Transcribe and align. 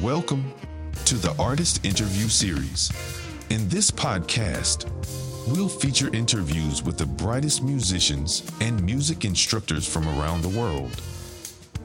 Welcome 0.00 0.54
to 1.04 1.16
the 1.16 1.36
Artist 1.38 1.84
Interview 1.84 2.28
Series. 2.28 2.90
In 3.50 3.68
this 3.68 3.90
podcast, 3.90 4.90
we'll 5.46 5.68
feature 5.68 6.08
interviews 6.14 6.82
with 6.82 6.96
the 6.96 7.04
brightest 7.04 7.62
musicians 7.62 8.42
and 8.62 8.82
music 8.82 9.26
instructors 9.26 9.86
from 9.86 10.08
around 10.08 10.40
the 10.40 10.58
world. 10.58 10.98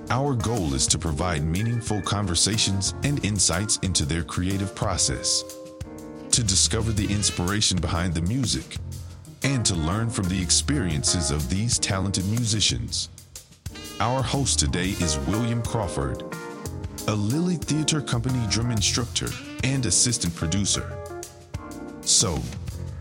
Our 0.10 0.36
goal 0.36 0.74
is 0.74 0.88
to 0.88 0.98
provide 0.98 1.44
meaningful 1.44 2.02
conversations 2.02 2.96
and 3.04 3.24
insights 3.26 3.78
into 3.84 4.06
their 4.06 4.24
creative 4.24 4.74
process, 4.74 5.44
to 6.32 6.44
discover 6.44 6.94
the 6.94 7.14
inspiration 7.14 7.78
behind 7.78 8.14
the 8.14 8.22
music, 8.22 8.78
and 9.44 9.66
to 9.66 9.76
learn 9.76 10.10
from 10.10 10.30
the 10.30 10.42
experiences 10.42 11.30
of 11.30 11.50
these 11.50 11.78
talented 11.78 12.26
musicians. 12.30 13.10
Our 14.00 14.24
host 14.24 14.60
today 14.60 14.92
is 14.92 15.20
William 15.28 15.62
Crawford, 15.62 16.27
a 17.10 17.16
Lilly 17.16 17.56
Theater 17.56 18.02
Company 18.02 18.46
drum 18.50 18.70
instructor 18.70 19.30
and 19.64 19.86
assistant 19.86 20.36
producer. 20.36 21.00
So, 22.02 22.38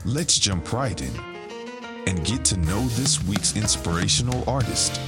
let's 0.05 0.39
jump 0.39 0.73
right 0.73 1.01
in 1.01 1.11
and 2.07 2.25
get 2.25 2.45
to 2.47 2.57
know 2.57 2.83
this 2.91 3.21
week's 3.25 3.57
inspirational 3.57 4.49
artist. 4.49 5.01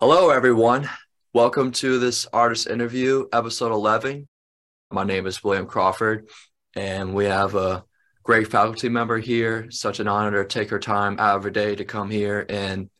Hello, 0.00 0.30
everyone. 0.30 0.90
Welcome 1.32 1.70
to 1.72 2.00
this 2.00 2.26
artist 2.32 2.66
interview, 2.66 3.28
episode 3.32 3.70
11. 3.70 4.26
My 4.90 5.04
name 5.04 5.28
is 5.28 5.44
William 5.44 5.66
Crawford, 5.66 6.28
and 6.74 7.14
we 7.14 7.26
have 7.26 7.54
a 7.54 7.84
great 8.24 8.50
faculty 8.50 8.88
member 8.88 9.18
here. 9.18 9.70
Such 9.70 10.00
an 10.00 10.08
honor 10.08 10.42
to 10.42 10.48
take 10.48 10.70
her 10.70 10.80
time 10.80 11.20
out 11.20 11.36
of 11.36 11.44
her 11.44 11.50
day 11.50 11.76
to 11.76 11.84
come 11.84 12.10
here 12.10 12.44
and 12.48 12.90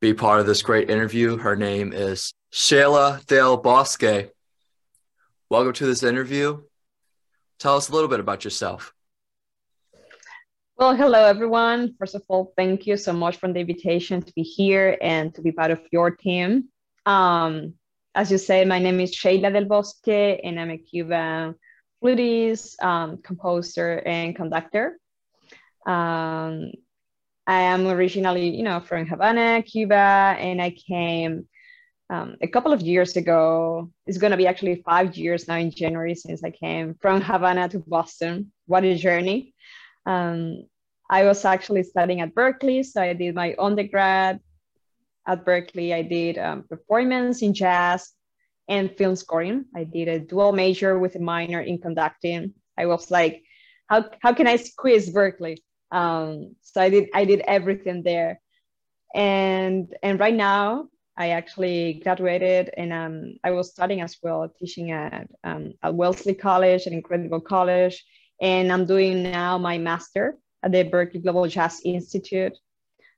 be 0.00 0.14
part 0.14 0.38
of 0.38 0.46
this 0.46 0.62
great 0.62 0.88
interview. 0.88 1.36
Her 1.36 1.56
name 1.56 1.92
is 1.92 2.32
Sheila 2.54 3.18
Del 3.26 3.56
Bosque. 3.56 4.30
Welcome 5.48 5.72
to 5.72 5.86
this 5.86 6.02
interview. 6.02 6.60
Tell 7.58 7.76
us 7.76 7.88
a 7.88 7.92
little 7.92 8.10
bit 8.10 8.20
about 8.20 8.44
yourself. 8.44 8.92
Well, 10.76 10.94
hello, 10.94 11.24
everyone. 11.24 11.94
First 11.98 12.14
of 12.14 12.24
all, 12.28 12.52
thank 12.54 12.86
you 12.86 12.98
so 12.98 13.14
much 13.14 13.38
for 13.38 13.50
the 13.50 13.60
invitation 13.60 14.20
to 14.20 14.30
be 14.34 14.42
here 14.42 14.98
and 15.00 15.34
to 15.34 15.40
be 15.40 15.50
part 15.50 15.70
of 15.70 15.80
your 15.92 16.10
team. 16.10 16.68
Um, 17.06 17.72
as 18.14 18.30
you 18.30 18.36
say, 18.36 18.66
my 18.66 18.78
name 18.78 19.00
is 19.00 19.14
Sheila 19.14 19.50
Del 19.50 19.64
Bosque, 19.64 20.08
and 20.44 20.60
I'm 20.60 20.72
a 20.72 20.76
Cuban 20.76 21.54
flutist, 22.02 22.82
um, 22.82 23.16
composer, 23.22 24.02
and 24.04 24.36
conductor. 24.36 24.98
Um, 25.86 26.72
I 27.46 27.62
am 27.62 27.86
originally, 27.86 28.54
you 28.54 28.62
know, 28.62 28.80
from 28.80 29.06
Havana, 29.06 29.62
Cuba, 29.62 30.36
and 30.38 30.60
I 30.60 30.68
came 30.68 31.48
um, 32.10 32.36
a 32.40 32.46
couple 32.46 32.72
of 32.72 32.82
years 32.82 33.16
ago. 33.16 33.90
It's 34.06 34.18
going 34.18 34.30
to 34.30 34.36
be 34.36 34.46
actually 34.46 34.82
five 34.84 35.16
years 35.16 35.48
now 35.48 35.56
in 35.56 35.70
January 35.70 36.14
since 36.14 36.42
I 36.44 36.50
came 36.50 36.94
from 37.00 37.20
Havana 37.20 37.68
to 37.70 37.78
Boston. 37.78 38.52
What 38.66 38.84
a 38.84 38.94
journey! 38.96 39.54
Um, 40.06 40.64
I 41.10 41.24
was 41.24 41.44
actually 41.44 41.82
studying 41.82 42.20
at 42.20 42.34
Berklee, 42.34 42.84
so 42.84 43.02
I 43.02 43.12
did 43.12 43.34
my 43.34 43.54
undergrad 43.58 44.40
at 45.26 45.44
Berklee. 45.44 45.94
I 45.94 46.02
did 46.02 46.38
um, 46.38 46.64
performance 46.68 47.42
in 47.42 47.54
jazz 47.54 48.12
and 48.68 48.96
film 48.96 49.16
scoring. 49.16 49.66
I 49.76 49.84
did 49.84 50.08
a 50.08 50.18
dual 50.18 50.52
major 50.52 50.98
with 50.98 51.14
a 51.16 51.20
minor 51.20 51.60
in 51.60 51.78
conducting. 51.78 52.54
I 52.78 52.86
was 52.86 53.10
like, 53.10 53.42
how, 53.88 54.06
how 54.22 54.32
can 54.32 54.46
I 54.46 54.56
squeeze 54.56 55.12
Berklee? 55.12 55.58
Um, 55.90 56.56
so 56.62 56.80
I 56.80 56.88
did 56.88 57.10
I 57.12 57.26
did 57.26 57.40
everything 57.40 58.02
there, 58.02 58.40
and 59.14 59.94
and 60.02 60.18
right 60.18 60.34
now 60.34 60.88
I 61.16 61.30
actually 61.30 62.00
graduated 62.02 62.70
and 62.76 62.92
um, 62.92 63.34
I 63.44 63.50
was 63.50 63.70
studying 63.70 64.00
as 64.00 64.16
well, 64.22 64.50
teaching 64.58 64.92
at, 64.92 65.28
um, 65.44 65.74
at 65.82 65.94
Wellesley 65.94 66.34
College, 66.34 66.86
an 66.86 66.94
incredible 66.94 67.40
college. 67.40 68.04
And 68.40 68.72
I'm 68.72 68.86
doing 68.86 69.22
now 69.22 69.58
my 69.58 69.78
master 69.78 70.38
at 70.62 70.72
the 70.72 70.84
Berklee 70.84 71.22
Global 71.22 71.46
Jazz 71.46 71.80
Institute. 71.84 72.56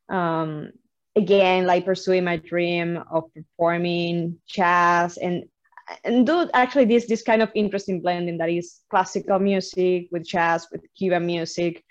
Um, 0.09 0.73
again, 1.17 1.67
like 1.67 1.85
pursuing 1.85 2.25
my 2.25 2.37
dream 2.37 3.03
of 3.11 3.25
performing 3.33 4.39
jazz 4.47 5.17
and 5.17 5.45
and 6.03 6.27
do 6.27 6.49
actually 6.55 6.87
this 6.87 7.07
this 7.07 7.23
kind 7.23 7.43
of 7.43 7.51
interesting 7.55 8.01
blending 8.01 8.39
that 8.39 8.49
is 8.49 8.81
classical 8.91 9.39
music 9.39 10.09
with 10.11 10.27
jazz 10.27 10.67
with 10.73 10.81
Cuban 10.97 11.27
music 11.27 11.85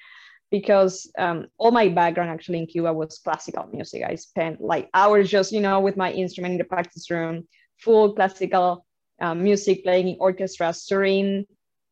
because 0.53 1.11
um, 1.17 1.47
all 1.57 1.71
my 1.71 1.89
background 1.89 2.29
actually 2.29 2.59
in 2.59 2.67
Cuba 2.67 2.93
was 2.93 3.17
classical 3.23 3.67
music. 3.73 4.03
I 4.03 4.13
spent 4.13 4.61
like 4.61 4.87
hours 4.93 5.27
just, 5.27 5.51
you 5.51 5.59
know, 5.59 5.79
with 5.79 5.97
my 5.97 6.11
instrument 6.11 6.51
in 6.51 6.57
the 6.59 6.63
practice 6.63 7.09
room, 7.09 7.47
full 7.79 8.13
classical 8.13 8.85
um, 9.19 9.41
music 9.43 9.83
playing 9.83 10.09
in 10.09 10.17
orchestras, 10.19 10.85
touring. 10.85 11.47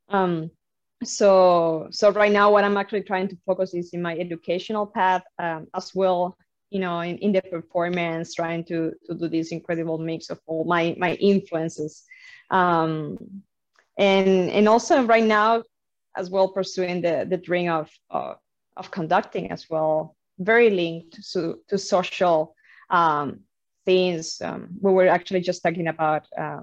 Um, 0.09 0.51
so, 1.03 1.87
so 1.89 2.11
right 2.11 2.31
now, 2.31 2.51
what 2.51 2.63
I'm 2.63 2.77
actually 2.77 3.01
trying 3.01 3.29
to 3.29 3.37
focus 3.47 3.73
is 3.73 3.93
in 3.93 4.01
my 4.03 4.15
educational 4.15 4.85
path 4.85 5.23
um, 5.39 5.65
as 5.73 5.95
well. 5.95 6.37
You 6.69 6.81
know, 6.81 6.99
in, 6.99 7.17
in 7.17 7.31
the 7.31 7.41
performance, 7.41 8.35
trying 8.35 8.63
to 8.65 8.93
to 9.07 9.15
do 9.15 9.27
this 9.27 9.51
incredible 9.51 9.97
mix 9.97 10.29
of 10.29 10.39
all 10.45 10.65
my 10.65 10.95
my 10.99 11.15
influences, 11.15 12.03
um, 12.51 13.17
and 13.97 14.51
and 14.51 14.69
also 14.69 15.03
right 15.03 15.25
now 15.25 15.63
as 16.15 16.29
well 16.29 16.47
pursuing 16.47 17.01
the 17.01 17.25
the 17.27 17.37
dream 17.37 17.71
of 17.71 17.89
of 18.77 18.91
conducting 18.91 19.51
as 19.51 19.69
well, 19.69 20.15
very 20.39 20.69
linked 20.69 21.31
to, 21.33 21.59
to 21.67 21.77
social 21.77 22.55
um, 22.89 23.41
things. 23.85 24.41
Um, 24.41 24.69
we 24.81 24.91
were 24.91 25.07
actually 25.07 25.41
just 25.41 25.63
talking 25.63 25.87
about 25.87 26.27
uh, 26.37 26.61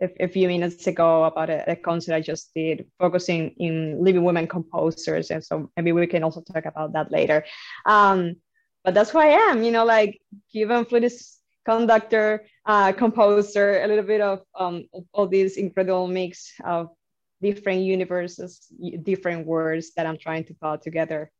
a, 0.00 0.24
a, 0.24 0.28
few 0.28 0.48
minutes 0.48 0.86
ago 0.86 1.24
about 1.24 1.50
a, 1.50 1.70
a, 1.70 1.76
concert 1.76 2.14
I 2.14 2.20
just 2.20 2.52
did 2.54 2.86
focusing 2.98 3.54
in 3.58 4.02
living 4.02 4.24
women 4.24 4.46
composers. 4.46 5.30
And 5.30 5.44
so 5.44 5.70
maybe 5.76 5.92
we 5.92 6.06
can 6.06 6.24
also 6.24 6.40
talk 6.40 6.64
about 6.64 6.92
that 6.92 7.10
later. 7.10 7.44
Um, 7.86 8.36
but 8.84 8.94
that's 8.94 9.10
who 9.10 9.18
I 9.18 9.26
am, 9.26 9.62
you 9.62 9.70
know, 9.70 9.84
like 9.84 10.20
Cuban 10.50 10.84
flutist 10.86 11.40
conductor, 11.64 12.46
uh, 12.64 12.92
composer, 12.92 13.82
a 13.82 13.86
little 13.86 14.04
bit 14.04 14.20
of 14.20 14.40
um, 14.58 14.84
all 15.12 15.26
these 15.26 15.56
incredible 15.56 16.08
mix 16.08 16.52
of 16.64 16.88
different 17.42 17.82
universes, 17.82 18.66
different 19.02 19.46
words 19.46 19.92
that 19.96 20.06
I'm 20.06 20.18
trying 20.18 20.44
to 20.44 20.54
put 20.54 20.82
together. 20.82 21.30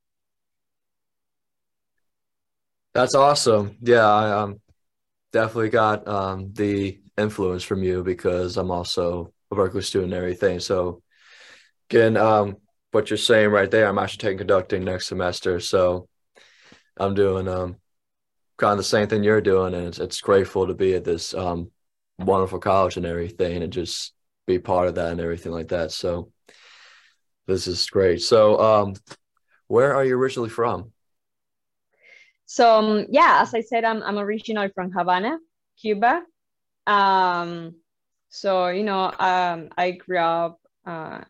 That's 2.93 3.15
awesome. 3.15 3.77
Yeah, 3.81 4.05
I 4.05 4.41
um, 4.41 4.59
definitely 5.31 5.69
got 5.69 6.07
um, 6.07 6.51
the 6.53 6.99
influence 7.17 7.63
from 7.63 7.83
you 7.83 8.03
because 8.03 8.57
I'm 8.57 8.71
also 8.71 9.33
a 9.49 9.55
Berklee 9.55 9.83
student 9.83 10.13
and 10.13 10.21
everything. 10.21 10.59
So, 10.59 11.01
again, 11.89 12.17
um, 12.17 12.57
what 12.91 13.09
you're 13.09 13.17
saying 13.17 13.49
right 13.49 13.71
there, 13.71 13.87
I'm 13.87 13.97
actually 13.97 14.19
taking 14.19 14.39
conducting 14.39 14.83
next 14.83 15.07
semester. 15.07 15.59
So, 15.59 16.09
I'm 16.97 17.13
doing 17.13 17.47
um, 17.47 17.77
kind 18.57 18.73
of 18.73 18.77
the 18.77 18.83
same 18.83 19.07
thing 19.07 19.23
you're 19.23 19.41
doing, 19.41 19.73
and 19.73 19.87
it's, 19.87 19.99
it's 19.99 20.19
grateful 20.21 20.67
to 20.67 20.73
be 20.73 20.93
at 20.93 21.05
this 21.05 21.33
um, 21.33 21.71
wonderful 22.19 22.59
college 22.59 22.97
and 22.97 23.05
everything, 23.05 23.63
and 23.63 23.71
just 23.71 24.13
be 24.47 24.59
part 24.59 24.89
of 24.89 24.95
that 24.95 25.13
and 25.13 25.21
everything 25.21 25.53
like 25.53 25.69
that. 25.69 25.93
So, 25.93 26.31
this 27.47 27.67
is 27.67 27.89
great. 27.89 28.21
So, 28.21 28.59
um, 28.59 28.95
where 29.67 29.95
are 29.95 30.03
you 30.03 30.17
originally 30.17 30.49
from? 30.49 30.91
So 32.51 32.79
um, 32.79 33.05
yeah, 33.09 33.39
as 33.41 33.53
I 33.53 33.61
said, 33.61 33.85
I'm, 33.85 34.03
I'm 34.03 34.19
originally 34.19 34.67
from 34.75 34.91
Havana, 34.91 35.39
Cuba. 35.79 36.21
Um, 36.85 37.75
so, 38.27 38.67
you 38.67 38.83
know, 38.83 39.09
um, 39.17 39.69
I 39.77 39.91
grew 39.91 40.17
up 40.17 40.59
uh, 40.85 41.21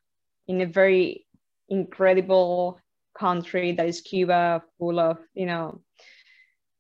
in 0.47 0.61
a 0.61 0.65
very 0.65 1.27
incredible 1.69 2.79
country 3.15 3.73
that 3.73 3.87
is 3.87 4.01
Cuba, 4.01 4.63
full 4.79 4.99
of, 4.99 5.19
you 5.35 5.45
know, 5.45 5.81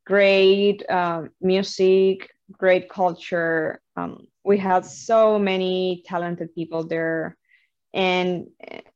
great 0.07 0.83
uh, 0.89 1.25
music, 1.39 2.27
great 2.51 2.89
culture. 2.89 3.79
Um, 3.95 4.25
we 4.43 4.57
had 4.57 4.87
so 4.87 5.37
many 5.37 6.01
talented 6.07 6.55
people 6.55 6.87
there. 6.87 7.37
And 7.93 8.47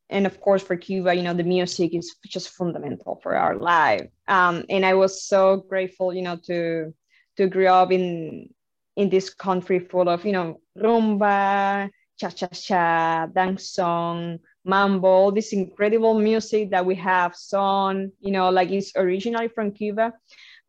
and 0.09 0.25
of 0.25 0.39
course 0.39 0.61
for 0.61 0.75
cuba 0.75 1.13
you 1.13 1.23
know 1.23 1.33
the 1.33 1.43
music 1.43 1.93
is 1.93 2.15
just 2.25 2.49
fundamental 2.49 3.19
for 3.23 3.35
our 3.35 3.55
life. 3.55 4.07
Um, 4.27 4.65
and 4.69 4.85
i 4.85 4.93
was 4.93 5.23
so 5.23 5.57
grateful 5.57 6.13
you 6.13 6.21
know 6.21 6.37
to 6.45 6.93
to 7.37 7.47
grow 7.47 7.73
up 7.73 7.91
in 7.91 8.49
in 8.95 9.09
this 9.09 9.33
country 9.33 9.79
full 9.79 10.09
of 10.09 10.25
you 10.25 10.31
know 10.31 10.61
rumba 10.77 11.89
cha-cha-cha 12.17 13.27
dance 13.27 13.69
song 13.69 14.39
mambo 14.63 15.07
all 15.07 15.31
this 15.31 15.51
incredible 15.53 16.17
music 16.17 16.69
that 16.71 16.85
we 16.85 16.95
have 16.95 17.35
son 17.35 18.11
you 18.19 18.31
know 18.31 18.49
like 18.49 18.71
it's 18.71 18.93
originally 18.95 19.49
from 19.49 19.71
cuba 19.71 20.13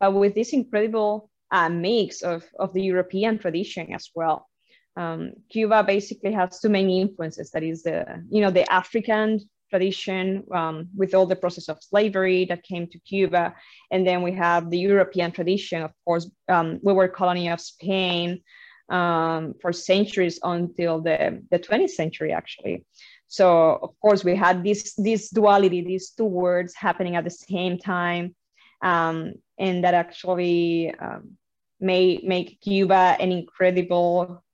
but 0.00 0.12
with 0.12 0.34
this 0.34 0.52
incredible 0.52 1.30
uh, 1.52 1.68
mix 1.68 2.22
of, 2.22 2.44
of 2.58 2.72
the 2.72 2.82
european 2.82 3.38
tradition 3.38 3.92
as 3.92 4.10
well 4.14 4.48
um, 4.96 5.32
Cuba 5.50 5.82
basically 5.82 6.32
has 6.32 6.60
too 6.60 6.68
many 6.68 7.00
influences. 7.00 7.50
That 7.50 7.62
is 7.62 7.82
the, 7.82 8.24
you 8.30 8.40
know, 8.40 8.50
the 8.50 8.70
African 8.70 9.40
tradition 9.70 10.44
um, 10.54 10.88
with 10.96 11.14
all 11.14 11.26
the 11.26 11.36
process 11.36 11.68
of 11.68 11.82
slavery 11.82 12.44
that 12.46 12.62
came 12.62 12.86
to 12.88 12.98
Cuba. 13.00 13.54
And 13.90 14.06
then 14.06 14.22
we 14.22 14.32
have 14.32 14.70
the 14.70 14.78
European 14.78 15.32
tradition, 15.32 15.82
of 15.82 15.92
course, 16.04 16.30
um, 16.48 16.78
we 16.82 16.92
were 16.92 17.08
colony 17.08 17.48
of 17.48 17.60
Spain. 17.60 18.42
um, 18.88 19.54
for 19.60 19.72
centuries 19.72 20.38
until 20.42 21.00
the, 21.00 21.42
the 21.50 21.58
20th 21.58 21.90
century, 21.90 22.32
actually. 22.32 22.84
So 23.28 23.78
of 23.82 23.98
course 24.00 24.24
we 24.24 24.36
had 24.36 24.62
this 24.62 24.94
this 24.94 25.30
duality, 25.30 25.80
these 25.80 26.10
two 26.10 26.24
words 26.24 26.74
happening 26.74 27.16
at 27.16 27.24
the 27.24 27.30
same 27.30 27.78
time, 27.78 28.34
um, 28.82 29.34
and 29.58 29.82
that 29.84 29.94
actually 29.94 30.94
um, 30.94 31.36
may 31.80 32.20
make 32.22 32.60
Cuba 32.60 33.16
an 33.18 33.32
incredible 33.32 34.44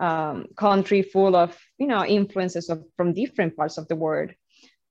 um, 0.00 0.46
country 0.56 1.02
full 1.02 1.36
of 1.36 1.56
you 1.78 1.86
know 1.86 2.04
influences 2.04 2.68
of, 2.68 2.82
from 2.96 3.12
different 3.12 3.56
parts 3.56 3.78
of 3.78 3.86
the 3.88 3.96
world. 3.96 4.30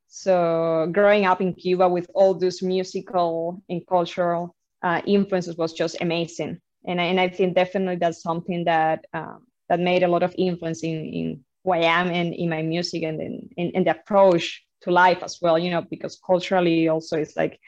So 0.08 0.90
growing 0.92 1.26
up 1.26 1.42
in 1.42 1.54
Cuba 1.54 1.88
with 1.88 2.10
all 2.16 2.34
those 2.34 2.62
musical 2.64 3.62
and 3.70 3.86
cultural 3.88 4.56
uh, 4.82 5.02
influences 5.06 5.58
was 5.58 5.74
just 5.74 5.98
amazing, 6.02 6.60
and 6.86 7.02
I, 7.02 7.06
and 7.06 7.20
I 7.20 7.30
think 7.30 7.56
definitely 7.56 7.98
that's 7.98 8.22
something 8.22 8.64
that 8.66 9.06
um, 9.14 9.46
that 9.70 9.80
made 9.80 10.04
a 10.04 10.08
lot 10.08 10.24
of 10.24 10.34
influence 10.38 10.84
in, 10.84 11.06
in 11.06 11.44
who 11.64 11.72
I 11.72 11.80
am 11.80 12.10
and 12.10 12.34
in 12.34 12.50
my 12.50 12.62
music 12.62 13.04
and 13.04 13.22
in, 13.22 13.50
in, 13.58 13.70
in 13.72 13.84
the 13.84 13.92
approach 13.92 14.64
to 14.82 14.92
life 14.92 15.24
as 15.24 15.38
well, 15.42 15.60
you 15.60 15.70
know, 15.70 15.82
because 15.82 16.20
culturally 16.26 16.88
also 16.88 17.18
it's 17.18 17.36
like 17.36 17.60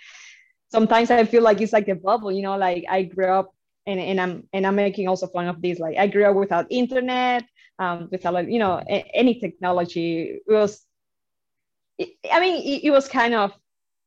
sometimes 0.72 1.12
I 1.12 1.26
feel 1.26 1.44
like 1.44 1.62
it's 1.62 1.74
like 1.74 1.90
a 1.90 1.96
bubble, 1.96 2.32
you 2.32 2.42
know, 2.42 2.58
like 2.58 2.86
I 2.90 3.04
grew 3.04 3.28
up 3.28 3.54
and, 3.88 4.00
and 4.00 4.22
I'm 4.22 4.48
and 4.54 4.66
I'm 4.66 4.76
making 4.76 5.08
also 5.08 5.28
fun 5.28 5.48
of 5.48 5.62
this. 5.62 5.80
Like 5.80 5.98
I 5.98 6.08
grew 6.08 6.26
up 6.26 6.36
without 6.36 6.68
internet, 6.70 7.44
um, 7.80 8.10
without 8.12 8.50
you 8.50 8.60
know 8.60 8.82
any 8.88 9.40
technology. 9.40 10.42
It 10.48 10.52
was, 10.52 10.86
I 12.00 12.40
mean, 12.40 12.62
it, 12.64 12.86
it 12.86 12.92
was 12.92 13.08
kind 13.08 13.34
of 13.34 13.52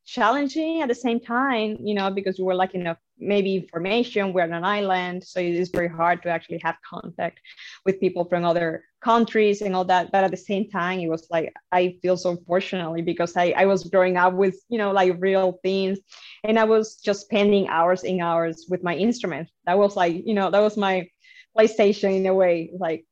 challenging 0.06 0.82
at 0.82 0.88
the 0.88 0.94
same 0.94 1.19
time, 1.19 1.79
you 1.81 1.94
know, 1.94 2.11
because 2.11 2.38
we 2.38 2.44
were 2.44 2.55
lacking 2.55 2.82
enough 2.82 2.99
maybe 3.19 3.56
information. 3.56 4.32
We're 4.32 4.43
on 4.43 4.53
an 4.53 4.65
island, 4.65 5.25
so 5.25 5.41
it 5.41 5.55
is 5.55 5.71
very 5.71 5.88
hard 5.88 6.23
to 6.23 6.29
actually 6.29 6.61
have 6.62 6.77
contact 6.88 7.41
with 7.85 8.00
people 8.00 8.25
from 8.25 8.44
other 8.44 8.85
countries 9.05 9.61
and 9.61 9.77
all 9.77 9.85
that. 9.85 10.11
But 10.11 10.25
at 10.25 10.31
the 10.31 10.37
same 10.37 10.71
time, 10.71 10.99
it 11.01 11.09
was 11.09 11.27
like 11.31 11.53
I 11.71 11.99
feel 12.01 12.17
so 12.17 12.39
fortunately 12.47 13.03
because 13.03 13.37
I, 13.37 13.53
I 13.56 13.67
was 13.67 13.85
growing 13.85 14.17
up 14.17 14.33
with, 14.33 14.56
you 14.69 14.79
know, 14.79 14.93
like 14.93 15.17
real 15.19 15.59
things. 15.62 15.99
And 16.43 16.59
I 16.59 16.65
was 16.65 16.97
just 16.97 17.23
spending 17.23 17.69
hours 17.69 18.03
and 18.05 18.21
hours 18.23 18.67
with 18.69 18.83
my 18.83 18.97
instrument. 18.97 19.51
That 19.67 19.79
was 19.79 19.95
like, 19.95 20.27
you 20.27 20.35
know, 20.35 20.51
that 20.51 20.61
was 20.61 20.77
my 20.77 21.09
PlayStation 21.56 22.17
in 22.17 22.27
a 22.27 22.35
way. 22.35 22.71
Like 22.77 23.05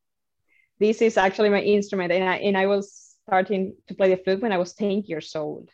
this 0.81 1.03
is 1.03 1.17
actually 1.17 1.51
my 1.51 1.61
instrument. 1.61 2.11
And 2.11 2.25
I 2.25 2.37
and 2.37 2.57
I 2.57 2.67
was 2.67 3.17
starting 3.27 3.75
to 3.89 3.95
play 3.95 4.09
the 4.11 4.23
flute 4.23 4.41
when 4.41 4.53
I 4.53 4.59
was 4.59 4.73
10 4.73 5.03
years 5.07 5.37
old. 5.37 5.69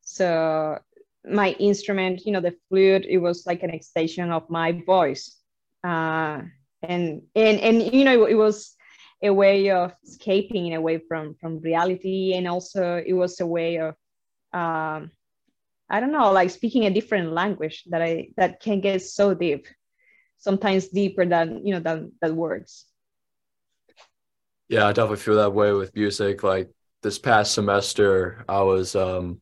So 0.00 0.78
my 1.24 1.50
instrument, 1.60 2.26
you 2.26 2.32
know, 2.32 2.40
the 2.40 2.56
flute, 2.68 3.06
it 3.08 3.18
was 3.18 3.46
like 3.46 3.62
an 3.62 3.70
extension 3.70 4.32
of 4.32 4.48
my 4.50 4.72
voice. 4.86 5.36
Uh, 5.84 6.40
and 6.82 7.22
and 7.36 7.60
and 7.60 7.94
you 7.94 8.04
know, 8.04 8.24
it 8.24 8.34
was 8.34 8.74
a 9.22 9.32
way 9.32 9.70
of 9.70 9.92
escaping 10.04 10.74
away 10.74 10.98
from 10.98 11.34
from 11.40 11.60
reality, 11.60 12.34
and 12.34 12.48
also 12.48 13.02
it 13.04 13.12
was 13.12 13.40
a 13.40 13.46
way 13.46 13.76
of 13.76 13.94
um, 14.52 15.10
I 15.88 16.00
don't 16.00 16.12
know, 16.12 16.32
like 16.32 16.50
speaking 16.50 16.86
a 16.86 16.90
different 16.90 17.32
language 17.32 17.84
that 17.90 18.02
I 18.02 18.28
that 18.36 18.60
can 18.60 18.80
get 18.80 19.02
so 19.02 19.34
deep, 19.34 19.66
sometimes 20.38 20.88
deeper 20.88 21.26
than 21.26 21.66
you 21.66 21.74
know 21.74 21.80
than 21.80 22.12
than 22.20 22.36
words. 22.36 22.86
Yeah, 24.68 24.86
I 24.86 24.92
definitely 24.92 25.18
feel 25.18 25.36
that 25.36 25.52
way 25.52 25.72
with 25.72 25.94
music. 25.94 26.42
Like 26.42 26.70
this 27.02 27.18
past 27.18 27.52
semester, 27.52 28.44
I 28.48 28.62
was 28.62 28.96
um 28.96 29.40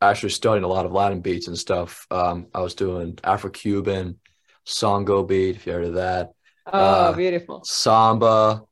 actually 0.00 0.30
studying 0.30 0.64
a 0.64 0.68
lot 0.68 0.86
of 0.86 0.92
Latin 0.92 1.20
beats 1.20 1.48
and 1.48 1.58
stuff. 1.58 2.06
Um, 2.10 2.48
I 2.54 2.60
was 2.60 2.74
doing 2.74 3.18
Afro-Cuban, 3.24 4.18
Songo 4.66 5.26
beat, 5.26 5.56
if 5.56 5.66
you 5.66 5.72
heard 5.72 5.86
of 5.86 5.94
that. 5.94 6.32
Oh, 6.66 6.72
uh, 6.78 7.12
beautiful. 7.14 7.62
Samba, 7.64 8.62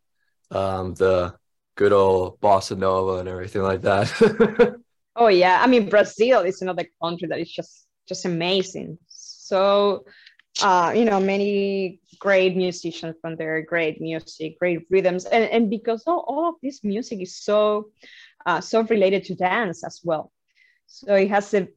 um, 0.50 0.94
the 0.94 1.34
good 1.76 1.92
old 1.92 2.40
bossa 2.40 2.76
nova 2.76 3.20
and 3.20 3.28
everything 3.28 3.62
like 3.62 3.82
that. 3.82 4.10
oh 5.16 5.28
yeah, 5.28 5.60
I 5.62 5.66
mean 5.66 5.88
Brazil 5.88 6.40
is 6.40 6.62
another 6.62 6.86
country 7.02 7.28
that 7.28 7.38
is 7.38 7.50
just 7.50 7.86
just 8.08 8.24
amazing. 8.24 8.98
So, 9.08 10.04
uh, 10.62 10.92
you 10.94 11.04
know, 11.04 11.20
many 11.20 12.00
great 12.18 12.56
musicians 12.56 13.16
from 13.20 13.36
there, 13.36 13.60
great 13.62 14.00
music, 14.00 14.58
great 14.58 14.86
rhythms, 14.90 15.24
and 15.26 15.44
and 15.44 15.70
because 15.70 16.04
all, 16.06 16.24
all 16.28 16.48
of 16.48 16.54
this 16.62 16.82
music 16.84 17.20
is 17.20 17.36
so 17.36 17.90
uh, 18.46 18.60
so 18.60 18.82
related 18.84 19.24
to 19.24 19.34
dance 19.34 19.84
as 19.84 20.00
well 20.04 20.32
so 20.86 21.14
it 21.14 21.28
has 21.28 21.52
a, 21.54 21.68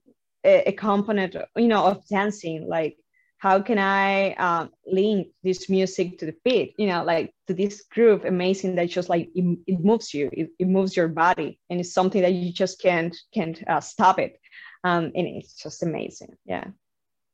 a 0.45 0.71
component 0.71 1.35
you 1.55 1.67
know 1.67 1.85
of 1.85 2.07
dancing 2.07 2.67
like 2.67 2.97
how 3.39 3.61
can 3.61 3.79
i 3.79 4.33
um, 4.33 4.69
link 4.85 5.29
this 5.43 5.69
music 5.69 6.19
to 6.19 6.25
the 6.25 6.35
beat? 6.43 6.75
You 6.77 6.87
know 6.87 7.03
like 7.03 7.33
to 7.47 7.53
this 7.53 7.83
groove 7.89 8.25
amazing 8.25 8.75
that 8.75 8.89
just 8.89 9.09
like 9.09 9.29
it, 9.33 9.59
it 9.65 9.79
moves 9.79 10.13
you 10.13 10.29
it, 10.31 10.49
it, 10.59 10.67
moves 10.67 10.95
your 10.95 11.07
body 11.07 11.59
and 11.69 11.79
it's 11.79 11.93
something 11.93 12.21
that 12.21 12.33
you 12.33 12.53
just 12.53 12.81
can't 12.81 13.15
can't 13.33 13.61
uh, 13.67 13.81
stop 13.81 14.19
it. 14.19 14.39
Um, 14.83 15.11
and 15.15 15.27
it's 15.27 15.55
just 15.55 15.83
amazing. 15.83 16.35
Yeah. 16.45 16.65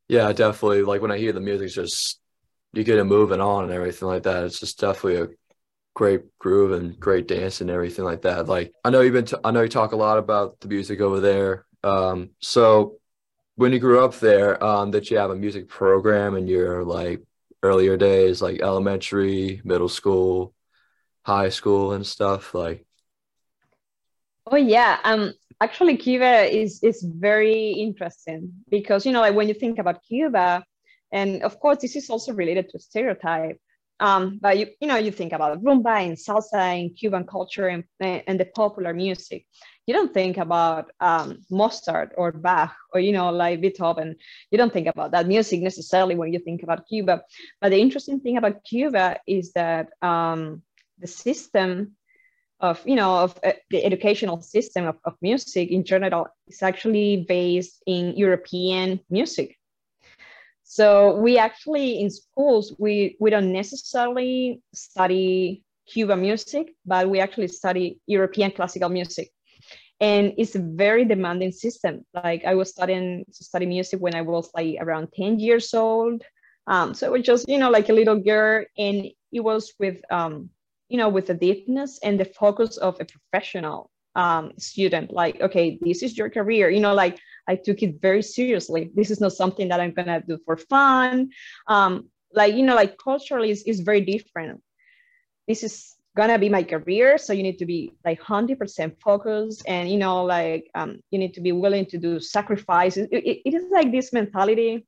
Yeah 0.07 0.31
definitely. 0.31 0.83
Like 0.83 1.01
when 1.01 1.11
i 1.11 1.17
hear 1.17 1.33
the 1.33 1.41
music 1.41 1.69
just 1.71 2.19
you 2.73 2.83
get 2.83 2.99
it 2.99 3.05
moving 3.05 3.41
on 3.41 3.63
and 3.63 3.73
everything 3.73 4.07
like 4.07 4.23
that. 4.23 4.43
It's 4.43 4.59
just 4.59 4.79
definitely 4.79 5.21
a 5.21 5.29
great 5.95 6.37
groove 6.37 6.73
and 6.73 6.99
great 6.99 7.27
dance 7.27 7.61
and 7.61 7.69
everything 7.69 8.05
like 8.05 8.23
that. 8.23 8.47
Like 8.47 8.73
I 8.83 8.89
know 8.89 9.01
you've 9.01 9.13
been, 9.13 9.25
t- 9.25 9.37
I 9.43 9.51
know 9.51 9.61
you 9.61 9.69
talk 9.69 9.93
a 9.93 9.97
lot 9.97 10.17
about 10.17 10.59
the 10.59 10.67
music 10.67 10.99
over 10.99 11.21
there. 11.21 11.65
Um, 11.83 12.31
so 12.41 12.97
when 13.55 13.71
you 13.71 13.79
grew 13.79 14.03
up 14.03 14.15
there, 14.15 14.61
um, 14.63 14.91
did 14.91 15.09
you 15.09 15.17
have 15.17 15.31
a 15.31 15.35
music 15.35 15.67
program 15.67 16.35
in 16.35 16.47
your 16.47 16.83
like 16.83 17.21
earlier 17.63 17.97
days, 17.97 18.41
like 18.41 18.61
elementary, 18.61 19.61
middle 19.63 19.89
school, 19.89 20.53
high 21.23 21.49
school, 21.49 21.93
and 21.93 22.05
stuff? 22.05 22.53
Like, 22.53 22.85
oh 24.47 24.57
yeah, 24.57 24.99
um, 25.03 25.33
actually, 25.61 25.97
Cuba 25.97 26.43
is 26.43 26.83
is 26.83 27.01
very 27.01 27.71
interesting 27.71 28.51
because 28.69 29.05
you 29.05 29.13
know, 29.13 29.21
like 29.21 29.35
when 29.35 29.47
you 29.47 29.53
think 29.53 29.79
about 29.79 30.03
Cuba, 30.03 30.63
and 31.11 31.41
of 31.41 31.59
course, 31.59 31.79
this 31.81 31.95
is 31.95 32.09
also 32.09 32.33
related 32.33 32.69
to 32.69 32.79
stereotype 32.79 33.59
um, 33.99 34.39
but 34.41 34.57
you, 34.57 34.67
you 34.81 34.87
know, 34.87 34.97
you 34.97 35.11
think 35.11 35.33
about 35.33 35.63
rumba 35.63 36.01
and 36.05 36.17
salsa 36.17 36.81
and 36.81 36.95
Cuban 36.95 37.25
culture 37.25 37.67
and, 37.67 37.83
and 37.99 38.39
the 38.39 38.45
popular 38.45 38.93
music. 38.93 39.45
You 39.87 39.93
don't 39.93 40.13
think 40.13 40.37
about 40.37 40.91
um, 40.99 41.41
Mozart 41.49 42.13
or 42.17 42.31
Bach 42.31 42.75
or, 42.93 42.99
you 42.99 43.11
know, 43.11 43.29
like 43.29 43.61
Beethoven. 43.61 44.15
You 44.51 44.57
don't 44.57 44.73
think 44.73 44.87
about 44.87 45.11
that 45.11 45.27
music 45.27 45.61
necessarily 45.61 46.15
when 46.15 46.33
you 46.33 46.39
think 46.39 46.63
about 46.63 46.87
Cuba. 46.87 47.23
But 47.61 47.69
the 47.69 47.79
interesting 47.79 48.19
thing 48.19 48.37
about 48.37 48.63
Cuba 48.63 49.19
is 49.27 49.53
that 49.53 49.89
um, 50.01 50.63
the 50.99 51.07
system 51.07 51.95
of, 52.59 52.81
you 52.85 52.95
know, 52.95 53.15
of 53.17 53.39
uh, 53.43 53.53
the 53.69 53.85
educational 53.85 54.41
system 54.41 54.87
of, 54.87 54.97
of 55.05 55.13
music 55.21 55.69
in 55.69 55.83
general 55.83 56.27
is 56.47 56.63
actually 56.63 57.25
based 57.27 57.83
in 57.85 58.17
European 58.17 58.99
music 59.09 59.57
so 60.67 61.15
we 61.15 61.37
actually 61.37 62.01
in 62.01 62.09
schools 62.09 62.73
we 62.79 63.15
we 63.19 63.29
don't 63.29 63.53
necessarily 63.53 64.61
study 64.73 65.63
Cuban 65.87 66.21
music, 66.21 66.73
but 66.85 67.09
we 67.09 67.19
actually 67.19 67.47
study 67.47 67.99
European 68.07 68.51
classical 68.51 68.89
music. 68.89 69.29
And 70.01 70.33
it's 70.37 70.55
a 70.55 70.59
very 70.59 71.05
demanding 71.05 71.51
system. 71.51 72.05
Like 72.13 72.43
I 72.45 72.55
was 72.55 72.69
studying 72.69 73.25
study 73.31 73.65
music 73.65 74.01
when 74.01 74.15
I 74.15 74.21
was 74.21 74.49
like 74.53 74.77
around 74.81 75.09
10 75.13 75.39
years 75.39 75.73
old. 75.73 76.21
Um, 76.67 76.93
so 76.93 77.05
it 77.05 77.11
was 77.11 77.21
just, 77.21 77.47
you 77.47 77.57
know, 77.57 77.69
like 77.69 77.89
a 77.89 77.93
little 77.93 78.19
girl. 78.19 78.65
And 78.77 79.05
it 79.31 79.39
was 79.39 79.73
with 79.79 80.01
um, 80.11 80.49
you 80.89 80.97
know, 80.97 81.09
with 81.09 81.27
the 81.27 81.33
deepness 81.33 81.99
and 82.03 82.19
the 82.19 82.25
focus 82.25 82.77
of 82.77 82.99
a 82.99 83.05
professional 83.05 83.89
um, 84.15 84.51
student. 84.57 85.11
Like, 85.11 85.41
okay, 85.41 85.77
this 85.81 86.03
is 86.03 86.17
your 86.17 86.29
career. 86.29 86.69
You 86.69 86.79
know, 86.79 86.93
like 86.93 87.19
I 87.47 87.55
took 87.55 87.83
it 87.83 88.01
very 88.01 88.21
seriously. 88.21 88.91
This 88.95 89.11
is 89.11 89.21
not 89.21 89.33
something 89.33 89.67
that 89.69 89.79
I'm 89.79 89.91
gonna 89.91 90.21
do 90.27 90.39
for 90.45 90.57
fun. 90.57 91.29
Um, 91.67 92.09
like 92.33 92.55
you 92.55 92.63
know, 92.63 92.75
like 92.75 92.97
culturally 92.97 93.51
is, 93.51 93.63
is 93.63 93.79
very 93.81 94.01
different. 94.01 94.61
This 95.47 95.63
is 95.63 95.95
gonna 96.15 96.39
be 96.39 96.49
my 96.49 96.63
career, 96.63 97.17
so 97.17 97.33
you 97.33 97.43
need 97.43 97.59
to 97.59 97.65
be 97.65 97.91
like 98.03 98.19
hundred 98.21 98.59
percent 98.59 98.95
focused, 99.01 99.63
and 99.67 99.89
you 99.89 99.97
know, 99.97 100.23
like 100.23 100.69
um, 100.75 100.99
you 101.11 101.19
need 101.19 101.33
to 101.35 101.41
be 101.41 101.51
willing 101.51 101.85
to 101.87 101.97
do 101.97 102.19
sacrifices. 102.19 103.07
It, 103.11 103.23
it, 103.23 103.41
it 103.45 103.53
is 103.53 103.65
like 103.71 103.91
this 103.91 104.13
mentality 104.13 104.85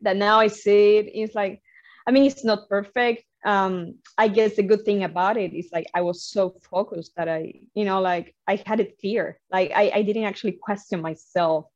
that 0.00 0.16
now 0.16 0.38
I 0.38 0.48
see 0.48 0.96
it. 0.96 1.10
It's 1.14 1.34
like, 1.34 1.62
I 2.06 2.10
mean, 2.10 2.24
it's 2.24 2.44
not 2.44 2.68
perfect. 2.68 3.24
Um, 3.44 3.96
I 4.18 4.28
guess 4.28 4.54
the 4.54 4.62
good 4.62 4.84
thing 4.84 5.02
about 5.02 5.36
it 5.36 5.52
is 5.52 5.68
like 5.72 5.86
I 5.94 6.00
was 6.00 6.24
so 6.24 6.54
focused 6.70 7.12
that 7.16 7.28
I, 7.28 7.54
you 7.74 7.84
know, 7.84 8.00
like 8.00 8.34
I 8.46 8.62
had 8.64 8.80
it 8.80 8.98
clear. 9.00 9.40
Like 9.50 9.72
I, 9.74 9.90
I 9.94 10.02
didn't 10.02 10.24
actually 10.24 10.52
question 10.52 11.00
myself 11.00 11.66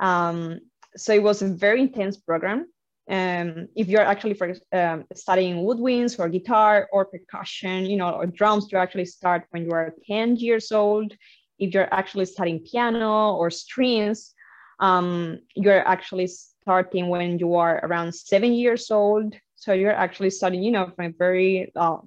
um, 0.00 0.60
so 0.96 1.12
it 1.12 1.22
was 1.22 1.42
a 1.42 1.48
very 1.48 1.80
intense 1.82 2.16
program. 2.16 2.66
Um, 3.08 3.68
if 3.74 3.88
you're 3.88 4.02
actually 4.02 4.34
for 4.34 4.54
um, 4.72 5.04
studying 5.14 5.56
woodwinds 5.56 6.18
or 6.18 6.28
guitar 6.28 6.88
or 6.92 7.04
percussion, 7.04 7.86
you 7.86 7.96
know, 7.96 8.10
or 8.10 8.26
drums, 8.26 8.70
you 8.70 8.78
actually 8.78 9.06
start 9.06 9.44
when 9.50 9.64
you 9.64 9.72
are 9.72 9.94
10 10.06 10.36
years 10.36 10.72
old. 10.72 11.12
If 11.58 11.74
you're 11.74 11.92
actually 11.92 12.24
studying 12.26 12.60
piano 12.60 13.34
or 13.34 13.50
strings, 13.50 14.32
um, 14.78 15.40
you're 15.54 15.86
actually 15.86 16.28
starting 16.28 17.08
when 17.08 17.38
you 17.38 17.54
are 17.56 17.80
around 17.84 18.14
seven 18.14 18.52
years 18.52 18.90
old. 18.90 19.34
So 19.56 19.72
you're 19.72 19.92
actually 19.92 20.30
studying, 20.30 20.62
you 20.62 20.70
know, 20.70 20.90
from 20.94 21.06
a 21.06 21.10
very 21.10 21.72
uh, 21.76 21.98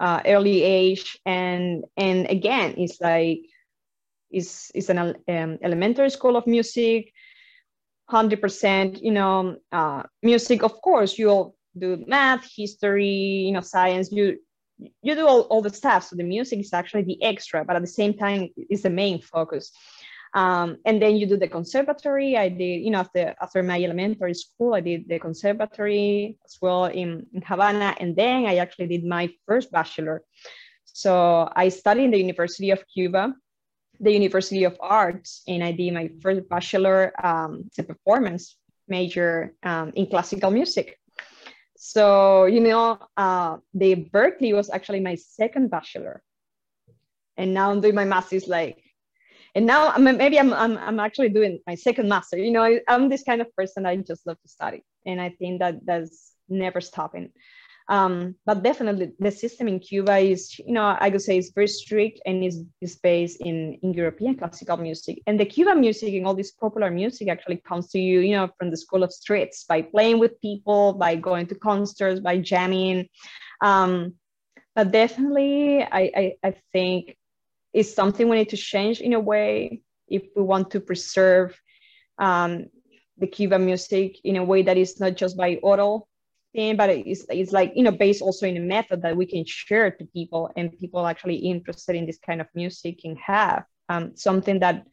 uh, 0.00 0.20
early 0.26 0.62
age, 0.62 1.18
and 1.26 1.84
and 1.96 2.26
again, 2.30 2.74
it's 2.78 3.00
like 3.00 3.40
it's 4.34 4.70
it's 4.74 4.90
an 4.90 4.98
um, 4.98 5.58
elementary 5.62 6.10
school 6.10 6.36
of 6.36 6.46
music, 6.46 7.12
hundred 8.08 8.40
percent, 8.40 9.02
you 9.02 9.12
know, 9.12 9.56
uh, 9.72 10.02
music. 10.22 10.62
Of 10.62 10.80
course, 10.82 11.18
you'll 11.18 11.56
do 11.76 12.04
math, 12.06 12.44
history, 12.56 13.46
you 13.46 13.52
know, 13.52 13.60
science. 13.60 14.12
You 14.12 14.38
you 15.02 15.14
do 15.14 15.26
all, 15.26 15.42
all 15.42 15.62
the 15.62 15.70
stuff. 15.70 16.04
So 16.04 16.16
the 16.16 16.24
music 16.24 16.58
is 16.60 16.72
actually 16.72 17.04
the 17.04 17.22
extra, 17.22 17.64
but 17.64 17.76
at 17.76 17.82
the 17.82 17.96
same 18.00 18.14
time, 18.14 18.48
is 18.70 18.82
the 18.82 18.90
main 18.90 19.20
focus. 19.20 19.70
Um, 20.34 20.78
and 20.84 21.00
then 21.00 21.16
you 21.16 21.26
do 21.26 21.36
the 21.36 21.46
conservatory. 21.46 22.36
I 22.36 22.48
did, 22.48 22.82
you 22.84 22.90
know, 22.90 22.98
after 22.98 23.34
after 23.40 23.62
my 23.62 23.78
elementary 23.82 24.34
school, 24.34 24.74
I 24.74 24.80
did 24.80 25.08
the 25.08 25.18
conservatory 25.20 26.36
as 26.44 26.58
well 26.60 26.86
in, 26.86 27.26
in 27.32 27.40
Havana, 27.42 27.94
and 28.00 28.16
then 28.16 28.44
I 28.44 28.56
actually 28.56 28.88
did 28.88 29.04
my 29.04 29.30
first 29.46 29.70
bachelor. 29.70 30.24
So 30.84 31.48
I 31.54 31.68
studied 31.68 32.04
in 32.04 32.10
the 32.10 32.18
University 32.18 32.70
of 32.70 32.84
Cuba, 32.92 33.32
the 34.00 34.12
University 34.12 34.64
of 34.64 34.76
Arts, 34.80 35.42
and 35.46 35.62
I 35.62 35.72
did 35.72 35.92
my 35.94 36.10
first 36.20 36.48
bachelor 36.48 37.12
um, 37.22 37.70
performance 37.76 38.56
major 38.88 39.54
um, 39.62 39.92
in 39.94 40.06
classical 40.06 40.50
music. 40.50 40.98
So 41.76 42.46
you 42.46 42.60
know, 42.60 42.98
uh, 43.16 43.58
the 43.72 44.08
Berklee 44.12 44.54
was 44.54 44.70
actually 44.70 45.00
my 45.00 45.14
second 45.14 45.70
bachelor, 45.70 46.22
and 47.36 47.54
now 47.54 47.70
I'm 47.70 47.80
doing 47.80 47.94
my 47.94 48.04
master's 48.04 48.48
like 48.48 48.84
and 49.54 49.66
now 49.66 49.90
I'm, 49.90 50.04
maybe 50.04 50.38
I'm, 50.38 50.52
I'm, 50.52 50.76
I'm 50.78 50.98
actually 50.98 51.28
doing 51.28 51.60
my 51.66 51.74
second 51.74 52.08
master. 52.08 52.36
You 52.36 52.50
know 52.50 52.78
i'm 52.88 53.08
this 53.08 53.22
kind 53.22 53.40
of 53.40 53.54
person 53.54 53.86
i 53.86 53.96
just 53.96 54.26
love 54.26 54.40
to 54.42 54.48
study. 54.48 54.84
And 55.06 55.20
i 55.20 55.30
think 55.30 55.60
that 55.60 55.84
that's 55.84 56.32
never 56.48 56.80
stopping 56.80 57.30
um, 57.88 58.34
but 58.46 58.62
definitely 58.62 59.12
the 59.18 59.30
system 59.30 59.68
in 59.68 59.78
cuba 59.78 60.16
is 60.16 60.58
you 60.58 60.72
know 60.72 60.96
i 61.00 61.10
could 61.10 61.20
say 61.20 61.36
it's 61.36 61.50
very 61.50 61.68
strict 61.68 62.20
and 62.24 62.42
is, 62.42 62.62
is 62.80 62.96
based 62.96 63.40
in, 63.40 63.78
in 63.82 63.92
european 63.92 64.34
classical 64.36 64.76
music. 64.76 65.20
And 65.26 65.38
the 65.38 65.44
cuban 65.44 65.80
music 65.80 66.14
and 66.14 66.26
all 66.26 66.34
this 66.34 66.52
popular 66.52 66.90
music 66.90 67.28
actually 67.28 67.58
comes 67.58 67.90
to 67.90 67.98
you 67.98 68.20
you 68.20 68.32
know 68.32 68.48
from 68.58 68.70
the 68.70 68.76
school 68.76 69.02
of 69.02 69.12
streets 69.12 69.64
by 69.64 69.82
playing 69.82 70.18
with 70.18 70.40
people 70.40 70.94
by 70.94 71.16
going 71.16 71.46
to 71.48 71.54
concerts 71.54 72.20
by 72.20 72.38
jamming. 72.38 73.08
Um, 73.60 74.14
but 74.74 74.90
definitely 74.90 75.82
I, 75.82 76.10
I, 76.16 76.34
I 76.42 76.54
think 76.72 77.16
is 77.72 77.94
something 77.94 78.28
we 78.28 78.36
need 78.36 78.48
to 78.50 78.56
change 78.56 79.00
in 79.00 79.12
a 79.12 79.20
way 79.20 79.80
if 80.08 80.22
we 80.36 80.42
want 80.42 80.70
to 80.70 80.80
preserve 80.80 81.60
um, 82.18 82.66
the 83.18 83.26
Cuban 83.26 83.66
music 83.66 84.18
in 84.24 84.36
a 84.36 84.44
way 84.44 84.62
that 84.62 84.76
is 84.76 85.00
not 85.00 85.16
just 85.16 85.36
by 85.36 85.56
oral 85.62 86.08
thing, 86.54 86.76
but 86.76 86.90
it's, 86.90 87.24
it's 87.28 87.52
like, 87.52 87.72
you 87.74 87.82
know, 87.82 87.90
based 87.90 88.22
also 88.22 88.46
in 88.46 88.56
a 88.56 88.60
method 88.60 89.02
that 89.02 89.16
we 89.16 89.26
can 89.26 89.44
share 89.46 89.90
to 89.90 90.04
people 90.06 90.50
and 90.56 90.78
people 90.78 91.06
actually 91.06 91.36
interested 91.36 91.96
in 91.96 92.06
this 92.06 92.18
kind 92.18 92.40
of 92.40 92.46
music 92.54 93.00
can 93.00 93.16
have 93.16 93.64
um, 93.88 94.16
something 94.16 94.60
that, 94.60 94.86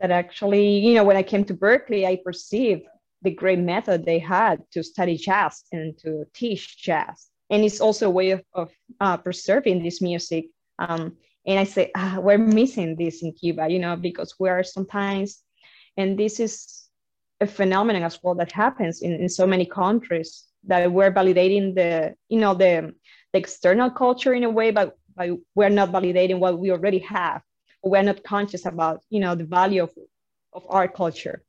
that 0.00 0.10
actually, 0.10 0.78
you 0.78 0.94
know, 0.94 1.04
when 1.04 1.16
I 1.16 1.22
came 1.22 1.44
to 1.44 1.54
Berklee, 1.54 2.06
I 2.06 2.20
perceived 2.24 2.82
the 3.22 3.30
great 3.30 3.58
method 3.58 4.04
they 4.04 4.18
had 4.18 4.62
to 4.72 4.82
study 4.82 5.16
jazz 5.16 5.64
and 5.72 5.96
to 5.98 6.24
teach 6.34 6.78
jazz. 6.78 7.26
And 7.50 7.64
it's 7.64 7.80
also 7.80 8.06
a 8.06 8.10
way 8.10 8.30
of, 8.30 8.42
of 8.54 8.70
uh, 9.00 9.16
preserving 9.16 9.82
this 9.82 10.00
music 10.00 10.46
um, 10.78 11.16
and 11.46 11.58
i 11.58 11.64
say 11.64 11.90
ah, 11.94 12.18
we're 12.20 12.38
missing 12.38 12.96
this 12.96 13.22
in 13.22 13.32
cuba 13.32 13.68
you 13.68 13.78
know 13.78 13.96
because 13.96 14.34
we're 14.38 14.62
sometimes 14.62 15.42
and 15.96 16.18
this 16.18 16.40
is 16.40 16.85
a 17.40 17.46
phenomenon 17.46 18.02
as 18.02 18.18
well 18.22 18.34
that 18.34 18.52
happens 18.52 19.02
in, 19.02 19.12
in 19.12 19.28
so 19.28 19.46
many 19.46 19.66
countries 19.66 20.44
that 20.64 20.90
we're 20.90 21.12
validating 21.12 21.74
the 21.74 22.14
you 22.28 22.38
know 22.38 22.54
the, 22.54 22.94
the 23.32 23.38
external 23.38 23.90
culture 23.90 24.34
in 24.34 24.44
a 24.44 24.50
way 24.50 24.70
but, 24.70 24.96
but 25.14 25.30
we're 25.54 25.68
not 25.68 25.92
validating 25.92 26.38
what 26.38 26.58
we 26.58 26.70
already 26.70 26.98
have 26.98 27.42
we're 27.82 28.02
not 28.02 28.22
conscious 28.24 28.66
about 28.66 29.00
you 29.10 29.20
know 29.20 29.34
the 29.34 29.44
value 29.44 29.82
of, 29.82 29.92
of 30.52 30.64
our 30.68 30.88
culture 30.88 31.42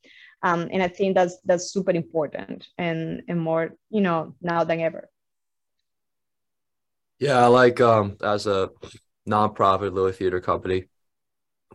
um, 0.43 0.67
and 0.71 0.83
i 0.83 0.87
think 0.87 1.15
that's 1.15 1.37
that's 1.45 1.71
super 1.71 1.91
important 1.91 2.67
and 2.77 3.23
and 3.27 3.39
more 3.39 3.73
you 3.89 4.01
know 4.01 4.35
now 4.41 4.63
than 4.63 4.79
ever 4.81 5.09
yeah 7.19 7.39
I 7.43 7.47
like 7.47 7.79
um 7.81 8.17
as 8.21 8.45
a 8.45 8.69
nonprofit 9.27 9.93
Lilly 9.93 10.13
Theater 10.13 10.39
Company. 10.39 10.85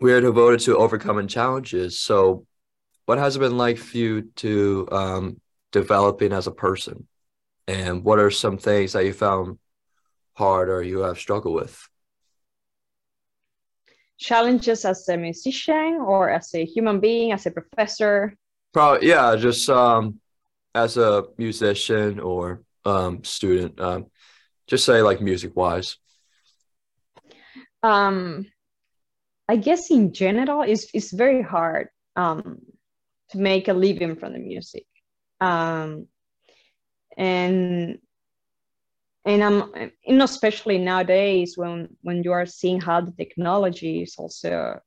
We 0.01 0.11
are 0.11 0.21
devoted 0.21 0.59
to 0.61 0.77
overcoming 0.77 1.27
challenges. 1.27 1.99
So, 1.99 2.45
what 3.05 3.17
has 3.17 3.35
it 3.35 3.39
been 3.39 3.57
like 3.57 3.77
for 3.77 3.97
you 3.97 4.23
to 4.37 4.87
um, 4.91 5.41
developing 5.71 6.31
as 6.33 6.47
a 6.47 6.51
person? 6.51 7.07
And 7.67 8.03
what 8.03 8.19
are 8.19 8.31
some 8.31 8.57
things 8.57 8.93
that 8.93 9.05
you 9.05 9.13
found 9.13 9.59
hard 10.33 10.69
or 10.69 10.81
you 10.81 10.99
have 10.99 11.17
struggled 11.17 11.55
with? 11.55 11.87
Challenges 14.17 14.85
as 14.85 15.07
a 15.09 15.17
musician 15.17 15.99
or 16.05 16.29
as 16.29 16.53
a 16.53 16.65
human 16.65 16.99
being, 16.99 17.31
as 17.31 17.45
a 17.45 17.51
professor? 17.51 18.35
Probably, 18.73 19.09
yeah, 19.09 19.35
just 19.35 19.69
um, 19.69 20.19
as 20.73 20.97
a 20.97 21.25
musician 21.37 22.19
or 22.19 22.63
um, 22.85 23.23
student. 23.23 23.79
Um, 23.79 24.07
just 24.67 24.85
say 24.85 25.01
like 25.01 25.21
music 25.21 25.55
wise 25.55 25.97
um, 27.83 28.45
I 29.47 29.57
guess 29.57 29.91
in 29.91 30.13
general, 30.13 30.61
it's, 30.61 30.87
it's 30.93 31.11
very 31.11 31.41
hard 31.41 31.89
um, 32.15 32.61
to 33.33 33.39
make 33.39 33.67
a 33.67 33.73
living 33.73 34.15
from 34.15 34.33
the 34.33 34.39
music. 34.39 34.85
Um, 35.41 36.07
and 37.17 37.99
and 39.25 39.43
I'm 39.43 39.91
know 40.07 40.25
especially 40.25 40.77
nowadays 40.77 41.57
when 41.57 41.89
when 42.01 42.23
you 42.23 42.31
are 42.31 42.45
seeing 42.45 42.79
how 42.81 43.01
the 43.01 43.11
technology 43.11 44.01
is 44.01 44.15
also 44.17 44.79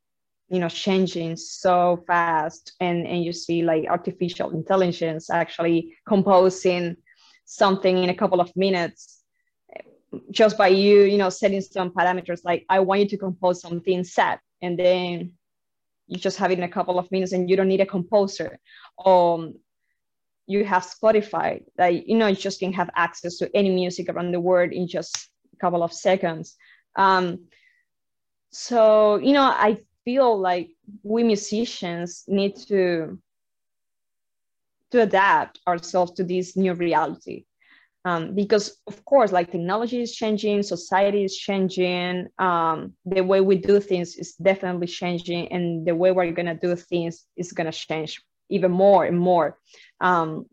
you 0.48 0.58
know 0.58 0.68
changing 0.68 1.36
so 1.36 2.02
fast 2.06 2.72
and 2.80 3.06
and 3.06 3.22
you 3.24 3.32
see 3.32 3.62
like 3.62 3.84
artificial 3.88 4.50
intelligence 4.50 5.30
actually 5.30 5.96
composing 6.06 6.96
something 7.44 8.02
in 8.02 8.10
a 8.10 8.14
couple 8.14 8.40
of 8.40 8.54
minutes 8.56 9.16
just 10.30 10.56
by 10.56 10.68
you, 10.68 11.02
you 11.02 11.18
know, 11.18 11.28
setting 11.28 11.60
some 11.60 11.90
parameters 11.90 12.40
like 12.44 12.64
I 12.68 12.80
want 12.80 13.00
you 13.00 13.08
to 13.08 13.18
compose 13.18 13.60
something 13.60 14.04
sad, 14.04 14.40
and 14.62 14.78
then 14.78 15.32
you 16.08 16.18
just 16.18 16.38
have 16.38 16.50
it 16.50 16.58
in 16.58 16.64
a 16.64 16.68
couple 16.68 16.98
of 16.98 17.10
minutes, 17.10 17.32
and 17.32 17.48
you 17.50 17.56
don't 17.56 17.68
need 17.68 17.80
a 17.80 17.86
composer. 17.86 18.58
Um, 19.04 19.54
you 20.46 20.64
have 20.64 20.84
Spotify 20.84 21.64
that 21.76 22.08
you 22.08 22.16
know 22.16 22.28
you 22.28 22.36
just 22.36 22.60
can 22.60 22.72
have 22.72 22.90
access 22.94 23.38
to 23.38 23.50
any 23.54 23.70
music 23.70 24.08
around 24.08 24.32
the 24.32 24.40
world 24.40 24.72
in 24.72 24.86
just 24.86 25.28
a 25.52 25.56
couple 25.56 25.82
of 25.82 25.92
seconds. 25.92 26.56
Um, 26.94 27.46
so 28.50 29.16
you 29.16 29.32
know, 29.32 29.42
I 29.42 29.78
feel 30.04 30.38
like 30.38 30.70
we 31.02 31.24
musicians 31.24 32.24
need 32.28 32.56
to 32.68 33.18
to 34.92 35.02
adapt 35.02 35.58
ourselves 35.66 36.12
to 36.12 36.24
this 36.24 36.56
new 36.56 36.74
reality 36.74 37.44
um, 38.06 38.36
because 38.36 38.78
of 38.86 39.04
course 39.04 39.32
like 39.32 39.50
technology 39.50 40.00
is 40.00 40.14
changing 40.14 40.62
society 40.62 41.24
is 41.24 41.36
changing 41.36 42.28
um, 42.38 42.92
the 43.04 43.20
way 43.20 43.40
we 43.40 43.56
do 43.56 43.80
things 43.80 44.14
is 44.16 44.34
definitely 44.34 44.86
changing 44.86 45.50
and 45.52 45.84
the 45.84 45.94
way 45.94 46.12
we're 46.12 46.30
going 46.30 46.46
to 46.46 46.54
do 46.54 46.76
things 46.76 47.26
is 47.36 47.50
going 47.52 47.70
to 47.70 47.76
change 47.76 48.22
even 48.48 48.70
more 48.70 49.04
and 49.04 49.18
more. 49.18 49.58
Um, 50.00 50.46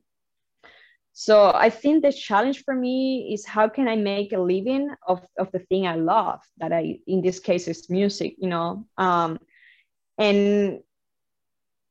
so 1.15 1.51
i 1.53 1.69
think 1.69 2.01
the 2.01 2.12
challenge 2.12 2.63
for 2.63 2.74
me 2.74 3.31
is 3.36 3.45
how 3.45 3.69
can 3.69 3.88
i 3.88 3.95
make 3.95 4.33
a 4.33 4.39
living 4.39 4.89
of, 5.07 5.22
of 5.38 5.48
the 5.51 5.60
thing 5.60 5.86
i 5.86 5.95
love 5.95 6.41
that 6.57 6.74
i 6.74 6.98
in 7.05 7.22
this 7.22 7.39
case 7.39 7.67
is 7.67 7.88
music 7.88 8.33
you 8.39 8.50
know? 8.50 8.88
Um, 8.98 9.38
and 10.17 10.79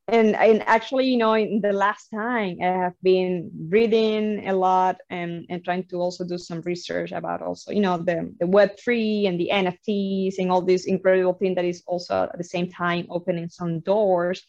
and 0.09 0.35
and 0.35 0.61
actually 0.67 1.05
you 1.07 1.17
know 1.17 1.33
in 1.33 1.61
the 1.61 1.71
last 1.71 2.09
time 2.09 2.57
i 2.61 2.65
have 2.65 2.93
been 3.03 3.49
reading 3.69 4.45
a 4.49 4.53
lot 4.53 4.97
and 5.09 5.45
and 5.49 5.63
trying 5.63 5.83
to 5.83 5.95
also 5.95 6.25
do 6.25 6.37
some 6.37 6.59
research 6.61 7.13
about 7.13 7.41
also 7.41 7.71
you 7.71 7.79
know 7.79 7.97
the, 7.97 8.33
the 8.39 8.45
web3 8.45 9.27
and 9.27 9.39
the 9.39 9.49
nfts 9.53 10.35
and 10.39 10.51
all 10.51 10.61
this 10.61 10.85
incredible 10.85 11.33
thing 11.33 11.55
that 11.55 11.63
is 11.63 11.83
also 11.87 12.23
at 12.23 12.37
the 12.37 12.43
same 12.43 12.69
time 12.69 13.07
opening 13.09 13.47
some 13.49 13.79
doors. 13.81 14.43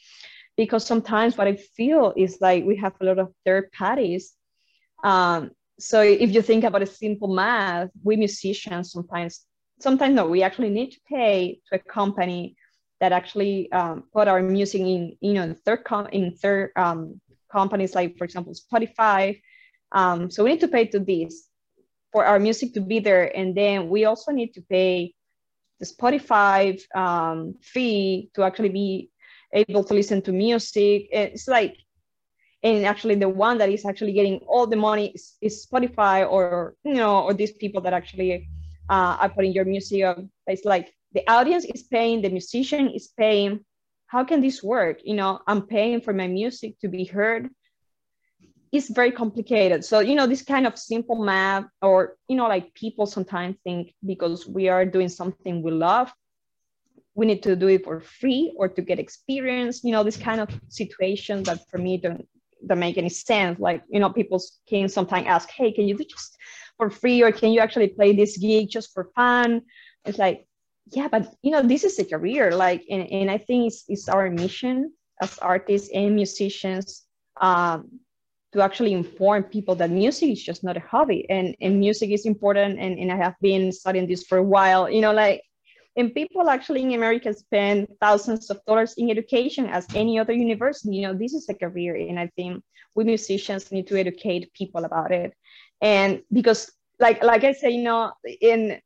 Because 0.57 0.85
sometimes 0.87 1.37
what 1.37 1.49
i 1.49 1.57
feel 1.57 2.13
is 2.17 2.39
like 2.41 2.65
we 2.65 2.77
have 2.77 2.95
a 3.01 3.05
lot 3.05 3.19
of 3.19 3.33
third 3.45 3.71
parties. 3.73 4.35
Um, 5.03 5.51
so 5.79 6.01
if 6.01 6.33
you 6.33 6.43
think 6.43 6.65
about 6.65 6.83
a 6.83 6.87
simple 6.87 7.35
math 7.35 7.91
we 8.03 8.17
musicians 8.17 8.93
sometimes 8.93 9.45
sometimes 9.81 10.15
no 10.15 10.29
we 10.29 10.43
actually 10.43 10.71
need 10.71 10.93
to 10.93 11.01
pay 11.09 11.59
to 11.69 11.77
a 11.77 11.79
company 11.79 12.57
that 13.05 13.13
actually 13.13 13.71
um, 13.71 14.05
put 14.15 14.29
our 14.29 14.41
music 14.43 14.81
in 14.81 15.15
you 15.21 15.35
know 15.35 15.55
third 15.67 15.85
com- 15.85 16.09
in 16.11 16.35
third 16.43 16.71
um, 16.75 17.21
companies 17.53 17.95
like 17.95 18.17
for 18.17 18.25
example 18.25 18.55
Spotify. 18.55 19.41
Um, 19.93 20.31
so 20.31 20.43
we 20.43 20.53
need 20.53 20.61
to 20.61 20.69
pay 20.69 20.87
to 20.87 20.99
this 20.99 21.49
for 22.13 22.25
our 22.25 22.39
music 22.39 22.73
to 22.75 22.81
be 22.81 23.01
there, 23.01 23.37
and 23.37 23.55
then 23.55 23.91
we 23.91 24.07
also 24.07 24.33
need 24.33 24.55
to 24.55 24.63
pay 24.63 25.13
the 25.81 25.87
Spotify 25.87 26.81
um, 26.97 27.57
fee 27.61 28.31
to 28.35 28.43
actually 28.43 28.71
be 28.71 29.11
able 29.53 29.85
to 29.85 29.93
listen 29.93 30.23
to 30.23 30.33
music. 30.33 31.09
It's 31.13 31.47
like 31.47 31.77
and 32.63 32.87
actually 32.87 33.17
the 33.17 33.29
one 33.29 33.59
that 33.59 33.69
is 33.69 33.85
actually 33.85 34.15
getting 34.15 34.39
all 34.49 34.67
the 34.67 34.81
money 34.89 35.13
is, 35.15 35.37
is 35.43 35.67
spotify 35.67 36.27
or 36.27 36.75
you 36.83 36.95
know 36.95 37.23
or 37.25 37.35
these 37.35 37.53
people 37.53 37.83
that 37.83 37.93
actually 37.93 38.49
uh, 38.89 39.17
are 39.21 39.29
putting 39.29 39.53
your 39.53 39.67
music 39.67 40.03
it's 40.47 40.65
like 40.65 40.89
the 41.15 41.29
audience 41.31 41.65
is 41.65 41.85
paying 41.85 42.23
the 42.23 42.31
musician 42.31 42.89
is 42.91 43.09
paying. 43.17 43.65
How 44.07 44.25
can 44.25 44.41
this 44.41 44.63
work? 44.63 45.01
You 45.05 45.15
know 45.15 45.41
i'm 45.47 45.63
paying 45.67 46.01
for 46.01 46.13
my 46.13 46.27
music 46.27 46.79
to 46.81 46.89
be 46.89 47.05
heard. 47.05 47.49
It's 48.73 48.91
very 48.91 49.13
complicated. 49.13 49.85
So 49.85 50.01
you 50.01 50.15
know 50.15 50.27
this 50.27 50.43
kind 50.43 50.67
of 50.67 50.79
simple 50.79 51.25
math 51.25 51.67
or 51.83 52.17
you 52.29 52.37
know 52.37 52.49
like 52.49 52.75
people 52.75 53.07
sometimes 53.07 53.57
think 53.65 53.95
because 54.05 54.47
we 54.47 54.69
are 54.69 54.85
doing 54.85 55.09
something 55.09 55.63
we 55.63 55.71
love 55.71 56.13
we 57.17 57.27
need 57.27 57.45
to 57.45 57.55
do 57.55 57.69
it 57.69 57.85
for 57.85 58.01
free 58.01 58.53
or 58.57 58.69
to 58.69 58.83
get 58.83 58.99
experience 58.99 59.85
you 59.85 59.93
know 59.93 60.03
this 60.03 60.17
kind 60.17 60.41
of 60.41 60.49
situation 60.69 61.45
that 61.45 61.61
for 61.71 61.79
me 61.79 61.97
don't 61.97 62.27
don't 62.67 62.79
make 62.79 62.99
any 62.99 63.09
sense. 63.09 63.59
Like 63.59 63.83
you 63.89 64.01
know 64.01 64.11
people 64.11 64.43
can 64.69 64.89
sometimes 64.89 65.27
ask 65.27 65.51
hey 65.51 65.73
can 65.73 65.87
you 65.89 65.97
do 65.97 66.05
just 66.05 66.37
for 66.77 66.91
free 66.91 67.23
or 67.23 67.33
can 67.33 67.53
you 67.53 67.61
actually 67.61 67.89
play 67.89 68.15
this 68.15 68.37
gig 68.39 68.69
just 68.69 68.93
for 68.93 69.11
fun? 69.15 69.63
It's 70.05 70.19
like 70.19 70.47
yeah 70.93 71.09
but 71.09 71.35
you 71.43 71.51
know 71.51 71.63
this 71.63 71.85
is 71.85 71.99
a 71.99 72.05
career 72.05 72.55
like 72.55 72.85
and, 72.91 73.11
and 73.11 73.31
i 73.31 73.39
think 73.39 73.67
it's, 73.69 73.85
it's 73.89 74.09
our 74.09 74.31
mission 74.31 74.93
as 75.21 75.39
artists 75.39 75.91
and 75.95 76.15
musicians 76.15 77.05
um, 77.41 77.89
to 78.53 78.61
actually 78.61 78.93
inform 78.93 79.43
people 79.45 79.75
that 79.75 79.91
music 79.91 80.31
is 80.31 80.43
just 80.43 80.63
not 80.63 80.77
a 80.77 80.81
hobby 80.81 81.29
and, 81.29 81.57
and 81.61 81.79
music 81.81 82.11
is 82.11 82.27
important 82.27 82.79
and, 82.79 82.99
and 82.99 83.11
i 83.11 83.17
have 83.17 83.35
been 83.41 83.73
studying 83.73 84.07
this 84.07 84.25
for 84.25 84.39
a 84.39 84.43
while 84.43 84.89
you 84.91 85.01
know 85.01 85.13
like 85.13 85.43
and 85.97 86.15
people 86.15 86.49
actually 86.49 86.83
in 86.83 86.93
america 86.93 87.33
spend 87.33 87.89
thousands 88.01 88.51
of 88.51 88.61
dollars 88.67 88.95
in 88.99 89.11
education 89.11 89.67
as 89.67 89.87
any 89.95 90.19
other 90.19 90.33
university 90.33 90.97
you 90.97 91.03
know 91.03 91.15
this 91.15 91.35
is 91.35 91.49
a 91.49 91.55
career 91.55 91.97
and 91.97 92.19
i 92.19 92.27
think 92.37 92.63
we 92.95 93.05
musicians 93.05 93.71
need 93.73 93.87
to 93.89 93.99
educate 93.99 94.53
people 94.55 94.85
about 94.85 95.13
it. 95.13 95.35
And 95.81 96.23
because 96.33 96.71
like 97.01 97.23
like 97.25 97.43
i 97.43 97.53
say 97.53 97.71
you 97.71 97.83
know 97.83 98.13
in 98.41 98.81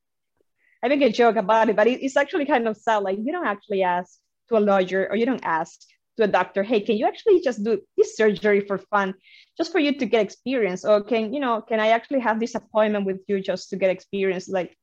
i 0.82 0.88
make 0.88 1.02
a 1.02 1.10
joke 1.10 1.36
about 1.36 1.68
it 1.68 1.76
but 1.76 1.86
it's 1.86 2.16
actually 2.16 2.46
kind 2.46 2.66
of 2.68 2.76
sad 2.76 2.98
like 2.98 3.18
you 3.18 3.32
don't 3.32 3.46
actually 3.46 3.82
ask 3.82 4.18
to 4.48 4.56
a 4.56 4.60
lawyer 4.60 5.08
or 5.10 5.16
you 5.16 5.26
don't 5.26 5.44
ask 5.44 5.80
to 6.16 6.24
a 6.24 6.26
doctor 6.26 6.62
hey 6.62 6.80
can 6.80 6.96
you 6.96 7.06
actually 7.06 7.40
just 7.40 7.62
do 7.62 7.80
this 7.96 8.16
surgery 8.16 8.60
for 8.60 8.78
fun 8.78 9.14
just 9.58 9.72
for 9.72 9.80
you 9.80 9.98
to 9.98 10.06
get 10.06 10.22
experience? 10.22 10.84
Or 10.84 11.02
can 11.02 11.34
you 11.34 11.40
know 11.40 11.60
can 11.60 11.80
i 11.80 11.88
actually 11.88 12.20
have 12.20 12.40
this 12.40 12.54
appointment 12.54 13.04
with 13.04 13.20
you 13.26 13.40
just 13.40 13.68
to 13.70 13.76
get 13.76 13.90
experience? 13.90 14.48
Like 14.48 14.74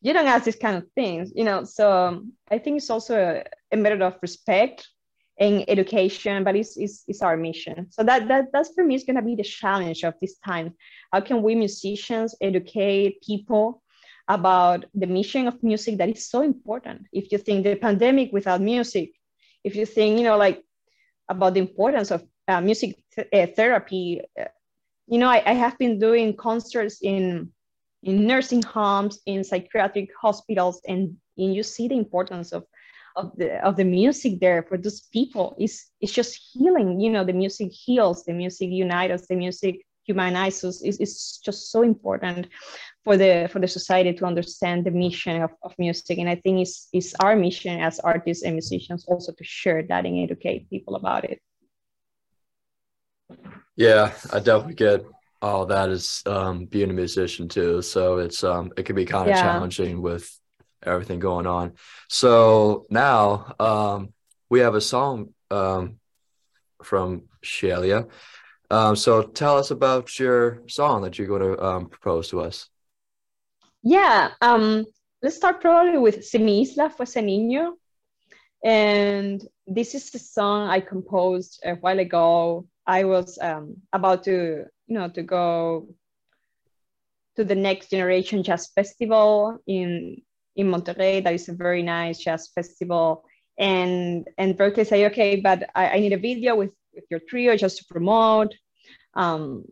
you 0.00 0.12
don't 0.12 0.26
ask 0.26 0.44
these 0.44 0.56
kind 0.56 0.76
of 0.76 0.84
things 0.94 1.32
you 1.36 1.44
know? 1.44 1.64
So 1.64 1.92
um, 1.92 2.32
i 2.50 2.58
think 2.58 2.78
it's 2.78 2.90
also 2.90 3.14
a, 3.16 3.44
a 3.72 3.76
matter 3.76 4.02
of 4.02 4.16
respect 4.22 4.88
and 5.38 5.64
education 5.68 6.44
but 6.44 6.56
it's, 6.56 6.76
it's, 6.76 7.04
it's 7.08 7.22
our 7.22 7.36
mission. 7.36 7.90
So 7.90 8.02
that, 8.04 8.28
that 8.28 8.46
that's 8.52 8.72
for 8.74 8.84
me 8.84 8.94
is 8.94 9.04
going 9.04 9.16
to 9.16 9.22
be 9.22 9.34
the 9.34 9.42
challenge 9.42 10.04
of 10.04 10.14
this 10.20 10.38
time. 10.38 10.74
How 11.12 11.20
can 11.20 11.42
we 11.42 11.54
musicians 11.54 12.34
educate 12.40 13.22
people 13.22 13.82
about 14.28 14.84
the 14.94 15.06
mission 15.06 15.46
of 15.46 15.62
music 15.62 15.98
that 15.98 16.08
is 16.08 16.28
so 16.28 16.42
important 16.42 17.02
if 17.12 17.30
you 17.30 17.38
think 17.38 17.64
the 17.64 17.74
pandemic 17.76 18.32
without 18.32 18.60
music 18.60 19.10
if 19.64 19.76
you 19.76 19.84
think 19.84 20.18
you 20.18 20.24
know 20.24 20.36
like 20.38 20.62
about 21.28 21.54
the 21.54 21.60
importance 21.60 22.10
of 22.10 22.24
uh, 22.48 22.60
music 22.60 22.96
th- 23.14 23.28
uh, 23.32 23.46
therapy 23.54 24.20
uh, 24.40 24.44
you 25.06 25.18
know 25.18 25.28
I, 25.28 25.42
I 25.44 25.52
have 25.52 25.78
been 25.78 25.98
doing 25.98 26.36
concerts 26.36 26.98
in 27.02 27.52
in 28.04 28.26
nursing 28.26 28.62
homes, 28.62 29.18
in 29.26 29.42
psychiatric 29.42 30.10
hospitals, 30.20 30.80
and, 30.86 31.16
and 31.38 31.54
you 31.54 31.62
see 31.62 31.88
the 31.88 31.96
importance 31.96 32.52
of 32.52 32.64
of 33.16 33.30
the 33.36 33.64
of 33.64 33.76
the 33.76 33.84
music 33.84 34.40
there 34.40 34.62
for 34.62 34.76
those 34.76 35.02
people. 35.12 35.54
It's 35.58 35.90
it's 36.00 36.12
just 36.12 36.38
healing. 36.52 37.00
You 37.00 37.10
know, 37.10 37.24
the 37.24 37.32
music 37.32 37.72
heals, 37.72 38.24
the 38.24 38.32
music 38.32 38.70
unites 38.70 39.26
the 39.26 39.36
music 39.36 39.86
humanizes 40.04 40.64
us. 40.64 40.82
It's, 40.82 40.98
it's 40.98 41.38
just 41.38 41.70
so 41.70 41.82
important 41.82 42.48
for 43.04 43.16
the 43.16 43.48
for 43.52 43.60
the 43.60 43.68
society 43.68 44.12
to 44.14 44.24
understand 44.24 44.84
the 44.84 44.90
mission 44.90 45.42
of, 45.42 45.50
of 45.62 45.74
music. 45.78 46.18
And 46.18 46.28
I 46.28 46.36
think 46.36 46.60
it's 46.60 46.88
it's 46.92 47.14
our 47.20 47.36
mission 47.36 47.80
as 47.80 48.00
artists 48.00 48.44
and 48.44 48.54
musicians 48.54 49.04
also 49.06 49.32
to 49.32 49.44
share 49.44 49.82
that 49.82 50.06
and 50.06 50.18
educate 50.22 50.70
people 50.70 50.96
about 50.96 51.24
it. 51.24 51.40
Yeah, 53.76 54.12
I 54.32 54.38
definitely 54.38 54.74
get 54.74 55.04
all 55.42 55.66
that 55.66 55.90
is 55.90 56.22
um, 56.26 56.64
being 56.64 56.90
a 56.90 56.94
musician 56.94 57.48
too. 57.48 57.82
So 57.82 58.18
it's 58.18 58.42
um, 58.44 58.72
it 58.76 58.84
can 58.84 58.96
be 58.96 59.04
kind 59.04 59.28
of 59.28 59.36
yeah. 59.36 59.42
challenging 59.42 60.00
with 60.00 60.30
everything 60.82 61.18
going 61.18 61.46
on. 61.46 61.72
So 62.08 62.86
now 62.90 63.54
um, 63.60 64.12
we 64.48 64.60
have 64.60 64.74
a 64.74 64.80
song 64.80 65.34
um, 65.50 65.98
from 66.82 67.24
Sheila. 67.42 68.06
Um, 68.70 68.96
so 68.96 69.22
tell 69.22 69.58
us 69.58 69.70
about 69.70 70.18
your 70.18 70.62
song 70.66 71.02
that 71.02 71.18
you're 71.18 71.28
going 71.28 71.42
to 71.42 71.64
um, 71.64 71.88
propose 71.88 72.28
to 72.30 72.40
us. 72.40 72.68
Yeah, 73.82 74.30
um, 74.40 74.86
let's 75.22 75.36
start 75.36 75.60
probably 75.60 75.98
with 75.98 76.24
Si 76.24 76.38
mi 76.38 76.62
isla 76.62 76.90
fuese 76.90 77.22
niño. 77.22 77.72
And 78.64 79.46
this 79.66 79.94
is 79.94 80.14
a 80.14 80.18
song 80.18 80.68
I 80.68 80.80
composed 80.80 81.60
a 81.64 81.74
while 81.74 81.98
ago. 81.98 82.66
I 82.86 83.04
was 83.04 83.38
um, 83.40 83.76
about 83.92 84.24
to 84.24 84.64
you 84.86 84.98
know 84.98 85.08
to 85.08 85.22
go 85.22 85.88
to 87.36 87.44
the 87.44 87.54
next 87.54 87.90
generation 87.90 88.42
jazz 88.42 88.68
festival 88.74 89.58
in 89.66 90.22
in 90.56 90.70
monterey 90.70 91.20
that 91.20 91.34
is 91.34 91.48
a 91.48 91.52
very 91.52 91.82
nice 91.82 92.18
jazz 92.18 92.48
festival 92.54 93.24
and 93.58 94.28
and 94.38 94.56
berklee 94.56 94.86
say 94.86 95.06
okay 95.06 95.40
but 95.40 95.64
i, 95.74 95.90
I 95.90 95.98
need 96.00 96.12
a 96.12 96.18
video 96.18 96.54
with 96.54 96.72
with 96.94 97.04
your 97.10 97.20
trio 97.28 97.56
just 97.56 97.78
to 97.78 97.84
promote 97.84 98.54
um 99.14 99.64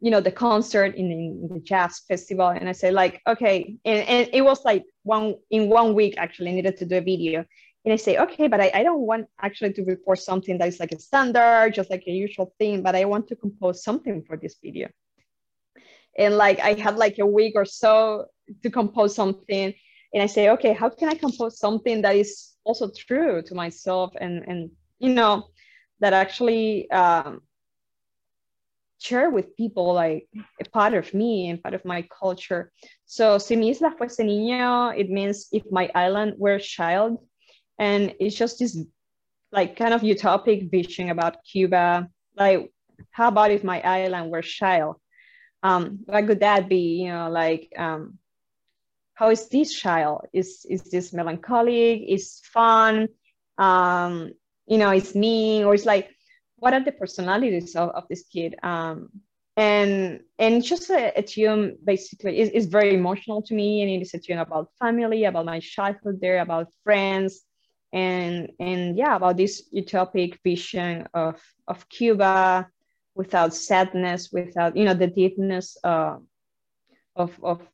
you 0.00 0.10
know 0.10 0.20
the 0.20 0.30
concert 0.30 0.94
in, 0.94 1.10
in 1.10 1.48
the 1.52 1.60
jazz 1.60 2.00
festival 2.06 2.48
and 2.48 2.68
i 2.68 2.72
say 2.72 2.90
like 2.90 3.20
okay 3.26 3.76
and, 3.84 4.08
and 4.08 4.28
it 4.32 4.42
was 4.42 4.64
like 4.64 4.84
one 5.02 5.34
in 5.50 5.68
one 5.68 5.94
week 5.94 6.14
actually 6.18 6.50
I 6.50 6.54
needed 6.54 6.76
to 6.78 6.86
do 6.86 6.96
a 6.98 7.00
video 7.00 7.44
and 7.86 7.92
I 7.92 7.96
say, 7.96 8.18
okay, 8.18 8.48
but 8.48 8.60
I, 8.60 8.72
I 8.74 8.82
don't 8.82 9.06
want 9.06 9.28
actually 9.40 9.72
to 9.74 9.84
record 9.84 10.18
something 10.18 10.58
that 10.58 10.66
is 10.66 10.80
like 10.80 10.90
a 10.90 10.98
standard, 10.98 11.72
just 11.72 11.88
like 11.88 12.02
a 12.08 12.10
usual 12.10 12.52
thing, 12.58 12.82
but 12.82 12.96
I 12.96 13.04
want 13.04 13.28
to 13.28 13.36
compose 13.36 13.84
something 13.84 14.24
for 14.26 14.36
this 14.36 14.56
video. 14.60 14.88
And 16.18 16.36
like 16.36 16.58
I 16.58 16.72
had 16.74 16.96
like 16.96 17.20
a 17.20 17.26
week 17.26 17.52
or 17.54 17.64
so 17.64 18.26
to 18.64 18.70
compose 18.70 19.14
something. 19.14 19.72
And 20.12 20.22
I 20.22 20.26
say, 20.26 20.48
okay, 20.50 20.72
how 20.72 20.88
can 20.88 21.08
I 21.08 21.14
compose 21.14 21.60
something 21.60 22.02
that 22.02 22.16
is 22.16 22.54
also 22.64 22.90
true 22.90 23.40
to 23.42 23.54
myself 23.54 24.12
and 24.20 24.42
and 24.48 24.70
you 24.98 25.14
know 25.14 25.46
that 26.00 26.12
actually 26.12 26.90
um, 26.90 27.40
share 28.98 29.30
with 29.30 29.56
people 29.56 29.92
like 29.94 30.28
a 30.60 30.68
part 30.70 30.94
of 30.94 31.12
me 31.14 31.48
and 31.48 31.62
part 31.62 31.74
of 31.74 31.84
my 31.84 32.06
culture. 32.20 32.72
So 33.04 33.38
si 33.38 33.56
mi 33.56 33.70
isla 33.70 33.94
fuese 33.98 34.20
niño, 34.20 34.98
it 34.98 35.10
means 35.10 35.48
if 35.52 35.64
my 35.70 35.90
island 35.94 36.34
were 36.38 36.54
a 36.54 36.60
child 36.60 37.18
and 37.78 38.14
it's 38.20 38.36
just 38.36 38.58
this 38.58 38.78
like 39.52 39.76
kind 39.76 39.94
of 39.94 40.02
utopic 40.02 40.70
vision 40.70 41.10
about 41.10 41.44
Cuba. 41.44 42.08
Like, 42.36 42.72
how 43.10 43.28
about 43.28 43.50
if 43.50 43.64
my 43.64 43.80
island 43.80 44.30
were 44.30 44.38
a 44.38 44.42
child? 44.42 44.96
Um, 45.62 46.00
what 46.04 46.26
could 46.26 46.40
that 46.40 46.68
be? 46.68 47.02
You 47.02 47.08
know, 47.08 47.30
like 47.30 47.72
um, 47.76 48.18
how 49.14 49.30
is 49.30 49.48
this 49.48 49.72
child? 49.72 50.26
Is 50.32 50.66
is 50.68 50.82
this 50.82 51.12
melancholic? 51.12 52.02
Is 52.06 52.40
fun? 52.52 53.08
Um, 53.58 54.32
you 54.66 54.78
know, 54.78 54.90
it's 54.90 55.14
mean, 55.14 55.64
or 55.64 55.74
it's 55.74 55.86
like, 55.86 56.10
what 56.56 56.72
are 56.74 56.84
the 56.84 56.92
personalities 56.92 57.76
of, 57.76 57.90
of 57.90 58.04
this 58.08 58.24
kid? 58.32 58.56
Um, 58.62 59.10
and 59.56 60.20
and 60.38 60.62
just 60.62 60.90
a, 60.90 61.18
a 61.18 61.22
tune 61.22 61.76
basically 61.82 62.38
is, 62.38 62.50
is 62.50 62.66
very 62.66 62.94
emotional 62.94 63.40
to 63.42 63.54
me 63.54 63.80
and 63.80 63.90
it 63.90 64.02
is 64.02 64.12
a 64.12 64.18
tune 64.18 64.38
about 64.38 64.68
family 64.78 65.24
about 65.24 65.46
my 65.46 65.60
childhood 65.60 66.18
there 66.20 66.40
about 66.40 66.68
friends 66.84 67.42
and 67.92 68.50
and 68.60 68.96
yeah 68.98 69.16
about 69.16 69.36
this 69.36 69.68
utopic 69.74 70.36
vision 70.44 71.06
of 71.14 71.40
of 71.66 71.88
cuba 71.88 72.68
without 73.14 73.54
sadness 73.54 74.30
without 74.30 74.76
you 74.76 74.84
know 74.84 74.94
the 74.94 75.06
deepness 75.06 75.78
uh, 75.84 76.16
of 77.14 77.38
of 77.42 77.66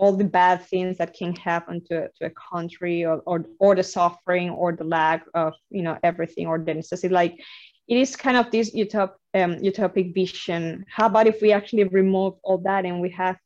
all 0.00 0.16
the 0.16 0.24
bad 0.24 0.64
things 0.64 0.96
that 0.96 1.12
can 1.12 1.36
happen 1.36 1.84
to, 1.84 2.08
to 2.16 2.24
a 2.24 2.30
country 2.30 3.04
or, 3.04 3.18
or 3.26 3.44
or 3.58 3.74
the 3.74 3.82
suffering 3.82 4.48
or 4.48 4.72
the 4.72 4.82
lack 4.82 5.26
of 5.34 5.52
you 5.68 5.82
know 5.82 5.98
everything 6.02 6.46
or 6.46 6.58
the 6.58 6.72
necessity. 6.72 7.12
Like 7.12 7.38
it 7.86 7.98
is 7.98 8.16
kind 8.16 8.38
of 8.38 8.50
this 8.50 8.74
utop, 8.74 9.10
um, 9.34 9.56
utopic 9.56 10.14
vision. 10.14 10.86
How 10.88 11.06
about 11.06 11.26
if 11.26 11.42
we 11.42 11.52
actually 11.52 11.84
remove 11.84 12.34
all 12.42 12.58
that 12.58 12.86
and 12.86 13.02
we 13.02 13.10
have 13.10 13.36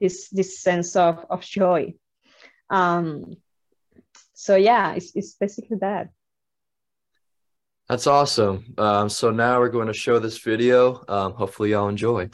this 0.00 0.28
this 0.28 0.60
sense 0.60 0.96
of, 0.96 1.24
of 1.30 1.40
joy? 1.40 1.94
Um, 2.68 3.36
so 4.34 4.56
yeah 4.56 4.92
it's, 4.92 5.12
it's 5.14 5.32
basically 5.32 5.78
that. 5.80 6.10
That's 7.88 8.06
awesome. 8.06 8.74
Um, 8.76 9.08
so 9.08 9.30
now 9.30 9.58
we're 9.60 9.70
going 9.70 9.88
to 9.88 9.94
show 9.94 10.18
this 10.18 10.38
video. 10.38 11.04
Um, 11.08 11.32
hopefully 11.32 11.70
y'all 11.70 11.88
enjoy 11.88 12.28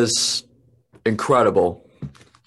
was 0.00 0.44
incredible. 1.04 1.88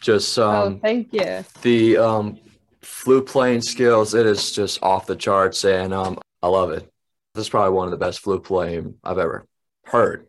Just 0.02 0.38
oh, 0.40 0.50
um, 0.50 0.80
thank 0.80 1.12
you. 1.12 1.44
the 1.62 1.98
um, 1.98 2.40
flute 2.82 3.26
playing 3.26 3.62
skills. 3.62 4.14
It 4.14 4.26
is 4.26 4.52
just 4.52 4.82
off 4.82 5.06
the 5.06 5.16
charts, 5.16 5.66
and 5.66 5.94
um, 5.94 6.20
I 6.42 6.48
love 6.48 6.72
it. 6.72 6.90
This 7.36 7.44
is 7.46 7.50
probably 7.50 7.76
one 7.76 7.86
of 7.88 7.92
the 7.92 7.98
best 7.98 8.20
flute 8.22 8.44
playing 8.44 8.96
I've 9.04 9.18
ever 9.18 9.46
heard. 9.86 10.28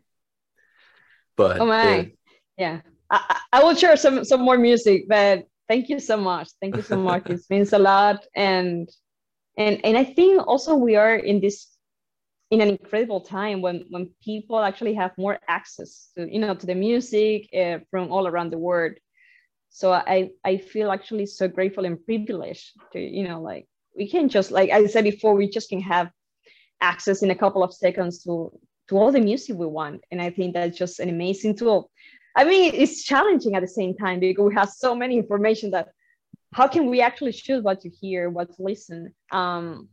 But 1.36 1.60
Oh 1.60 1.66
my, 1.66 1.82
it- 1.82 2.18
yeah. 2.56 2.80
I, 3.10 3.20
I 3.28 3.58
I 3.60 3.64
will 3.64 3.74
share 3.74 3.96
some 3.96 4.24
some 4.24 4.42
more 4.42 4.58
music, 4.58 5.06
but 5.08 5.46
thank 5.68 5.88
you 5.88 6.00
so 6.00 6.16
much. 6.16 6.48
Thank 6.60 6.76
you 6.76 6.82
so 6.82 6.96
much. 6.96 7.26
it 7.26 7.40
means 7.50 7.72
a 7.72 7.78
lot, 7.78 8.26
and 8.34 8.88
and 9.56 9.80
and 9.84 9.96
I 9.96 10.04
think 10.04 10.46
also 10.46 10.74
we 10.74 10.96
are 10.96 11.14
in 11.16 11.40
this 11.40 11.69
in 12.50 12.60
an 12.60 12.68
incredible 12.68 13.20
time 13.20 13.62
when 13.62 13.84
when 13.90 14.10
people 14.22 14.58
actually 14.58 14.94
have 14.94 15.12
more 15.16 15.38
access 15.48 16.10
to 16.16 16.28
you 16.32 16.40
know 16.40 16.54
to 16.54 16.66
the 16.66 16.74
music 16.74 17.48
uh, 17.54 17.78
from 17.90 18.10
all 18.10 18.26
around 18.26 18.50
the 18.50 18.58
world. 18.58 18.92
So 19.70 19.92
I 19.92 20.30
I 20.44 20.56
feel 20.56 20.90
actually 20.90 21.26
so 21.26 21.46
grateful 21.48 21.84
and 21.84 22.04
privileged 22.04 22.72
to 22.92 23.00
you 23.00 23.26
know 23.28 23.40
like 23.40 23.66
we 23.96 24.08
can 24.08 24.28
just 24.28 24.50
like 24.50 24.70
I 24.70 24.86
said 24.86 25.04
before 25.04 25.34
we 25.34 25.48
just 25.48 25.68
can 25.68 25.80
have 25.80 26.10
access 26.80 27.22
in 27.22 27.30
a 27.30 27.34
couple 27.34 27.62
of 27.62 27.72
seconds 27.72 28.22
to 28.24 28.50
to 28.88 28.98
all 28.98 29.12
the 29.12 29.20
music 29.20 29.56
we 29.56 29.66
want, 29.66 30.02
and 30.10 30.20
I 30.20 30.30
think 30.30 30.54
that's 30.54 30.76
just 30.76 30.98
an 30.98 31.08
amazing 31.08 31.56
tool. 31.56 31.90
I 32.36 32.44
mean, 32.44 32.74
it's 32.74 33.04
challenging 33.04 33.54
at 33.54 33.60
the 33.62 33.68
same 33.68 33.94
time 33.94 34.18
because 34.20 34.48
we 34.48 34.54
have 34.54 34.70
so 34.70 34.94
many 34.94 35.16
information 35.16 35.70
that 35.70 35.88
how 36.52 36.66
can 36.66 36.86
we 36.90 37.00
actually 37.00 37.32
choose 37.32 37.62
what 37.62 37.80
to 37.82 37.88
hear, 37.88 38.30
what 38.30 38.54
to 38.56 38.62
listen? 38.62 39.14
Um, 39.30 39.88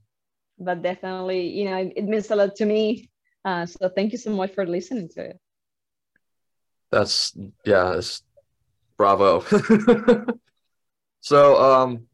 but 0.60 0.82
definitely, 0.82 1.48
you 1.48 1.66
know, 1.66 1.78
it, 1.78 1.94
it 1.96 2.04
means 2.06 2.32
a 2.32 2.36
lot 2.36 2.56
to 2.56 2.66
me. 2.66 3.10
Uh, 3.46 3.66
so 3.66 3.90
thank 3.90 4.12
you 4.12 4.18
so 4.18 4.32
much 4.32 4.54
for 4.54 4.66
listening 4.66 5.10
to 5.10 5.22
it. 5.22 5.40
that's 6.92 7.36
yeah, 7.66 7.94
it's 7.94 8.24
bravo. 8.98 9.42
so 11.20 11.62
um, 11.62 12.08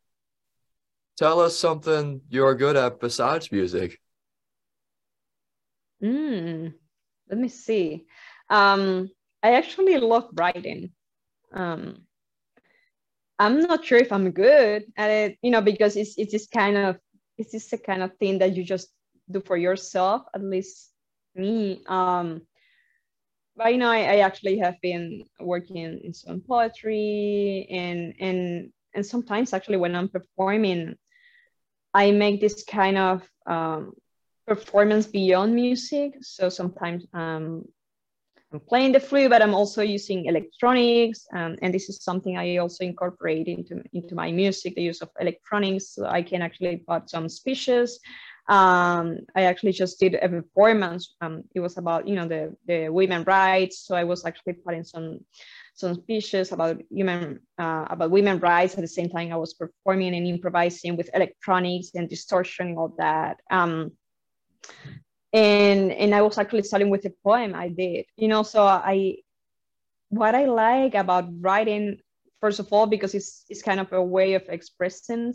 tell 1.18 1.40
us 1.40 1.58
something 1.58 2.22
you're 2.30 2.56
good 2.56 2.76
at 2.76 3.00
besides 3.00 3.52
music. 3.52 4.00
Mm, 6.02 6.74
let 7.30 7.40
me 7.40 7.48
see. 7.48 8.06
Um, 8.50 9.10
I 9.42 9.54
actually 9.54 9.98
love 9.98 10.30
writing. 10.34 10.92
Um, 11.54 12.04
I'm 13.40 13.62
not 13.62 13.86
sure 13.86 13.98
if 13.98 14.12
I'm 14.12 14.32
good 14.32 14.86
at 14.98 15.10
it, 15.10 15.38
you 15.42 15.52
know, 15.52 15.62
because 15.62 15.96
it's 15.96 16.16
it's 16.18 16.32
this 16.32 16.48
kind 16.48 16.78
of 16.78 16.98
it's 17.38 17.52
just 17.52 17.72
the 17.72 17.78
kind 17.78 18.04
of 18.04 18.16
thing 18.18 18.40
that 18.40 18.56
you 18.56 18.64
just 18.64 18.90
do 19.30 19.42
for 19.42 19.58
yourself, 19.58 20.24
at 20.34 20.44
least 20.44 20.92
me. 21.36 21.84
Um, 21.88 22.42
you 23.66 23.78
know, 23.78 23.90
I, 23.90 24.00
I 24.00 24.18
actually 24.18 24.58
have 24.60 24.76
been 24.82 25.26
working 25.40 25.78
in 26.04 26.14
some 26.14 26.42
poetry 26.42 27.68
and 27.70 28.14
and 28.20 28.72
and 28.96 29.06
sometimes 29.06 29.54
actually 29.54 29.78
when 29.78 29.96
I'm 29.96 30.10
performing, 30.10 30.96
I 31.94 32.12
make 32.12 32.42
this 32.42 32.64
kind 32.64 32.98
of 32.98 33.28
um, 33.46 33.94
performance 34.48 35.08
beyond 35.08 35.56
music. 35.56 36.14
So 36.22 36.50
sometimes 36.50 37.06
um, 37.14 37.66
I'm 38.54 38.60
playing 38.60 38.92
the 38.92 39.00
flute, 39.00 39.32
but 39.32 39.42
I'm 39.42 39.56
also 39.56 39.82
using 39.82 40.26
electronics, 40.26 41.26
um, 41.36 41.56
and 41.64 41.74
this 41.74 41.90
is 41.90 42.04
something 42.04 42.38
I 42.38 42.58
also 42.58 42.84
incorporate 42.84 43.48
into 43.48 43.82
into 43.94 44.14
my 44.14 44.32
music, 44.32 44.76
the 44.76 44.84
use 44.84 45.02
of 45.02 45.10
electronics. 45.20 45.96
So 45.96 46.06
I 46.06 46.22
can 46.22 46.44
actually 46.44 46.78
put 46.78 47.10
some 47.10 47.28
speeches. 47.30 48.00
Um, 48.48 49.20
I 49.36 49.44
actually 49.44 49.72
just 49.72 50.00
did 50.00 50.16
a 50.16 50.30
performance. 50.30 51.16
Um, 51.22 51.44
it 51.56 51.62
was 51.62 51.78
about 51.78 52.08
you 52.08 52.16
know 52.16 52.28
the 52.28 52.56
the 52.68 52.90
women 52.90 53.24
rights, 53.24 53.88
so 53.88 53.96
I 53.96 54.04
was 54.04 54.24
actually 54.24 54.54
putting 54.54 54.84
some 54.84 55.20
some 55.74 55.96
speeches 55.96 56.52
about 56.52 56.80
human 56.92 57.40
uh, 57.58 57.86
about 57.90 58.12
women 58.12 58.38
rights. 58.38 58.76
At 58.76 58.82
the 58.82 58.88
same 58.88 59.10
time, 59.10 59.34
I 59.34 59.38
was 59.38 59.56
performing 59.56 60.14
and 60.14 60.28
improvising 60.28 60.96
with 60.96 61.10
electronics 61.16 61.92
and 61.96 62.08
distortion 62.08 62.68
and 62.68 62.78
all 62.78 62.94
that. 63.00 63.38
Um, 63.50 63.94
and 65.34 65.92
and 65.92 66.14
I 66.14 66.22
was 66.22 66.38
actually 66.38 66.64
starting 66.64 66.90
with 66.90 67.06
a 67.06 67.14
poem 67.24 67.56
I 67.56 67.70
did, 67.70 68.06
you 68.16 68.28
know. 68.28 68.44
So 68.44 68.64
I, 68.64 69.18
what 70.10 70.36
I 70.36 70.46
like 70.46 70.94
about 70.94 71.26
writing, 71.42 71.98
first 72.40 72.60
of 72.60 72.72
all, 72.72 72.86
because 72.86 73.16
it's 73.16 73.44
it's 73.50 73.64
kind 73.64 73.80
of 73.80 73.92
a 73.92 74.02
way 74.02 74.36
of 74.36 74.44
expressing. 74.48 75.34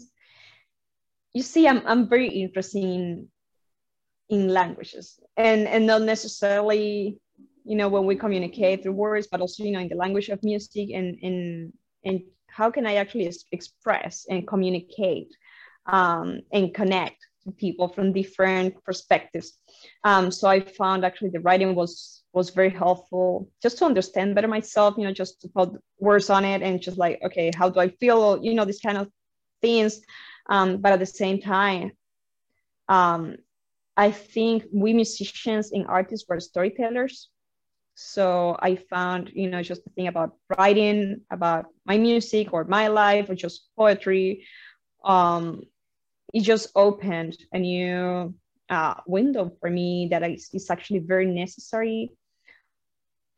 You 1.35 1.43
see, 1.43 1.67
I'm 1.67 1.83
I'm 1.85 2.09
very 2.09 2.29
interested 2.29 2.85
in 2.85 3.29
in 4.29 4.49
languages, 4.49 5.19
and 5.37 5.67
and 5.67 5.87
not 5.87 6.03
necessarily, 6.03 7.21
you 7.65 7.77
know, 7.77 7.89
when 7.89 8.07
we 8.07 8.15
communicate 8.15 8.85
through 8.85 8.93
words, 8.93 9.27
but 9.27 9.41
also 9.41 9.65
you 9.65 9.73
know 9.73 9.81
in 9.81 9.89
the 9.89 9.97
language 9.97 10.29
of 10.29 10.45
music 10.45 10.91
and 10.95 11.19
and 11.23 11.73
and 12.05 12.23
how 12.47 12.71
can 12.71 12.87
I 12.87 12.95
actually 12.95 13.33
express 13.51 14.27
and 14.31 14.47
communicate 14.47 15.35
um, 15.87 16.41
and 16.53 16.73
connect 16.73 17.27
to 17.45 17.53
people 17.53 17.89
from 17.89 18.13
different 18.13 18.83
perspectives. 18.85 19.59
Um, 20.05 20.31
so 20.31 20.49
I 20.49 20.61
found 20.61 21.05
actually 21.05 21.31
the 21.31 21.41
writing 21.41 21.75
was 21.75 22.23
was 22.33 22.51
very 22.51 22.71
helpful 22.71 23.49
just 23.63 23.79
to 23.79 23.85
understand 23.85 24.35
better 24.35 24.49
myself, 24.49 24.95
you 24.99 25.05
know, 25.05 25.13
just 25.13 25.41
to 25.41 25.49
put 25.49 25.73
words 25.99 26.31
on 26.31 26.45
it 26.45 26.63
and 26.63 26.81
just 26.81 26.99
like, 26.99 27.19
okay, 27.25 27.51
how 27.57 27.69
do 27.71 27.81
I 27.81 27.89
feel? 27.89 28.39
You 28.43 28.55
know, 28.55 28.65
these 28.65 28.81
kind 28.81 28.99
of 28.99 29.09
things. 29.63 30.01
Um, 30.49 30.79
but 30.79 30.93
at 30.93 30.99
the 30.99 31.07
same 31.07 31.41
time, 31.41 31.93
um, 32.89 33.37
I 33.97 34.11
think 34.13 34.65
we 34.73 34.93
musicians 34.93 35.73
and 35.73 35.87
artists 35.87 36.29
were 36.29 36.39
storytellers. 36.41 37.29
So 37.95 38.57
I 38.61 38.77
found, 38.77 39.33
you 39.35 39.51
know, 39.51 39.61
just 39.63 39.83
the 39.83 39.91
thing 39.91 40.07
about 40.07 40.37
writing, 40.57 41.23
about 41.33 41.67
my 41.85 41.99
music 41.99 42.53
or 42.53 42.65
my 42.65 42.87
life 42.87 43.29
or 43.29 43.35
just 43.35 43.69
poetry, 43.77 44.47
um, 45.05 45.63
it 46.33 46.43
just 46.43 46.71
opened 46.75 47.37
a 47.53 47.59
new 47.59 48.35
uh, 48.69 48.95
window 49.07 49.51
for 49.61 49.71
me 49.71 50.09
that 50.11 50.23
is, 50.23 50.51
is 50.53 50.71
actually 50.71 51.01
very 51.01 51.27
necessary 51.27 52.13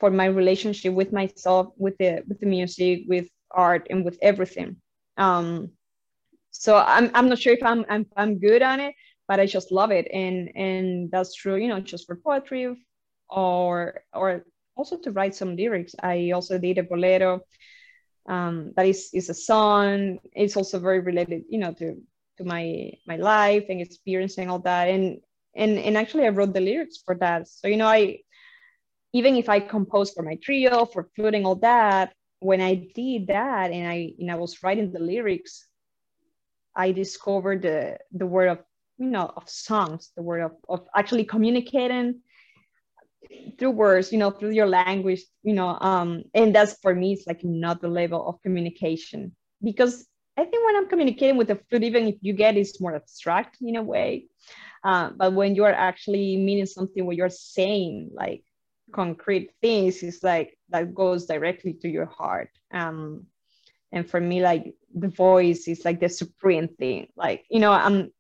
for 0.00 0.11
my 0.11 0.26
relationship 0.26 0.94
with 0.94 1.12
myself, 1.12 1.68
with 1.76 1.96
the 1.98 2.22
with 2.26 2.40
the 2.40 2.46
music, 2.46 3.05
with 3.07 3.29
art, 3.50 3.87
and 3.90 4.05
with 4.05 4.18
everything. 4.22 4.76
Um, 5.16 5.70
so 6.50 6.76
I'm 6.76 7.11
I'm 7.14 7.29
not 7.29 7.38
sure 7.38 7.53
if 7.53 7.62
I'm 7.62 7.85
I'm 7.88 8.07
I'm 8.16 8.38
good 8.38 8.62
on 8.62 8.81
it, 8.81 8.94
but 9.29 9.38
I 9.38 9.46
just 9.46 9.70
love 9.70 9.90
it, 9.90 10.09
and 10.12 10.50
and 10.57 11.11
that's 11.11 11.35
true. 11.35 11.57
You 11.57 11.68
know, 11.68 11.81
just 11.81 12.07
for 12.07 12.16
poetry, 12.16 12.74
or 13.29 14.00
or 14.12 14.44
also 14.74 14.98
to 14.98 15.12
write 15.12 15.35
some 15.35 15.55
lyrics. 15.55 15.94
I 16.03 16.33
also 16.33 16.59
did 16.59 16.79
a 16.79 16.83
bolero. 16.83 17.40
Um, 18.29 18.72
that 18.76 18.87
is 18.87 19.11
is 19.12 19.29
a 19.29 19.35
song. 19.35 20.18
It's 20.33 20.57
also 20.57 20.79
very 20.79 21.00
related, 21.00 21.44
you 21.48 21.59
know, 21.59 21.72
to 21.74 22.00
to 22.40 22.44
my 22.46 22.90
my 23.07 23.16
life 23.16 23.66
and 23.68 23.81
experiencing 23.81 24.48
all 24.50 24.61
that. 24.61 24.88
And 24.88 25.20
and 25.55 25.79
and 25.79 25.96
actually 25.96 26.24
i 26.26 26.31
wrote 26.31 26.55
the 26.55 26.61
lyrics 26.61 26.98
for 27.05 27.14
that. 27.16 27.48
So 27.48 27.68
you 27.68 27.76
know 27.76 27.87
i 27.87 28.18
even 29.12 29.37
if 29.37 29.48
i 29.48 29.61
composed 29.61 30.14
for 30.14 30.22
my 30.22 30.37
trio 30.37 30.85
for 30.85 31.11
flute 31.14 31.35
and 31.35 31.46
all 31.46 31.57
that 31.57 32.12
when 32.38 32.61
i 32.61 32.74
did 32.94 33.26
that 33.26 33.70
and 33.70 33.87
i 33.87 34.12
and 34.18 34.31
i 34.31 34.37
was 34.37 34.62
writing 34.62 34.92
the 34.92 35.00
lyrics 35.00 35.66
i 36.76 36.92
discovered 36.92 37.62
the 37.62 37.98
the 38.12 38.26
word 38.26 38.48
of 38.48 38.59
you 38.98 39.11
know 39.11 39.31
of 39.37 39.48
songs 39.48 40.12
the 40.16 40.22
word 40.22 40.42
of, 40.42 40.53
of 40.68 40.87
actually 40.94 41.24
communicating 41.24 42.20
through 43.59 43.70
words 43.70 44.12
you 44.12 44.18
know 44.18 44.31
through 44.31 44.50
your 44.50 44.66
language 44.66 45.22
you 45.42 45.53
know 45.53 45.76
um 45.81 46.22
and 46.35 46.55
that's 46.55 46.74
for 46.81 46.94
me 46.94 47.12
it's 47.12 47.26
like 47.26 47.42
another 47.42 47.88
level 47.88 48.26
of 48.26 48.40
communication. 48.42 49.35
Because 49.62 50.07
I 50.40 50.44
think 50.46 50.64
when 50.64 50.76
I'm 50.76 50.88
communicating 50.88 51.37
with 51.37 51.48
the 51.48 51.61
flute, 51.68 51.83
even 51.83 52.07
if 52.09 52.16
you 52.22 52.33
get 52.33 52.57
it's 52.57 52.81
more 52.81 52.94
abstract 52.94 53.59
in 53.61 53.76
a 53.76 53.83
way, 53.83 54.26
uh, 54.83 55.11
but 55.14 55.35
when 55.35 55.55
you're 55.55 55.72
actually 55.72 56.38
meaning 56.38 56.64
something, 56.64 57.05
what 57.05 57.16
you're 57.16 57.29
saying 57.29 58.11
like 58.14 58.42
concrete 58.90 59.50
things, 59.61 60.03
is 60.03 60.22
like 60.22 60.57
that 60.70 60.94
goes 60.94 61.26
directly 61.26 61.74
to 61.83 61.88
your 61.88 62.07
heart. 62.07 62.48
Um, 62.72 63.26
and 63.92 64.09
for 64.09 64.18
me, 64.18 64.40
like 64.40 64.74
the 64.94 65.09
voice 65.09 65.68
is 65.68 65.85
like 65.85 66.00
the 66.00 66.09
supreme 66.09 66.68
thing. 66.68 67.09
Like 67.16 67.44
you 67.50 67.61
know, 67.61 67.72
I'm 67.72 68.11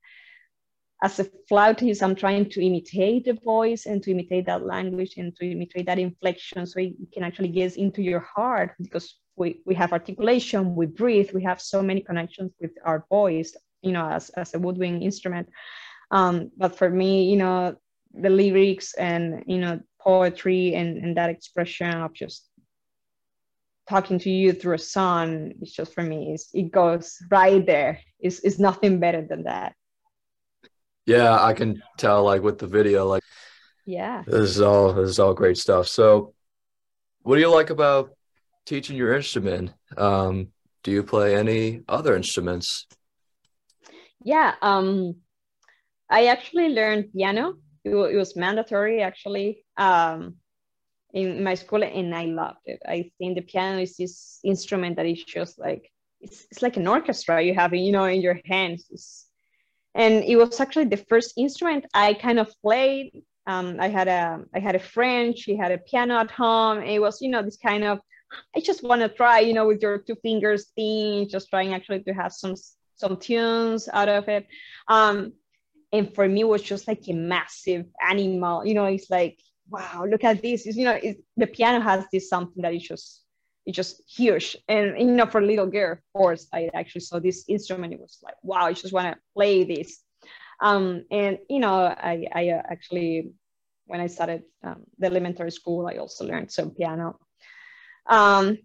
as 1.02 1.20
a 1.20 1.26
flautist, 1.48 2.02
I'm 2.02 2.14
trying 2.14 2.50
to 2.50 2.62
imitate 2.62 3.24
the 3.24 3.38
voice 3.42 3.86
and 3.86 4.02
to 4.02 4.10
imitate 4.10 4.44
that 4.44 4.66
language 4.66 5.14
and 5.16 5.34
to 5.36 5.50
imitate 5.50 5.86
that 5.86 5.98
inflection, 5.98 6.66
so 6.66 6.80
it 6.80 6.92
can 7.14 7.22
actually 7.22 7.48
get 7.48 7.78
into 7.78 8.02
your 8.02 8.20
heart 8.20 8.74
because 8.78 9.16
we, 9.40 9.62
we 9.64 9.74
have 9.74 9.92
articulation, 9.92 10.76
we 10.76 10.86
breathe, 10.86 11.30
we 11.32 11.42
have 11.42 11.60
so 11.60 11.82
many 11.82 12.02
connections 12.02 12.52
with 12.60 12.72
our 12.84 13.06
voice, 13.08 13.56
you 13.82 13.90
know, 13.90 14.06
as, 14.08 14.28
as 14.30 14.54
a 14.54 14.58
woodwind 14.58 15.02
instrument. 15.02 15.48
Um, 16.12 16.50
but 16.56 16.76
for 16.76 16.88
me, 16.90 17.30
you 17.30 17.36
know, 17.36 17.76
the 18.12 18.30
lyrics 18.30 18.94
and, 18.94 19.42
you 19.46 19.58
know, 19.58 19.80
poetry 20.00 20.74
and, 20.74 20.98
and 21.02 21.16
that 21.16 21.30
expression 21.30 21.90
of 22.04 22.12
just 22.12 22.46
talking 23.88 24.18
to 24.20 24.30
you 24.30 24.52
through 24.52 24.74
a 24.74 24.78
song, 24.78 25.52
it's 25.60 25.72
just 25.72 25.94
for 25.94 26.02
me, 26.02 26.32
it's, 26.34 26.48
it 26.52 26.70
goes 26.70 27.16
right 27.30 27.64
there. 27.64 28.00
It's, 28.20 28.40
it's 28.40 28.58
nothing 28.58 29.00
better 29.00 29.22
than 29.26 29.44
that. 29.44 29.74
Yeah, 31.06 31.42
I 31.42 31.54
can 31.54 31.82
tell 31.96 32.24
like 32.24 32.42
with 32.42 32.58
the 32.58 32.66
video, 32.66 33.06
like 33.06 33.22
Yeah. 33.86 34.22
this 34.26 34.50
is 34.50 34.60
all 34.60 34.92
this 34.92 35.10
is 35.10 35.18
all 35.18 35.34
great 35.34 35.56
stuff. 35.56 35.88
So 35.88 36.34
what 37.22 37.34
do 37.36 37.40
you 37.40 37.50
like 37.50 37.70
about 37.70 38.10
teaching 38.70 38.96
your 38.96 39.12
instrument? 39.14 39.72
Um, 39.96 40.34
do 40.84 40.92
you 40.92 41.02
play 41.02 41.34
any 41.34 41.82
other 41.88 42.14
instruments? 42.14 42.86
Yeah, 44.24 44.54
um, 44.62 45.16
I 46.08 46.26
actually 46.26 46.68
learned 46.68 47.12
piano. 47.12 47.54
It, 47.84 47.90
it 47.90 48.16
was 48.16 48.36
mandatory 48.36 49.02
actually 49.02 49.64
um, 49.76 50.36
in 51.12 51.42
my 51.42 51.54
school, 51.54 51.82
and 51.82 52.14
I 52.14 52.26
loved 52.26 52.64
it. 52.64 52.80
I 52.86 53.10
think 53.18 53.34
the 53.34 53.42
piano 53.42 53.80
is 53.80 53.96
this 53.96 54.38
instrument 54.44 54.96
that 54.96 55.06
is 55.06 55.24
just 55.24 55.58
like 55.58 55.90
it's, 56.20 56.46
it's 56.50 56.62
like 56.62 56.76
an 56.76 56.86
orchestra 56.86 57.42
you 57.42 57.54
have, 57.54 57.74
you 57.74 57.90
know, 57.90 58.04
in 58.04 58.20
your 58.20 58.38
hands. 58.44 58.86
It's, 58.90 59.26
and 59.96 60.22
it 60.22 60.36
was 60.36 60.60
actually 60.60 60.84
the 60.84 61.04
first 61.10 61.34
instrument 61.36 61.86
I 61.92 62.14
kind 62.14 62.38
of 62.38 62.48
played. 62.62 63.24
Um, 63.48 63.78
I 63.80 63.88
had 63.88 64.06
a 64.06 64.44
I 64.54 64.60
had 64.60 64.76
a 64.76 64.86
friend. 64.94 65.36
She 65.36 65.56
had 65.56 65.72
a 65.72 65.78
piano 65.78 66.14
at 66.18 66.30
home. 66.30 66.78
It 66.84 67.00
was 67.00 67.20
you 67.20 67.30
know 67.30 67.42
this 67.42 67.56
kind 67.56 67.82
of 67.82 67.98
I 68.56 68.60
just 68.60 68.82
want 68.82 69.02
to 69.02 69.08
try 69.08 69.40
you 69.40 69.54
know 69.54 69.66
with 69.66 69.82
your 69.82 69.98
two 69.98 70.16
fingers 70.16 70.66
thing, 70.76 71.28
just 71.28 71.48
trying 71.50 71.74
actually 71.74 72.02
to 72.04 72.12
have 72.12 72.32
some 72.32 72.54
some 72.96 73.16
tunes 73.16 73.88
out 73.92 74.08
of 74.08 74.28
it. 74.28 74.46
Um, 74.88 75.32
and 75.92 76.14
for 76.14 76.28
me, 76.28 76.42
it 76.42 76.48
was 76.48 76.62
just 76.62 76.86
like 76.86 77.02
a 77.08 77.12
massive 77.12 77.86
animal. 78.06 78.64
You 78.64 78.74
know, 78.74 78.84
it's 78.84 79.10
like 79.10 79.38
wow, 79.70 80.04
look 80.08 80.24
at 80.24 80.42
this. 80.42 80.66
It's, 80.66 80.76
you 80.76 80.84
know, 80.84 80.98
the 81.36 81.46
piano 81.46 81.80
has 81.80 82.04
this 82.12 82.28
something 82.28 82.62
that 82.62 82.74
is 82.74 82.82
just 82.82 83.22
it's 83.66 83.76
just 83.76 84.02
huge. 84.06 84.56
And 84.68 84.98
you 84.98 85.06
know, 85.06 85.26
for 85.26 85.40
a 85.40 85.46
little 85.46 85.66
girl, 85.66 85.92
of 85.92 85.98
course, 86.12 86.48
I 86.52 86.70
actually 86.74 87.02
saw 87.02 87.18
this 87.18 87.44
instrument. 87.48 87.92
It 87.92 88.00
was 88.00 88.18
like, 88.22 88.34
wow, 88.42 88.66
I 88.66 88.72
just 88.72 88.92
want 88.92 89.14
to 89.14 89.20
play 89.34 89.64
this. 89.64 90.00
Um, 90.60 91.04
and 91.10 91.38
you 91.48 91.60
know, 91.60 91.74
I, 91.74 92.26
I 92.34 92.48
uh, 92.50 92.62
actually, 92.68 93.32
when 93.86 94.00
I 94.00 94.06
started 94.08 94.42
um, 94.62 94.82
the 94.98 95.06
elementary 95.06 95.50
school, 95.52 95.86
I 95.86 95.96
also 95.96 96.26
learned 96.26 96.50
some 96.50 96.70
piano. 96.70 97.18
Um, 98.10 98.58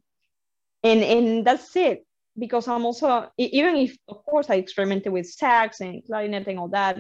and 0.84 1.04
and 1.04 1.48
that's 1.48 1.76
it 1.76 2.06
because 2.38 2.68
I'm 2.68 2.86
also 2.86 3.30
even 3.38 3.76
if 3.78 3.98
of 4.10 4.26
course 4.26 4.50
I 4.50 4.56
experimented 4.56 5.14
with 5.14 5.30
sax 5.30 5.80
and 5.80 6.04
clarinet 6.06 6.48
and 6.48 6.60
all 6.60 6.70
that. 6.70 6.98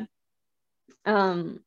Um, 1.06 1.60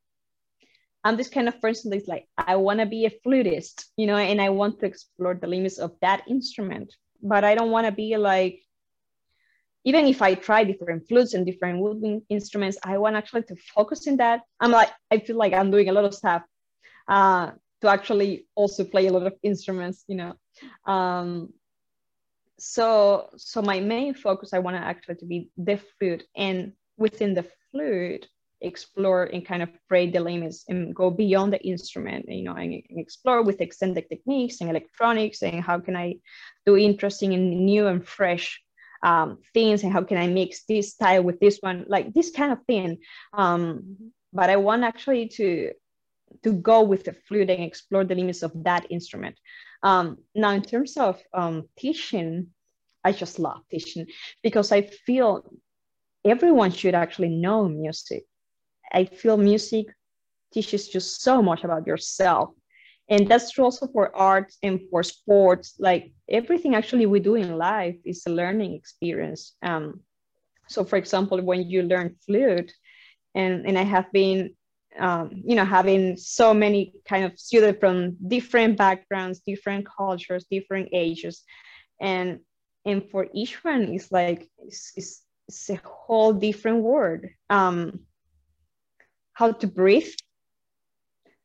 I'm 1.05 1.17
this 1.17 1.29
kind 1.29 1.49
of 1.49 1.61
person 1.61 1.91
that's 1.91 2.09
like, 2.09 2.27
I 2.37 2.57
want 2.57 2.81
to 2.81 2.87
be 2.87 3.07
a 3.07 3.11
flutist, 3.25 3.87
you 3.97 4.07
know, 4.07 4.17
and 4.17 4.41
I 4.41 4.51
want 4.51 4.81
to 4.81 4.87
explore 4.87 5.39
the 5.41 5.47
limits 5.47 5.79
of 5.79 5.93
that 6.03 6.23
instrument. 6.29 6.93
But 7.23 7.45
I 7.45 7.55
don't 7.55 7.71
want 7.71 7.87
to 7.87 7.93
be 7.93 8.17
like, 8.17 8.61
even 9.85 10.07
if 10.07 10.21
I 10.21 10.35
try 10.35 10.65
different 10.65 11.09
flutes 11.09 11.35
and 11.35 11.47
different 11.47 11.79
woodwind 11.79 12.23
instruments, 12.29 12.79
I 12.85 12.99
want 12.99 13.17
actually 13.17 13.45
to 13.45 13.57
focus 13.75 14.07
in 14.07 14.17
that. 14.17 14.43
I'm 14.61 14.73
like, 14.73 14.91
I 15.11 15.19
feel 15.19 15.37
like 15.37 15.53
I'm 15.53 15.71
doing 15.71 15.89
a 15.89 15.93
lot 15.93 16.05
of 16.05 16.15
stuff 16.15 16.43
uh, 17.09 17.53
to 17.81 17.89
actually 17.89 18.47
also 18.55 18.85
play 18.85 19.07
a 19.07 19.13
lot 19.13 19.27
of 19.27 19.35
instruments, 19.43 20.05
you 20.09 20.17
know. 20.17 20.35
Um, 20.87 21.53
so, 22.59 23.31
so 23.37 23.63
my 23.63 23.81
main 23.81 24.15
focus, 24.15 24.53
I 24.53 24.59
want 24.59 24.77
to 24.77 24.83
actually 24.83 25.17
to 25.17 25.27
be 25.27 25.51
the 25.57 25.81
flute, 25.99 26.25
and 26.37 26.73
within 26.97 27.35
the 27.35 27.47
flute, 27.71 28.27
explore 28.61 29.25
and 29.25 29.47
kind 29.47 29.63
of 29.63 29.69
break 29.89 30.13
the 30.13 30.21
limits 30.21 30.65
and 30.69 30.95
go 30.95 31.11
beyond 31.11 31.53
the 31.53 31.63
instrument, 31.63 32.27
you 32.29 32.43
know, 32.43 32.55
and, 32.55 32.83
and, 32.89 32.99
explore 32.99 33.43
with 33.43 33.61
extended 33.61 34.09
techniques 34.09 34.61
and 34.61 34.69
electronics 34.69 35.43
and 35.43 35.63
how 35.63 35.79
can 35.79 35.97
I 35.97 36.17
do 36.67 36.77
interesting 36.77 37.35
and 37.35 37.65
new 37.65 37.87
and 37.87 38.07
fresh 38.07 38.61
um, 39.03 39.39
things 39.55 39.85
and 39.85 39.93
how 39.93 40.03
can 40.03 40.19
I 40.19 40.27
mix 40.27 40.65
this 40.65 40.91
style 40.93 41.23
with 41.23 41.39
this 41.41 41.59
one, 41.61 41.85
like 41.89 42.13
this 42.15 42.33
kind 42.33 42.53
of 42.53 42.59
thing. 42.67 42.99
Um, 43.33 44.13
but 44.33 44.51
I 44.51 44.57
want 44.57 44.85
actually 44.85 45.29
to 45.37 45.71
to 46.43 46.53
go 46.53 46.83
with 46.83 47.05
the 47.05 47.13
flute 47.13 47.51
and 47.51 47.63
explore 47.63 48.05
the 48.05 48.15
limits 48.15 48.43
of 48.43 48.53
that 48.65 48.87
instrument. 48.91 49.39
Um, 49.83 50.19
now, 50.35 50.51
in 50.51 50.63
terms 50.63 50.97
of 50.97 51.21
um, 51.33 51.69
teaching, 51.79 52.49
I 53.05 53.13
just 53.13 53.39
love 53.39 53.63
teaching 53.71 54.07
because 54.43 54.73
I 54.73 54.83
feel 54.83 55.45
everyone 56.25 56.71
should 56.73 56.95
actually 56.95 57.29
know 57.31 57.69
music 57.69 58.25
I 58.93 59.05
feel 59.05 59.37
music 59.37 59.87
teaches 60.53 60.93
you 60.95 61.01
so 61.01 61.43
much 61.43 61.65
about 61.65 61.87
yourself. 61.87 62.51
And 63.09 63.27
that's 63.29 63.51
true 63.51 63.65
also 63.65 63.87
for 63.89 64.15
art 64.15 64.53
and 64.63 64.81
for 64.91 65.03
sports. 65.03 65.75
Like 65.79 66.13
everything 66.29 66.75
actually 66.75 67.07
we 67.07 67.21
do 67.21 67.35
in 67.37 67.57
life 67.57 67.97
is 68.05 68.23
a 68.27 68.31
learning 68.31 68.75
experience. 68.75 69.57
Um, 69.63 70.01
so, 70.69 70.85
for 70.85 70.97
example, 70.97 71.41
when 71.41 71.69
you 71.69 71.83
learn 71.83 72.17
flute, 72.27 72.73
and, 73.35 73.67
and 73.67 73.79
I 73.79 73.83
have 73.83 74.11
been, 74.13 74.55
um, 74.99 75.43
you 75.45 75.55
know, 75.57 75.65
having 75.65 76.17
so 76.17 76.53
many 76.53 76.95
kind 77.09 77.25
of 77.25 77.39
students 77.39 77.81
from 77.81 78.17
different 78.27 78.77
backgrounds, 78.77 79.41
different 79.41 79.87
cultures, 79.87 80.47
different 80.51 80.89
ages, 80.93 81.43
and 82.01 82.41
and 82.85 83.09
for 83.11 83.29
each 83.35 83.63
one, 83.65 83.83
it's 83.95 84.11
like 84.11 84.49
it's, 84.59 84.93
it's, 84.97 85.23
it's 85.49 85.71
a 85.71 85.81
whole 85.85 86.33
different 86.33 86.83
world 86.83 87.21
Um, 87.51 88.01
how 89.33 89.53
to 89.53 89.67
breathe, 89.69 90.13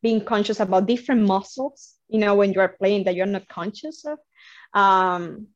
being 0.02 0.24
conscious 0.24 0.58
about 0.58 0.86
different 0.86 1.22
muscles, 1.22 1.94
you 2.08 2.18
know, 2.18 2.34
when 2.34 2.52
you 2.52 2.60
are 2.60 2.76
playing 2.80 3.04
that 3.04 3.14
you're 3.14 3.26
not 3.26 3.46
conscious 3.48 4.04
of. 4.04 4.18
Um, 4.74 5.46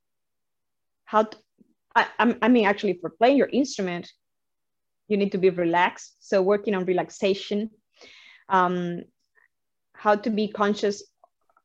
how 1.04 1.24
to, 1.24 1.36
I, 1.96 2.06
I 2.18 2.48
mean, 2.48 2.64
actually, 2.66 2.98
for 3.00 3.10
playing 3.10 3.38
your 3.38 3.48
instrument, 3.48 4.08
you 5.08 5.16
need 5.16 5.32
to 5.32 5.38
be 5.38 5.50
relaxed. 5.50 6.16
So, 6.20 6.40
working 6.42 6.74
on 6.74 6.84
relaxation, 6.84 7.70
um, 8.48 9.02
how 9.94 10.14
to 10.14 10.30
be 10.30 10.48
conscious, 10.48 11.02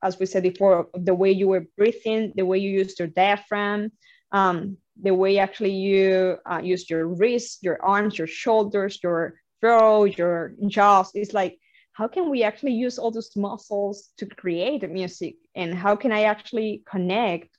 as 0.02 0.20
we 0.20 0.26
said 0.26 0.44
before, 0.44 0.88
the 0.94 1.14
way 1.14 1.32
you 1.32 1.48
were 1.48 1.66
breathing, 1.78 2.34
the 2.36 2.46
way 2.46 2.58
you 2.58 2.70
used 2.70 3.00
your 3.00 3.08
diaphragm, 3.08 3.92
um, 4.32 4.78
the 5.02 5.14
way 5.14 5.38
actually 5.38 5.72
you 5.72 6.38
uh, 6.50 6.62
use 6.64 6.90
your 6.90 7.08
wrists, 7.08 7.60
your 7.62 7.82
arms, 7.84 8.18
your 8.18 8.28
shoulders, 8.28 9.00
your 9.02 9.36
throat, 9.62 10.18
your 10.18 10.54
jaws. 10.68 11.12
It's 11.14 11.34
like, 11.34 11.58
how 11.94 12.08
can 12.08 12.30
we 12.30 12.44
actually 12.44 12.74
use 12.74 12.98
all 12.98 13.12
those 13.12 13.36
muscles 13.36 14.10
to 14.18 14.26
create 14.26 14.90
music? 14.90 15.36
And 15.56 15.74
how 15.74 15.96
can 15.96 16.12
I 16.12 16.24
actually 16.24 16.84
connect 16.90 17.50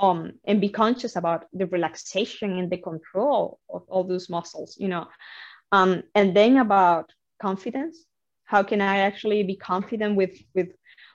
um, 0.00 0.32
and 0.44 0.60
be 0.60 0.68
conscious 0.68 1.16
about 1.16 1.46
the 1.52 1.66
relaxation 1.66 2.58
and 2.58 2.70
the 2.70 2.78
control 2.78 3.60
of 3.72 3.84
all 3.88 4.04
those 4.04 4.28
muscles, 4.28 4.76
you 4.78 4.88
know? 4.88 5.06
Um, 5.70 6.02
and 6.14 6.36
then 6.36 6.56
about 6.58 7.12
confidence. 7.40 8.04
How 8.46 8.62
can 8.62 8.80
I 8.80 8.98
actually 8.98 9.42
be 9.42 9.56
confident 9.56 10.16
with, 10.16 10.36
with 10.54 10.70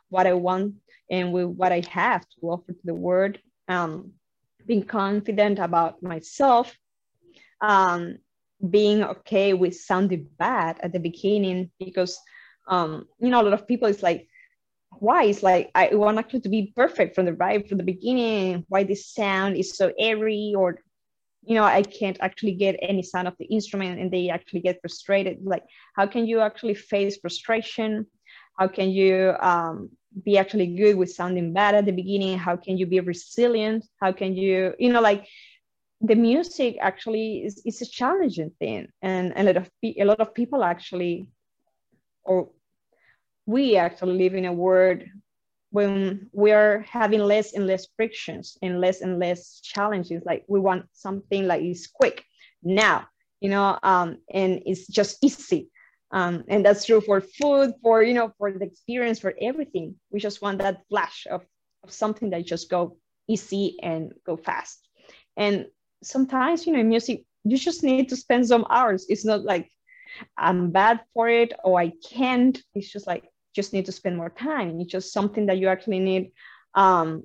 what 0.10 0.28
I 0.28 0.34
want 0.34 0.76
and 1.10 1.34
with 1.34 1.48
what 1.48 1.72
I 1.72 1.82
have 1.90 2.22
to 2.22 2.48
offer 2.48 2.74
to 2.74 2.86
the 2.86 2.94
world? 2.94 3.38
Um, 3.68 4.14
being 4.66 4.84
confident 4.84 5.60
about 5.60 6.04
myself, 6.04 6.76
um, 7.62 8.18
being 8.70 9.04
okay 9.04 9.54
with 9.54 9.76
sounding 9.76 10.28
bad 10.38 10.80
at 10.82 10.94
the 10.94 11.00
beginning 11.00 11.72
because 11.80 12.20
um 12.68 13.08
you 13.20 13.30
know 13.30 13.42
a 13.42 13.44
lot 13.44 13.54
of 13.54 13.68
people 13.68 13.88
is 13.88 14.04
like 14.04 14.28
why 15.00 15.24
it's 15.24 15.42
like 15.42 15.72
i 15.74 15.90
want 15.94 16.20
actually 16.20 16.42
to 16.42 16.50
be 16.50 16.72
perfect 16.76 17.16
from 17.16 17.26
the 17.26 17.34
right 17.34 17.68
from 17.68 17.80
the 17.80 17.84
beginning 17.84 18.64
why 18.68 18.84
this 18.84 19.08
sound 19.08 19.58
is 19.58 19.76
so 19.76 19.92
airy 19.98 20.54
or 20.56 20.80
you 21.44 21.56
know 21.56 21.64
i 21.64 21.82
can't 21.82 22.18
actually 22.22 22.54
get 22.54 22.76
any 22.82 23.02
sound 23.02 23.28
of 23.28 23.36
the 23.40 23.46
instrument 23.46 24.00
and 24.00 24.12
they 24.12 24.30
actually 24.30 24.62
get 24.62 24.80
frustrated. 24.82 25.40
Like 25.44 25.64
how 25.96 26.08
can 26.08 26.26
you 26.26 26.40
actually 26.40 26.76
face 26.76 27.18
frustration? 27.18 28.06
How 28.58 28.68
can 28.68 28.90
you 28.92 29.34
um, 29.40 29.90
be 30.24 30.38
actually 30.38 30.68
good 30.76 30.98
with 30.98 31.12
sounding 31.12 31.54
bad 31.54 31.74
at 31.76 31.86
the 31.86 31.92
beginning? 31.92 32.38
How 32.38 32.56
can 32.58 32.78
you 32.78 32.86
be 32.86 33.00
resilient? 33.00 33.86
How 34.02 34.12
can 34.12 34.36
you 34.36 34.74
you 34.78 34.92
know 34.92 35.02
like 35.02 35.28
the 36.02 36.16
music 36.16 36.78
actually 36.82 37.44
is, 37.46 37.62
is 37.66 37.82
a 37.82 37.86
challenging 37.86 38.52
thing. 38.60 38.88
And 39.02 39.34
a 39.36 39.44
lot 39.44 39.58
of 39.58 39.70
a 39.84 40.04
lot 40.04 40.20
of 40.20 40.34
people 40.34 40.64
actually 40.64 41.28
or 42.24 42.50
we 43.46 43.76
actually 43.76 44.18
live 44.18 44.36
in 44.36 44.46
a 44.46 44.54
world 44.54 45.02
when 45.72 46.30
we 46.34 46.52
are 46.52 46.86
having 46.88 47.22
less 47.22 47.54
and 47.54 47.66
less 47.66 47.88
frictions 47.96 48.58
and 48.62 48.80
less 48.80 49.02
and 49.02 49.20
less 49.20 49.62
challenges 49.62 50.22
like 50.26 50.44
we 50.48 50.60
want 50.60 50.86
something 50.94 51.48
like 51.48 51.64
is 51.64 51.88
quick. 51.88 52.24
Now 52.64 53.08
you 53.40 53.50
know 53.50 53.80
um, 53.84 54.18
and 54.34 54.62
it's 54.66 54.88
just 54.88 55.18
easy. 55.24 55.70
Um, 56.14 56.44
and 56.50 56.66
that's 56.66 56.86
true 56.86 57.00
for 57.00 57.22
food 57.22 57.74
for 57.82 58.04
you 58.04 58.14
know 58.14 58.34
for 58.38 58.52
the 58.52 58.66
experience 58.66 59.20
for 59.20 59.34
everything. 59.42 59.96
We 60.12 60.20
just 60.20 60.42
want 60.42 60.60
that 60.60 60.82
flash 60.90 61.26
of, 61.32 61.46
of 61.84 61.92
something 61.92 62.30
that 62.32 62.46
just 62.46 62.70
go 62.70 62.98
easy 63.28 63.78
and 63.82 64.14
go 64.26 64.36
fast. 64.36 64.88
And 65.38 65.68
sometimes 66.04 66.68
you 66.68 66.74
know 66.74 66.84
music 66.84 67.24
you 67.44 67.58
just 67.58 67.84
need 67.84 68.10
to 68.10 68.16
spend 68.16 68.48
some 68.48 68.66
hours. 68.70 69.06
It's 69.10 69.26
not 69.26 69.44
like 69.44 69.70
i'm 70.38 70.72
bad 70.72 71.00
for 71.14 71.30
it 71.30 71.54
or 71.64 71.80
i 71.80 71.94
can't. 72.10 72.62
It's 72.76 72.92
just 72.92 73.08
like 73.08 73.31
just 73.56 73.74
need 73.74 73.86
to 73.86 73.92
spend 73.92 74.18
more 74.18 74.30
time 74.30 74.80
it's 74.80 74.92
just 74.92 75.14
something 75.14 75.46
that 75.46 75.58
you 75.58 75.68
actually 75.68 76.00
need 76.00 76.32
um 76.76 77.24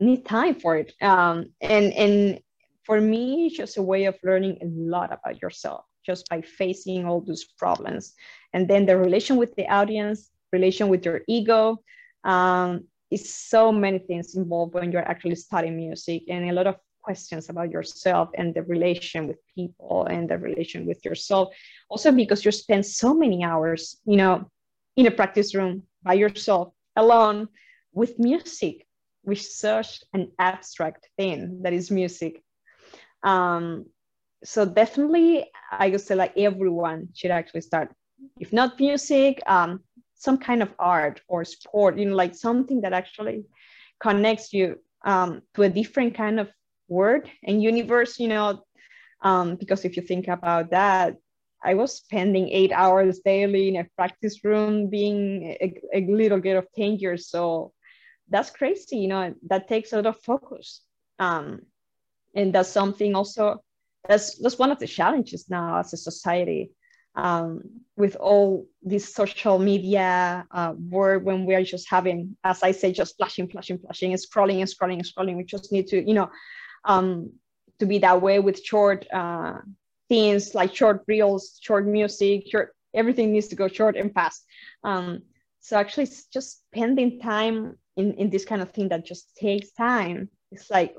need 0.00 0.24
time 0.24 0.54
for 0.54 0.76
it. 0.76 0.92
Um 1.00 1.52
and 1.60 1.92
and 1.92 2.40
for 2.84 3.00
me 3.00 3.46
it's 3.46 3.56
just 3.56 3.76
a 3.76 3.82
way 3.82 4.04
of 4.04 4.16
learning 4.22 4.58
a 4.62 4.66
lot 4.66 5.12
about 5.12 5.42
yourself 5.42 5.84
just 6.06 6.28
by 6.28 6.40
facing 6.40 7.04
all 7.04 7.20
those 7.20 7.44
problems. 7.44 8.14
And 8.52 8.66
then 8.68 8.86
the 8.86 8.96
relation 8.96 9.36
with 9.36 9.54
the 9.56 9.68
audience 9.68 10.30
relation 10.52 10.88
with 10.88 11.04
your 11.04 11.20
ego 11.28 11.76
um 12.24 12.84
it's 13.10 13.34
so 13.34 13.70
many 13.70 13.98
things 13.98 14.34
involved 14.34 14.74
when 14.74 14.92
you're 14.92 15.08
actually 15.10 15.34
studying 15.34 15.76
music 15.76 16.22
and 16.28 16.48
a 16.48 16.52
lot 16.52 16.66
of 16.66 16.76
questions 17.02 17.48
about 17.48 17.70
yourself 17.70 18.28
and 18.34 18.54
the 18.54 18.62
relation 18.62 19.26
with 19.26 19.38
people 19.54 20.04
and 20.06 20.28
the 20.28 20.36
relation 20.36 20.84
with 20.86 21.02
yourself. 21.04 21.54
Also 21.88 22.12
because 22.12 22.44
you 22.44 22.50
spend 22.50 22.84
so 22.84 23.14
many 23.14 23.44
hours 23.44 23.96
you 24.04 24.16
know 24.16 24.50
in 24.98 25.06
a 25.06 25.10
practice 25.10 25.54
room 25.54 25.82
by 26.02 26.14
yourself 26.14 26.72
alone 26.96 27.48
with 27.92 28.18
music 28.18 28.86
with 29.24 29.40
such 29.40 30.02
an 30.12 30.30
abstract 30.38 31.08
thing 31.16 31.62
that 31.62 31.72
is 31.72 31.90
music. 31.90 32.42
Um, 33.22 33.86
so 34.44 34.64
definitely 34.64 35.46
i 35.72 35.88
would 35.88 36.00
say 36.00 36.14
like 36.14 36.32
everyone 36.36 37.08
should 37.14 37.30
actually 37.30 37.60
start 37.60 37.92
if 38.38 38.52
not 38.52 38.78
music 38.78 39.40
um, 39.46 39.80
some 40.14 40.38
kind 40.38 40.62
of 40.62 40.70
art 40.78 41.20
or 41.28 41.44
sport 41.44 41.98
you 41.98 42.06
know 42.06 42.14
like 42.14 42.34
something 42.34 42.80
that 42.80 42.92
actually 42.92 43.44
connects 44.00 44.52
you 44.52 44.78
um, 45.04 45.42
to 45.54 45.62
a 45.62 45.68
different 45.68 46.14
kind 46.14 46.38
of 46.40 46.48
world 46.88 47.24
and 47.44 47.62
universe 47.62 48.18
you 48.18 48.28
know. 48.28 48.62
Um, 49.22 49.56
because 49.56 49.84
if 49.84 49.96
you 49.96 50.02
think 50.02 50.28
about 50.28 50.70
that 50.70 51.16
i 51.64 51.74
was 51.74 51.96
spending 51.96 52.48
eight 52.48 52.72
hours 52.72 53.20
daily 53.20 53.68
in 53.68 53.76
a 53.76 53.86
practice 53.96 54.44
room 54.44 54.88
being 54.88 55.56
a, 55.60 55.80
a 55.94 56.00
little 56.06 56.38
girl 56.38 56.58
of 56.58 56.66
10 56.76 56.96
years 56.96 57.28
so 57.28 57.72
that's 58.28 58.50
crazy 58.50 58.98
you 58.98 59.08
know 59.08 59.34
that 59.46 59.68
takes 59.68 59.92
a 59.92 59.96
lot 59.96 60.06
of 60.06 60.20
focus 60.20 60.82
um, 61.18 61.60
and 62.34 62.54
that's 62.54 62.68
something 62.68 63.14
also 63.14 63.62
that's 64.08 64.38
that's 64.38 64.58
one 64.58 64.70
of 64.70 64.78
the 64.78 64.86
challenges 64.86 65.50
now 65.50 65.78
as 65.78 65.92
a 65.92 65.96
society 65.96 66.70
um, 67.18 67.62
with 67.96 68.16
all 68.16 68.66
this 68.80 69.12
social 69.12 69.58
media 69.58 70.46
uh, 70.52 70.72
world 70.78 71.24
when 71.24 71.44
we 71.44 71.54
are 71.56 71.64
just 71.64 71.90
having, 71.90 72.36
as 72.44 72.62
I 72.62 72.70
say, 72.70 72.92
just 72.92 73.16
flashing, 73.16 73.48
flashing, 73.48 73.78
flashing, 73.78 74.12
and 74.12 74.20
scrolling 74.20 74.60
and 74.60 74.68
scrolling 74.68 75.00
and 75.00 75.04
scrolling. 75.04 75.36
We 75.36 75.42
just 75.42 75.72
need 75.72 75.88
to, 75.88 76.00
you 76.00 76.14
know, 76.14 76.30
um, 76.84 77.32
to 77.80 77.86
be 77.86 77.98
that 77.98 78.22
way 78.22 78.38
with 78.38 78.62
short 78.64 79.04
uh, 79.12 79.54
things 80.08 80.54
like 80.54 80.74
short 80.74 81.04
reels, 81.06 81.58
short 81.62 81.86
music, 81.86 82.44
short 82.50 82.74
everything 82.94 83.32
needs 83.32 83.48
to 83.48 83.56
go 83.56 83.68
short 83.68 83.96
and 83.96 84.12
fast. 84.12 84.44
Um, 84.82 85.22
so 85.60 85.76
actually, 85.76 86.04
it's 86.04 86.26
just 86.26 86.62
spending 86.72 87.20
time 87.20 87.76
in 87.96 88.14
in 88.14 88.30
this 88.30 88.44
kind 88.44 88.62
of 88.62 88.70
thing 88.70 88.88
that 88.88 89.04
just 89.04 89.36
takes 89.36 89.72
time. 89.72 90.30
It's 90.50 90.70
like 90.70 90.96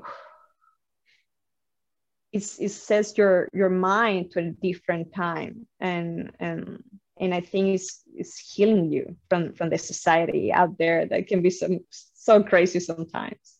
it's, 2.32 2.58
it 2.60 2.70
sets 2.70 3.18
your 3.18 3.48
your 3.52 3.70
mind 3.70 4.30
to 4.32 4.38
a 4.40 4.50
different 4.50 5.14
time 5.14 5.66
and 5.80 6.30
and 6.38 6.82
and 7.20 7.34
I 7.34 7.40
think 7.40 7.74
it's, 7.74 8.02
it's 8.14 8.38
healing 8.38 8.90
you 8.90 9.16
from 9.28 9.52
from 9.52 9.68
the 9.70 9.78
society 9.78 10.52
out 10.52 10.78
there 10.78 11.06
that 11.06 11.26
can 11.26 11.42
be 11.42 11.50
some 11.50 11.80
so 12.14 12.42
crazy 12.42 12.80
sometimes 12.80 13.58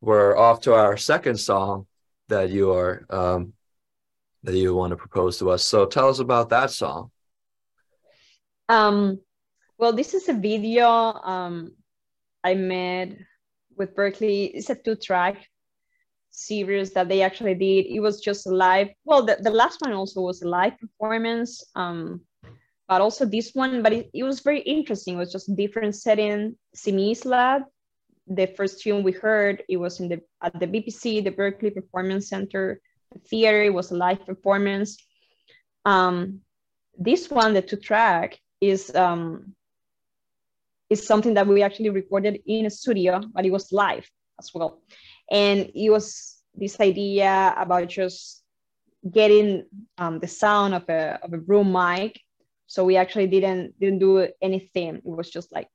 we're 0.00 0.36
off 0.36 0.60
to 0.62 0.74
our 0.74 0.96
second 0.96 1.38
song 1.38 1.86
that 2.28 2.50
you 2.50 2.72
are 2.72 3.04
um, 3.10 3.52
that 4.42 4.56
you 4.56 4.74
want 4.74 4.90
to 4.90 4.96
propose 4.96 5.38
to 5.38 5.50
us. 5.50 5.64
So 5.64 5.86
tell 5.86 6.08
us 6.08 6.18
about 6.18 6.50
that 6.50 6.70
song. 6.70 7.10
Um, 8.68 9.20
well, 9.78 9.92
this 9.92 10.14
is 10.14 10.28
a 10.28 10.34
video 10.34 10.88
um, 10.88 11.72
I 12.44 12.54
made 12.54 13.24
with 13.76 13.94
Berklee. 13.94 14.50
It's 14.54 14.70
a 14.70 14.74
two-track 14.74 15.46
series 16.30 16.92
that 16.92 17.08
they 17.08 17.22
actually 17.22 17.54
did. 17.54 17.86
It 17.86 18.00
was 18.00 18.20
just 18.20 18.46
a 18.46 18.50
live. 18.50 18.88
Well, 19.04 19.24
the, 19.24 19.38
the 19.40 19.50
last 19.50 19.80
one 19.80 19.92
also 19.92 20.20
was 20.20 20.42
a 20.42 20.48
live 20.48 20.78
performance, 20.78 21.64
um, 21.74 22.20
but 22.88 23.00
also 23.00 23.24
this 23.24 23.52
one. 23.54 23.82
But 23.82 23.92
it, 23.92 24.10
it 24.12 24.24
was 24.24 24.40
very 24.40 24.60
interesting. 24.60 25.14
It 25.14 25.18
was 25.18 25.32
just 25.32 25.54
different 25.56 25.94
setting. 25.94 26.56
Simi 26.74 27.12
Isla 27.12 27.64
the 28.28 28.46
first 28.46 28.82
tune 28.82 29.02
we 29.02 29.12
heard, 29.12 29.62
it 29.68 29.76
was 29.76 30.00
in 30.00 30.08
the 30.08 30.20
at 30.42 30.58
the 30.60 30.66
BPC, 30.66 31.24
the 31.24 31.30
Berklee 31.30 31.74
Performance 31.74 32.28
Center 32.28 32.80
theater. 33.28 33.62
It 33.62 33.72
was 33.72 33.90
a 33.90 33.96
live 33.96 34.24
performance. 34.24 34.98
Um, 35.84 36.40
this 36.98 37.30
one, 37.30 37.54
the 37.54 37.62
two 37.62 37.76
track, 37.76 38.38
is 38.60 38.94
um, 38.94 39.54
is 40.90 41.06
something 41.06 41.34
that 41.34 41.46
we 41.46 41.62
actually 41.62 41.90
recorded 41.90 42.40
in 42.46 42.66
a 42.66 42.70
studio, 42.70 43.22
but 43.32 43.44
it 43.44 43.52
was 43.52 43.72
live 43.72 44.08
as 44.38 44.50
well. 44.54 44.80
And 45.30 45.70
it 45.74 45.90
was 45.90 46.42
this 46.54 46.80
idea 46.80 47.54
about 47.56 47.88
just 47.88 48.42
getting 49.10 49.64
um, 49.98 50.18
the 50.18 50.26
sound 50.26 50.74
of 50.74 50.88
a 50.88 51.20
of 51.22 51.32
a 51.32 51.38
room 51.38 51.72
mic. 51.72 52.20
So 52.66 52.84
we 52.84 52.96
actually 52.96 53.28
didn't 53.28 53.78
didn't 53.78 54.00
do 54.00 54.28
anything. 54.42 54.96
It 54.96 55.04
was 55.04 55.30
just 55.30 55.52
like 55.52 55.68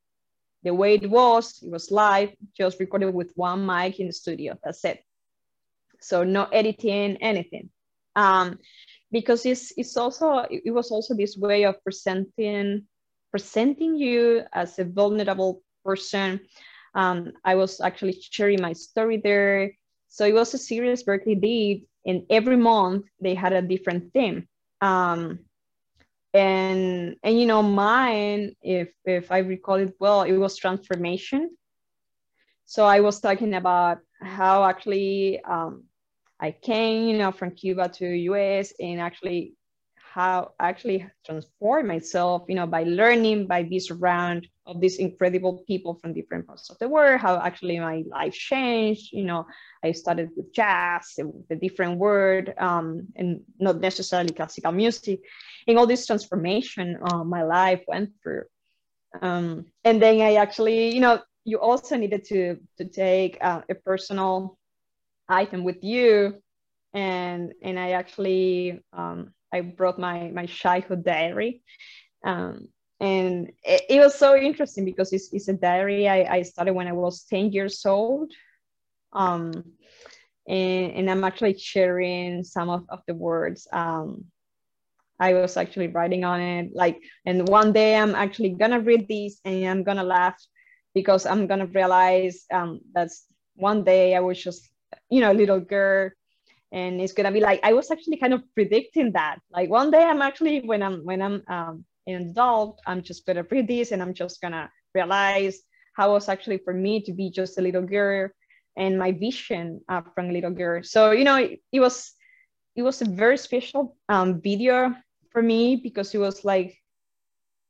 the 0.64 0.74
way 0.74 0.96
it 0.96 1.10
was, 1.10 1.62
it 1.62 1.70
was 1.70 1.92
live, 1.92 2.32
just 2.58 2.80
recorded 2.80 3.14
with 3.14 3.32
one 3.36 3.66
mic 3.66 4.00
in 4.00 4.08
the 4.08 4.14
studio. 4.14 4.58
That's 4.64 4.84
it. 4.86 5.04
So 6.04 6.24
no 6.24 6.46
editing, 6.46 7.18
anything. 7.18 7.70
Um, 8.16 8.60
because 9.12 9.46
it's, 9.46 9.74
it's 9.78 9.96
also 9.98 10.46
it 10.50 10.74
was 10.74 10.92
also 10.92 11.14
this 11.14 11.38
way 11.38 11.66
of 11.66 11.82
presenting 11.84 12.86
presenting 13.32 13.96
you 13.96 14.44
as 14.54 14.78
a 14.78 14.86
vulnerable 14.86 15.62
person. 15.84 16.40
Um, 16.94 17.34
I 17.44 17.56
was 17.56 17.82
actually 17.82 18.20
sharing 18.22 18.62
my 18.62 18.74
story 18.74 19.18
there. 19.18 19.72
So 20.10 20.26
it 20.26 20.34
was 20.34 20.54
a 20.54 20.60
series 20.60 21.04
Berklee 21.04 21.42
did, 21.42 21.88
and 22.06 22.26
every 22.30 22.58
month 22.58 23.06
they 23.20 23.34
had 23.34 23.54
a 23.54 23.62
different 23.62 24.14
theme. 24.14 24.48
Um, 24.82 25.40
and 26.34 27.16
and 27.24 27.40
you 27.40 27.46
know 27.46 27.62
mine 27.62 28.56
if 28.62 28.90
if 29.06 29.32
i 29.32 29.38
recall 29.38 29.76
it 29.76 29.94
well 30.00 30.24
it 30.24 30.34
was 30.34 30.58
transformation 30.58 31.56
so 32.66 32.86
i 32.86 33.00
was 33.00 33.20
talking 33.20 33.54
about 33.54 34.00
how 34.20 34.64
actually 34.64 35.40
um, 35.44 35.84
i 36.44 36.52
came 36.52 37.08
you 37.10 37.18
know 37.18 37.32
from 37.32 37.50
cuba 37.52 37.90
to 37.90 38.06
us 38.36 38.72
and 38.80 39.00
actually 39.02 39.54
how 40.14 40.52
actually 40.60 41.06
transform 41.26 41.88
myself 41.88 42.44
you 42.48 42.54
know 42.54 42.68
by 42.68 42.84
learning 42.84 43.48
by 43.48 43.64
being 43.64 43.82
surrounded 43.82 44.48
of 44.68 44.80
these 44.80 44.98
incredible 44.98 45.64
people 45.66 45.96
from 45.96 46.14
different 46.14 46.46
parts 46.46 46.70
of 46.70 46.78
the 46.78 46.88
world 46.88 47.20
how 47.20 47.38
actually 47.40 47.80
my 47.80 48.04
life 48.10 48.34
changed 48.34 49.12
you 49.12 49.24
know. 49.24 49.46
I 49.84 49.92
started 49.92 50.30
with 50.38 50.54
jazz 50.54 51.16
the 51.50 51.56
different 51.56 51.98
word 51.98 52.54
um, 52.58 53.08
and 53.16 53.42
not 53.60 53.82
necessarily 53.82 54.34
classical 54.34 54.72
music. 54.72 55.20
And 55.68 55.78
all 55.78 55.88
this 55.88 56.06
transformation 56.06 56.98
uh, 57.04 57.24
my 57.24 57.44
life 57.44 57.82
went 57.88 58.12
through. 58.22 58.44
Um, 59.22 59.66
and 59.84 60.02
then 60.02 60.22
i 60.22 60.36
actually 60.36 60.94
you 60.96 61.02
know 61.02 61.20
you 61.44 61.60
also 61.60 61.98
needed 61.98 62.24
to 62.26 62.58
to 62.78 62.86
take 62.86 63.38
uh, 63.42 63.62
a 63.70 63.76
personal 63.76 64.58
item 65.30 65.64
with 65.64 65.84
you. 65.84 66.42
And 66.94 67.54
and 67.64 67.80
i 67.80 67.92
actually 67.92 68.80
um, 68.94 69.34
i 69.52 69.62
brought 69.62 69.98
my 69.98 70.30
my 70.30 70.46
childhood 70.46 71.04
diary. 71.04 71.64
Um, 72.24 72.68
and 73.00 73.52
it, 73.64 73.82
it, 73.90 74.00
was 74.00 74.16
so 74.16 74.38
interesting 74.38 74.86
because 74.86 75.12
it's, 75.12 75.34
it's 75.34 75.50
a 75.50 75.54
diary 75.54 76.08
I, 76.08 76.38
I 76.38 76.42
started 76.44 76.74
when 76.74 76.88
i 76.88 76.94
was 76.94 77.26
10 77.26 77.52
years 77.52 77.86
old. 77.86 78.32
Um, 79.12 79.52
and, 80.48 80.92
and 80.94 81.10
i'm 81.10 81.24
actually 81.24 81.58
sharing 81.58 82.44
some 82.44 82.70
of, 82.70 82.86
of 82.90 83.00
the 83.08 83.16
words. 83.16 83.68
Um, 83.74 84.26
I 85.20 85.34
was 85.34 85.58
actually 85.58 85.88
writing 85.88 86.24
on 86.24 86.42
it. 86.42 86.72
Like, 86.74 87.00
and 87.26 87.48
one 87.48 87.72
day 87.72 87.96
I'm 87.96 88.16
actually 88.16 88.50
gonna 88.52 88.80
read 88.80 89.08
these 89.08 89.40
and 89.46 89.66
I'm 89.66 89.84
gonna 89.84 90.04
laugh 90.04 90.36
because 90.94 91.26
I'm 91.26 91.48
gonna 91.48 91.68
realize 91.68 92.46
um, 92.52 92.82
that's 92.94 93.26
one 93.56 93.84
day 93.84 94.16
I 94.16 94.20
was 94.20 94.42
just, 94.42 94.70
you 95.10 95.22
know, 95.22 95.32
little 95.32 95.60
girl, 95.60 96.12
and 96.72 97.02
it's 97.02 97.14
gonna 97.14 97.32
be 97.32 97.40
like 97.40 97.60
I 97.64 97.74
was 97.74 97.92
actually 97.92 98.18
kind 98.18 98.34
of 98.34 98.44
predicting 98.54 99.12
that. 99.14 99.40
Like 99.52 99.70
one 99.70 99.92
day 99.92 100.04
I'm 100.04 100.22
actually 100.22 100.62
when 100.62 100.82
I'm 100.82 101.06
when 101.06 101.22
I'm 101.22 101.44
um, 101.48 101.86
an 102.08 102.30
adult, 102.30 102.82
I'm 102.86 103.02
just 103.02 103.26
gonna 103.26 103.46
read 103.50 103.68
this 103.68 103.92
and 103.92 104.02
I'm 104.02 104.14
just 104.14 104.42
gonna 104.42 104.70
realize 104.94 105.62
how 105.96 106.10
it 106.10 106.14
was 106.14 106.30
actually 106.30 106.58
for 106.58 106.74
me 106.74 107.02
to 107.02 107.14
be 107.14 107.30
just 107.30 107.58
a 107.58 107.62
little 107.62 107.84
girl 107.84 108.30
and 108.76 108.98
my 108.98 109.12
vision 109.12 109.82
uh, 109.90 110.02
from 110.16 110.32
little 110.32 110.52
girl. 110.52 110.84
So 110.84 111.12
you 111.12 111.24
know, 111.24 111.38
it, 111.38 111.62
it 111.72 111.80
was 111.80 112.14
it 112.76 112.82
was 112.82 113.02
a 113.02 113.06
very 113.06 113.38
special 113.38 113.96
um, 114.10 114.42
video 114.42 114.96
for 115.32 115.42
me 115.42 115.76
because 115.76 116.14
it 116.14 116.20
was 116.20 116.44
like 116.44 116.76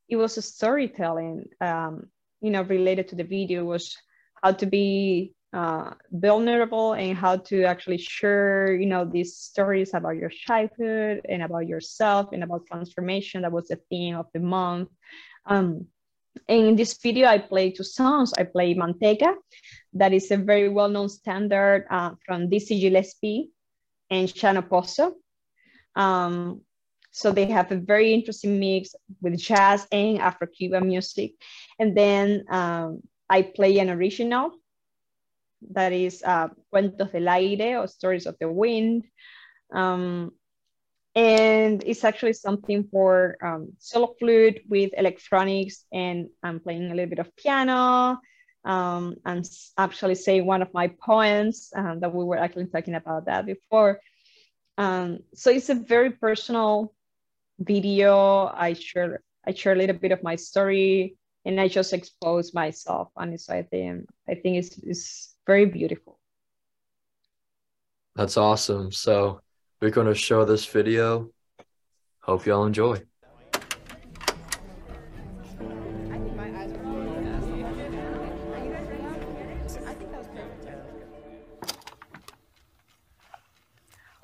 it 0.10 0.16
was 0.16 0.38
a 0.38 0.42
storytelling 0.42 1.46
um, 1.62 2.08
you 2.42 2.52
know 2.52 2.62
related 2.64 3.08
to 3.10 3.16
the 3.16 3.24
video 3.24 3.64
was 3.64 3.98
how 4.42 4.52
to 4.52 4.66
be 4.66 5.34
uh, 5.54 5.94
vulnerable 6.12 6.94
and 6.94 7.18
how 7.18 7.38
to 7.38 7.64
actually 7.64 7.98
share 7.98 8.74
you 8.74 8.86
know 8.86 9.06
these 9.06 9.38
stories 9.38 9.94
about 9.94 10.18
your 10.18 10.30
childhood 10.30 11.22
and 11.30 11.44
about 11.44 11.68
yourself 11.68 12.30
and 12.34 12.44
about 12.44 12.66
transformation 12.66 13.42
that 13.44 13.52
was 13.52 13.68
the 13.68 13.80
theme 13.90 14.16
of 14.16 14.26
the 14.34 14.40
month 14.40 14.90
um, 15.46 15.86
and 16.48 16.66
in 16.68 16.76
this 16.76 16.98
video 16.98 17.28
i 17.28 17.38
play 17.38 17.72
two 17.72 17.84
songs 17.84 18.34
i 18.38 18.44
play 18.44 18.74
manteca 18.74 19.36
that 19.94 20.14
is 20.14 20.32
a 20.32 20.38
very 20.38 20.70
well-known 20.70 21.08
standard 21.08 21.86
uh, 21.90 22.12
from 22.26 22.50
Dizzy 22.50 22.80
Gillespie 22.80 23.50
and 24.10 24.28
Chano 24.28 24.68
Pozo. 24.68 25.14
Um, 25.96 26.62
so 27.12 27.32
they 27.32 27.46
have 27.46 27.72
a 27.72 27.76
very 27.76 28.14
interesting 28.14 28.60
mix 28.60 28.96
with 29.22 29.38
jazz 29.38 29.88
and 29.92 30.20
Afro-Cuban 30.20 30.88
music. 30.88 31.34
And 31.80 31.96
then 31.96 32.46
um, 32.50 33.02
I 33.30 33.44
play 33.44 33.78
an 33.78 33.90
original 33.92 34.52
that 35.72 35.94
is 35.94 36.22
uh, 36.24 36.50
Cuentos 36.72 37.12
del 37.12 37.30
Aire 37.30 37.80
or 37.80 37.88
Stories 37.88 38.26
of 38.26 38.36
the 38.40 38.52
Wind. 38.52 39.04
Um, 39.74 40.32
and 41.16 41.84
it's 41.86 42.04
actually 42.04 42.34
something 42.34 42.88
for 42.92 43.38
um, 43.44 43.74
solo 43.78 44.16
flute 44.20 44.62
with 44.68 44.92
electronics 44.98 45.86
and 45.94 46.28
I'm 46.42 46.60
playing 46.60 46.92
a 46.92 46.96
little 46.96 47.10
bit 47.10 47.20
of 47.20 47.36
piano. 47.36 48.20
Um, 48.66 49.16
and 49.26 49.46
actually 49.78 50.16
say 50.16 50.40
one 50.40 50.62
of 50.62 50.74
my 50.74 50.88
poems 50.88 51.70
um, 51.76 52.00
that 52.00 52.14
we 52.14 52.24
were 52.24 52.38
actually 52.38 52.68
talking 52.68 52.96
about 52.96 53.26
that 53.26 53.46
before. 53.46 54.00
Um, 54.78 55.20
so 55.34 55.52
it's 55.52 55.70
a 55.70 55.76
very 55.76 56.12
personal 56.12 56.94
video. 57.60 58.48
I 58.48 58.74
share 58.74 59.22
I 59.46 59.54
share 59.54 59.74
a 59.74 59.76
little 59.76 59.98
bit 59.98 60.14
of 60.14 60.24
my 60.24 60.38
story 60.38 61.18
and 61.46 61.60
I 61.60 61.68
just 61.68 61.94
expose 61.94 62.54
myself. 62.54 63.10
And 63.18 63.40
so 63.40 63.54
I 63.54 63.64
think 63.64 64.06
I 64.30 64.36
think 64.36 64.58
it's, 64.58 64.78
it's 64.78 65.33
very 65.46 65.66
beautiful. 65.66 66.20
That's 68.16 68.38
awesome. 68.38 68.92
So 68.92 69.42
we're 69.82 69.90
going 69.90 70.08
to 70.08 70.16
show 70.16 70.46
this 70.46 70.66
video. 70.66 71.32
Hope 72.22 72.46
y'all 72.46 72.66
enjoy. 72.66 73.02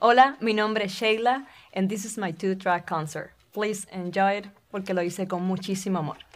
Hola, 0.01 0.37
mi 0.39 0.53
nombre 0.53 0.85
es 0.85 0.93
Sheila 0.93 1.45
and 1.73 1.89
this 1.89 2.05
is 2.05 2.17
my 2.17 2.31
two-track 2.31 2.87
concert. 2.87 3.33
Please 3.51 3.85
enjoy 3.91 4.37
it 4.37 4.45
porque 4.71 4.93
lo 4.93 5.01
hice 5.01 5.27
con 5.27 5.45
muchísimo 5.45 5.99
amor. 5.99 6.28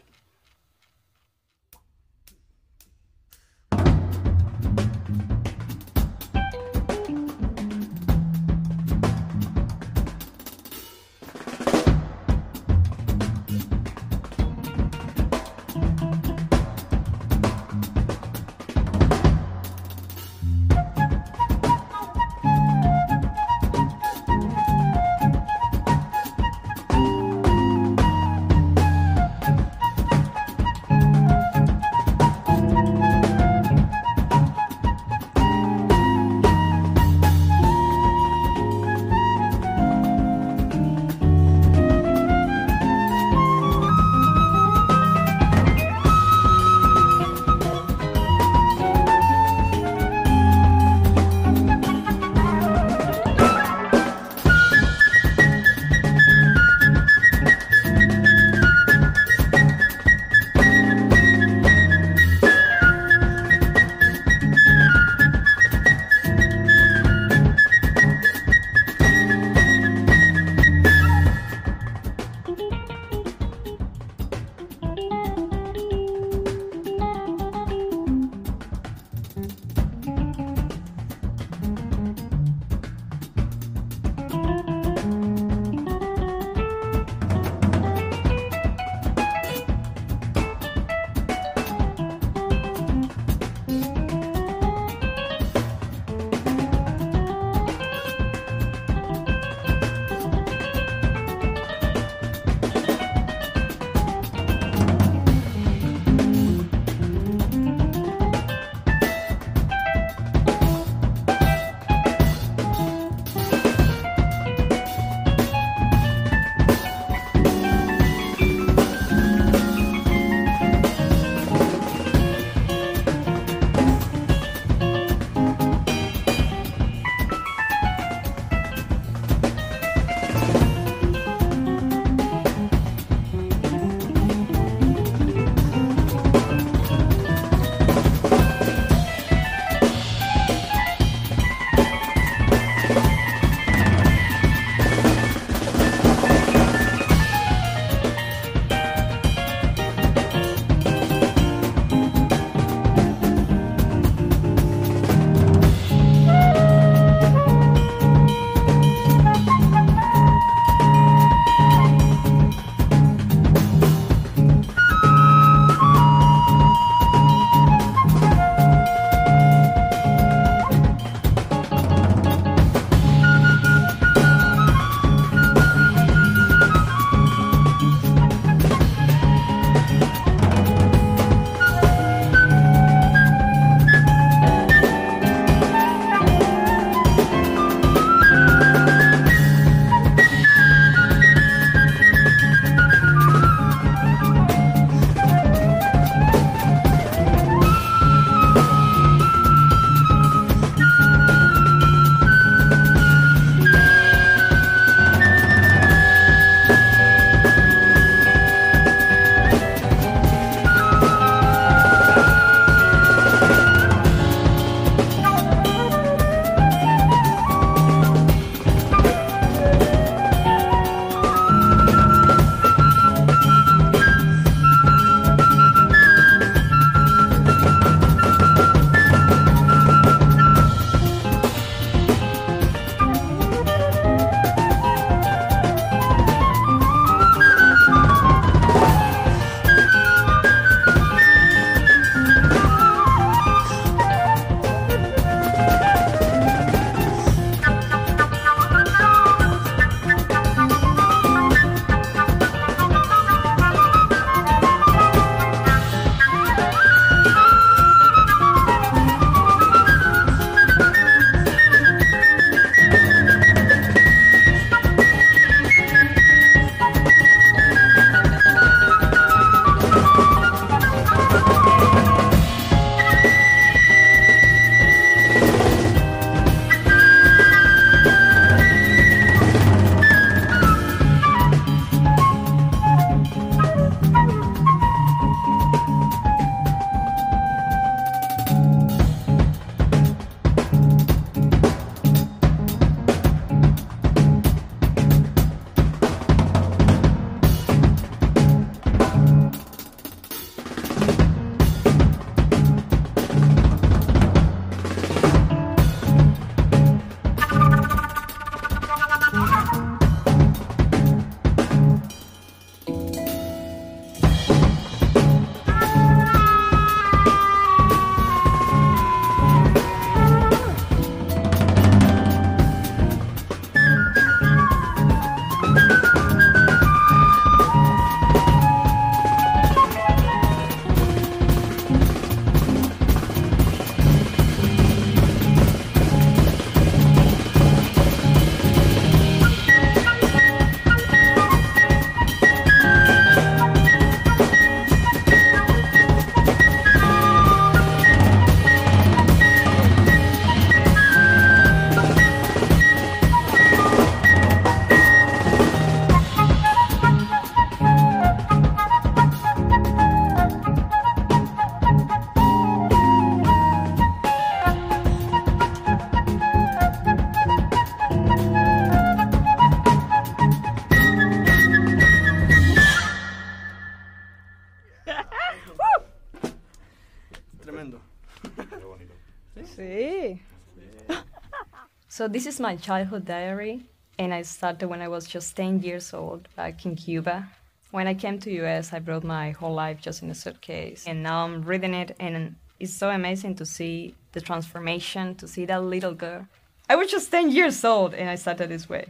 So 382.24 382.30
this 382.30 382.46
is 382.46 382.58
my 382.58 382.78
childhood 382.78 383.26
diary, 383.26 383.82
and 384.18 384.34
I 384.34 384.44
started 384.44 384.88
when 384.88 385.02
I 385.02 385.10
was 385.10 385.28
just 385.28 385.58
10 385.58 385.82
years 385.82 386.14
old 386.14 386.48
back 386.56 386.86
in 386.86 386.96
Cuba. 386.96 387.50
When 387.92 388.08
I 388.08 388.14
came 388.14 388.40
to 388.40 388.62
US, 388.64 388.94
I 388.94 389.00
brought 389.00 389.26
my 389.26 389.52
whole 389.52 389.74
life 389.74 390.00
just 390.00 390.24
in 390.24 390.30
a 390.30 390.34
suitcase, 390.34 391.04
and 391.06 391.22
now 391.22 391.44
I'm 391.44 391.64
reading 391.64 391.94
it, 391.94 392.16
and 392.22 392.56
it's 392.80 392.94
so 392.94 393.10
amazing 393.10 393.56
to 393.56 393.66
see 393.66 394.16
the 394.32 394.40
transformation, 394.40 395.36
to 395.36 395.50
see 395.50 395.66
that 395.66 395.84
little 395.84 396.14
girl. 396.14 396.48
I 396.90 396.96
was 396.96 397.12
just 397.12 397.30
10 397.30 397.52
years 397.52 397.84
old, 397.84 398.14
and 398.14 398.30
I 398.30 398.36
started 398.36 398.70
this 398.70 398.88
way. 398.88 399.08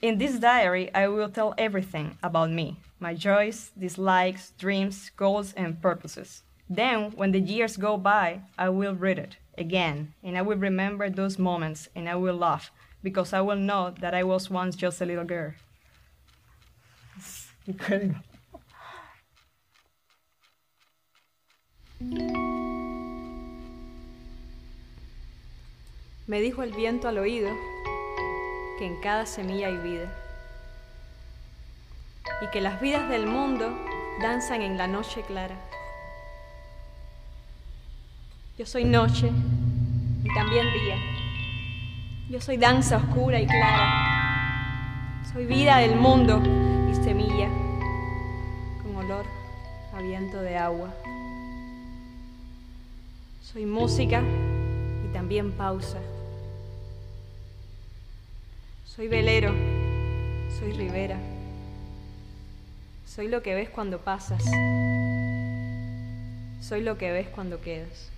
In 0.00 0.18
this 0.18 0.38
diary, 0.38 0.94
I 0.94 1.08
will 1.08 1.30
tell 1.30 1.54
everything 1.58 2.18
about 2.22 2.52
me 2.52 2.76
my 3.00 3.14
joys, 3.14 3.72
dislikes, 3.76 4.52
dreams, 4.58 5.10
goals, 5.16 5.54
and 5.54 5.82
purposes. 5.82 6.44
Then, 6.70 7.10
when 7.16 7.32
the 7.32 7.40
years 7.40 7.76
go 7.76 7.96
by, 7.96 8.42
I 8.56 8.68
will 8.68 8.94
read 8.94 9.18
it 9.18 9.38
again, 9.58 10.14
and 10.22 10.36
I 10.36 10.42
will 10.42 10.56
remember 10.56 11.10
those 11.10 11.38
moments 11.38 11.88
and 11.94 12.08
I 12.08 12.14
will 12.16 12.36
laugh 12.36 12.70
because 13.02 13.32
I 13.32 13.40
will 13.40 13.56
know 13.56 13.94
that 14.00 14.14
I 14.14 14.24
was 14.24 14.50
once 14.50 14.76
just 14.76 15.00
a 15.00 15.06
little 15.06 15.24
girl. 15.24 15.52
It's 17.16 17.48
incredible. 17.66 18.16
Me 26.26 26.40
dijo 26.40 26.62
el 26.62 26.72
viento 26.72 27.08
al 27.08 27.18
oído 27.18 27.54
que 28.78 28.86
en 28.86 29.00
cada 29.00 29.26
semilla 29.26 29.68
hay 29.68 29.76
vida 29.76 30.10
y 32.40 32.50
que 32.50 32.60
las 32.60 32.80
vidas 32.80 33.08
del 33.08 33.26
mundo 33.26 33.70
danzan 34.20 34.62
en 34.62 34.76
la 34.78 34.86
noche 34.86 35.22
clara. 35.22 35.56
Yo 38.56 38.64
soy 38.64 38.84
noche 38.84 39.32
y 40.22 40.32
también 40.32 40.72
día. 40.72 40.96
Yo 42.30 42.40
soy 42.40 42.56
danza 42.56 42.98
oscura 42.98 43.40
y 43.40 43.46
clara. 43.48 45.24
Soy 45.32 45.44
vida 45.44 45.78
del 45.78 45.96
mundo 45.96 46.40
y 46.88 46.94
semilla 46.94 47.48
con 48.80 48.94
olor 48.94 49.26
a 49.92 50.00
viento 50.00 50.40
de 50.40 50.56
agua. 50.56 50.94
Soy 53.42 53.66
música 53.66 54.22
y 54.22 55.12
también 55.12 55.50
pausa. 55.50 55.98
Soy 58.86 59.08
velero, 59.08 59.52
soy 60.60 60.70
ribera. 60.74 61.18
Soy 63.04 63.26
lo 63.26 63.42
que 63.42 63.56
ves 63.56 63.68
cuando 63.68 63.98
pasas. 63.98 64.44
Soy 66.60 66.82
lo 66.82 66.96
que 66.98 67.10
ves 67.10 67.26
cuando 67.30 67.60
quedas. 67.60 68.13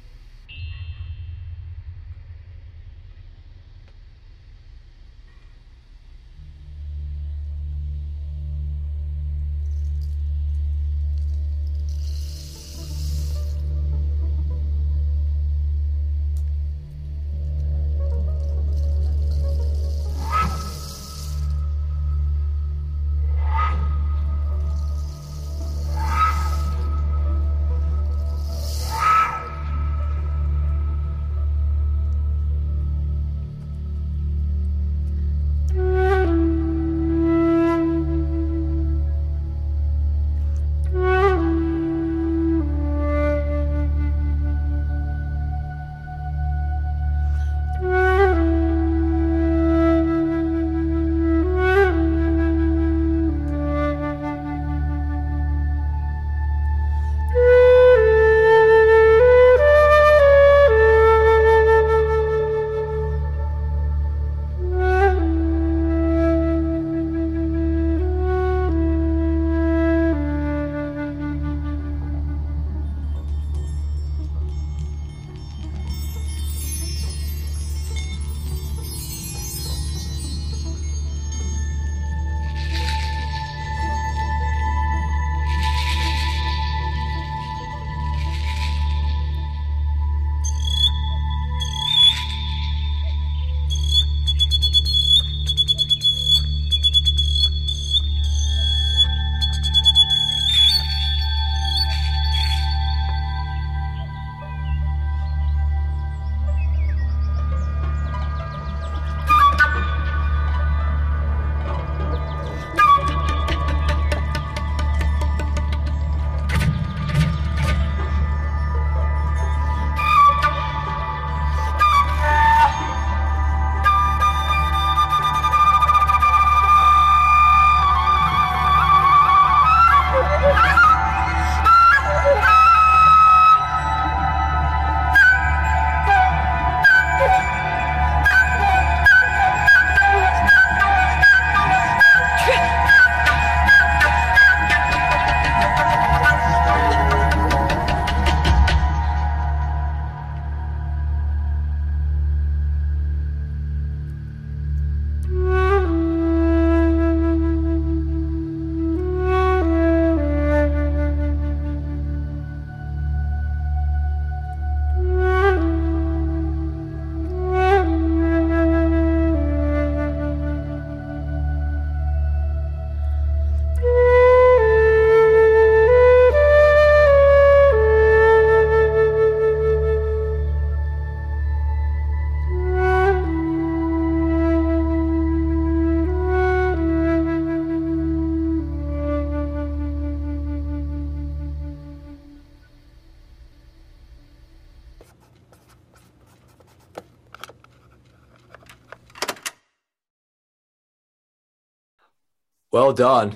Well 202.77 202.93
done. 202.93 203.35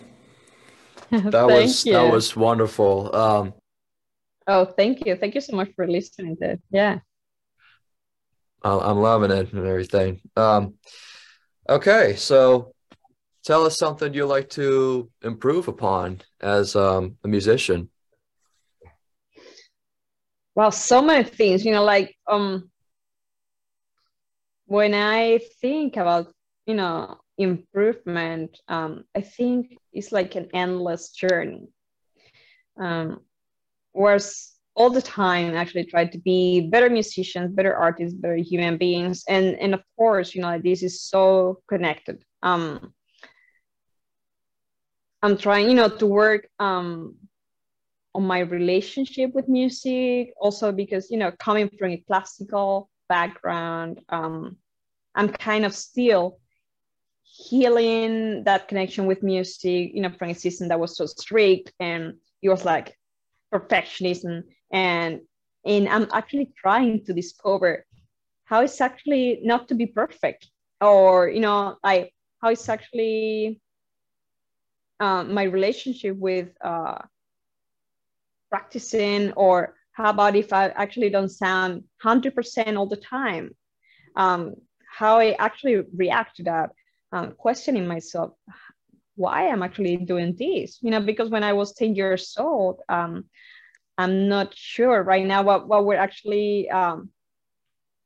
That 1.11 1.47
was 1.49 1.87
you. 1.87 1.95
that 1.95 2.13
was 2.13 2.37
wonderful. 2.37 3.17
Um, 3.17 3.55
Oh, 4.47 4.67
thank 4.67 5.07
you. 5.07 5.17
Thank 5.17 5.35
you 5.35 5.41
so 5.41 5.57
much 5.57 5.71
for 5.75 5.89
listening 5.89 6.37
to 6.43 6.51
it. 6.53 6.61
Yeah. 6.71 6.99
I'm 8.63 8.99
loving 8.99 9.31
it 9.31 9.51
and 9.55 9.67
everything. 9.67 10.21
Um, 10.37 10.75
okay, 11.67 12.17
so 12.17 12.75
tell 13.43 13.65
us 13.65 13.79
something 13.79 14.13
you 14.13 14.27
like 14.27 14.51
to 14.61 15.11
improve 15.23 15.69
upon 15.69 16.21
as 16.43 16.77
um, 16.77 17.17
a 17.25 17.29
musician. 17.29 17.89
Well, 20.55 20.71
so 20.71 21.01
many 21.01 21.25
things, 21.25 21.65
you 21.65 21.73
know, 21.73 21.85
like 21.85 22.15
um, 22.27 22.71
when 24.67 24.93
I 24.93 25.41
think 25.63 25.97
about, 25.97 26.31
you 26.67 26.75
know, 26.75 27.17
improvement, 27.41 28.59
um, 28.69 29.05
I 29.17 29.23
think 29.23 29.79
is 29.93 30.13
like 30.13 30.37
an 30.37 30.49
endless 30.55 31.11
journey. 31.11 31.69
Um, 32.79 33.21
whereas 33.93 34.53
all 34.75 34.91
the 34.91 35.03
time 35.03 35.55
actually 35.55 35.85
try 35.85 36.05
to 36.07 36.19
be 36.19 36.69
better 36.71 36.89
musicians 36.89 37.53
better 37.53 37.75
artists 37.75 38.17
better 38.17 38.37
human 38.37 38.77
beings 38.79 39.25
and 39.29 39.59
and 39.61 39.75
of 39.75 39.83
course 39.97 40.35
you 40.35 40.41
know 40.41 40.59
this 40.59 40.83
is 40.83 41.03
so 41.03 41.61
connected 41.69 42.23
um 42.43 42.93
i'm 45.23 45.37
trying 45.37 45.69
you 45.69 45.75
know 45.75 45.89
to 45.89 46.07
work 46.07 46.49
um 46.61 47.15
on 48.15 48.25
my 48.25 48.41
relationship 48.41 49.35
with 49.35 49.49
music 49.49 50.33
also 50.41 50.73
because 50.73 51.11
you 51.11 51.19
know 51.19 51.33
coming 51.39 51.69
from 51.79 51.91
a 51.91 52.05
classical 52.07 52.89
background 53.09 54.01
um 54.09 54.57
i'm 55.15 55.29
kind 55.29 55.65
of 55.65 55.75
still 55.75 56.39
healing 57.49 58.45
that 58.45 58.69
connection 58.69 59.07
with 59.07 59.23
music 59.23 59.93
you 59.95 60.03
know 60.03 60.11
from 60.19 60.31
a 60.31 60.35
system 60.35 60.69
that 60.69 60.79
was 60.79 60.97
so 60.97 61.07
strict 61.07 61.73
and 61.81 62.15
it 62.43 62.49
was 62.49 62.65
like 62.65 62.97
perfectionism. 63.53 64.43
And 64.71 65.21
and 65.67 65.89
i'm 65.89 66.07
actually 66.13 66.51
trying 66.57 67.05
to 67.05 67.13
discover 67.13 67.85
how 68.45 68.63
it's 68.63 68.81
actually 68.81 69.41
not 69.43 69.69
to 69.69 69.75
be 69.75 69.87
perfect 69.87 70.49
or 70.81 71.29
you 71.29 71.41
know 71.41 71.77
like 71.85 72.13
how 72.41 72.49
it's 72.49 72.69
actually 72.69 73.61
um, 75.01 75.33
my 75.33 75.45
relationship 75.45 76.17
with 76.17 76.49
uh, 76.63 76.99
practicing 78.51 79.33
or 79.33 79.75
how 79.93 80.11
about 80.11 80.37
if 80.37 80.53
i 80.53 80.69
actually 80.69 81.11
don't 81.11 81.31
sound 81.31 81.85
100% 82.05 82.77
all 82.77 82.87
the 82.87 82.97
time? 82.97 83.51
Um, 84.17 84.55
how 84.99 85.19
i 85.19 85.33
actually 85.39 85.83
react 85.95 86.37
to 86.37 86.43
that 86.45 86.71
um, 87.13 87.33
questioning 87.37 87.87
myself 87.87 88.33
why 89.17 89.49
i'm 89.49 89.63
actually 89.63 89.97
doing 89.97 90.35
this 90.39 90.79
you 90.83 90.91
know 90.91 91.01
because 91.01 91.29
when 91.29 91.45
i 91.45 91.53
was 91.53 91.75
10 91.75 91.95
years 91.95 92.35
old 92.39 92.81
um, 92.89 93.25
I'm 94.01 94.29
not 94.29 94.55
sure 94.55 95.03
right 95.03 95.27
now 95.27 95.43
what, 95.43 95.69
what 95.69 95.85
we're 95.85 95.99
actually 95.99 96.71
um, 96.71 97.11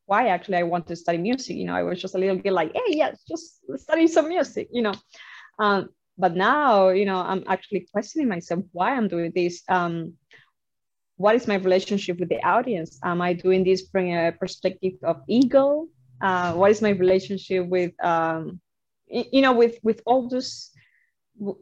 why 0.07 0.29
actually 0.29 0.57
I 0.57 0.65
want 0.65 0.89
to 0.89 0.97
study 0.97 1.19
music. 1.19 1.57
You 1.57 1.67
know, 1.67 1.75
I 1.75 1.85
was 1.85 2.01
just 2.01 2.17
a 2.17 2.19
little 2.19 2.37
bit 2.37 2.53
like, 2.53 2.73
hey, 2.75 2.97
yes, 2.97 3.23
just 3.29 3.61
study 3.77 4.09
some 4.09 4.29
music, 4.29 4.69
you 4.73 4.83
know. 4.83 4.95
Um, 5.61 5.91
but 6.19 6.35
now, 6.35 6.89
you 6.89 7.05
know, 7.05 7.19
I'm 7.19 7.45
actually 7.47 7.87
questioning 7.93 8.29
myself 8.29 8.65
why 8.73 8.97
I'm 8.97 9.07
doing 9.07 9.33
this. 9.35 9.63
Um, 9.69 10.15
what 11.17 11.37
is 11.37 11.47
my 11.47 11.55
relationship 11.55 12.19
with 12.19 12.29
the 12.29 12.45
audience? 12.45 12.99
Am 13.05 13.23
I 13.23 13.33
doing 13.33 13.63
this 13.63 13.89
from 13.89 14.07
a 14.07 14.33
perspective 14.33 14.95
of 15.05 15.23
ego? 15.29 15.87
Uh, 16.21 16.55
what 16.55 16.73
is 16.73 16.83
my 16.83 16.91
relationship 16.91 17.67
with, 17.67 17.93
um, 18.05 18.61
you 19.09 19.43
know, 19.43 19.53
with 19.53 19.79
with 19.83 20.01
all 20.07 20.29
this 20.29 20.71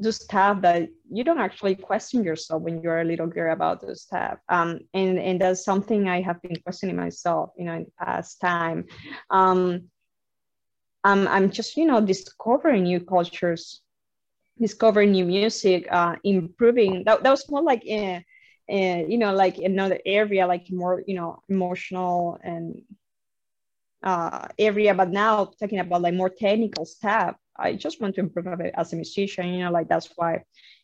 those 0.01 0.23
stuff 0.23 0.61
that 0.61 0.89
you 1.11 1.25
don't 1.25 1.41
actually 1.41 1.75
question 1.75 2.23
yourself 2.23 2.63
when 2.63 2.83
you're 2.83 3.01
a 3.01 3.05
little 3.05 3.27
girl 3.27 3.55
about 3.55 3.81
those 3.81 4.03
stuff 4.03 4.39
um, 4.51 4.81
and 4.93 5.19
and 5.19 5.41
that's 5.41 5.65
something 5.65 6.11
i 6.11 6.21
have 6.21 6.41
been 6.43 6.57
questioning 6.63 6.95
myself 6.95 7.51
you 7.57 7.65
know 7.65 7.73
in 7.73 7.85
the 7.85 8.05
past 8.05 8.39
time. 8.41 8.85
Um, 9.31 9.89
I'm, 11.05 11.27
I'm 11.27 11.51
just 11.51 11.77
you 11.77 11.87
know 11.87 12.01
discovering 12.01 12.85
new 12.85 13.01
cultures 13.01 13.81
discovering 14.61 15.13
new 15.13 15.25
music 15.25 15.89
uh, 15.91 16.17
improving. 16.25 17.03
That, 17.05 17.23
that 17.23 17.31
was 17.31 17.51
more 17.51 17.63
like 17.63 17.85
a, 17.87 18.25
a, 18.69 19.07
you 19.09 19.19
know 19.19 19.35
like 19.35 19.59
another 19.59 19.99
area 20.07 20.47
like 20.47 20.71
more 20.71 21.03
you 21.07 21.17
know 21.17 21.43
emotional 21.49 22.39
and 22.43 22.83
uh, 24.03 24.49
area 24.59 24.95
but 24.95 25.11
now 25.11 25.51
talking 25.61 25.79
about 25.79 26.03
like 26.03 26.15
more 26.15 26.31
technical 26.31 26.85
stuff 26.85 27.37
I 27.57 27.75
just 27.75 28.01
want 28.01 28.15
to 28.17 28.23
improve 28.23 28.47
as 28.75 28.93
a 28.93 28.97
musician, 28.97 29.55
you 29.55 29.65
know, 29.65 29.71
like 29.71 29.89
that's 29.89 30.11
why 30.17 30.43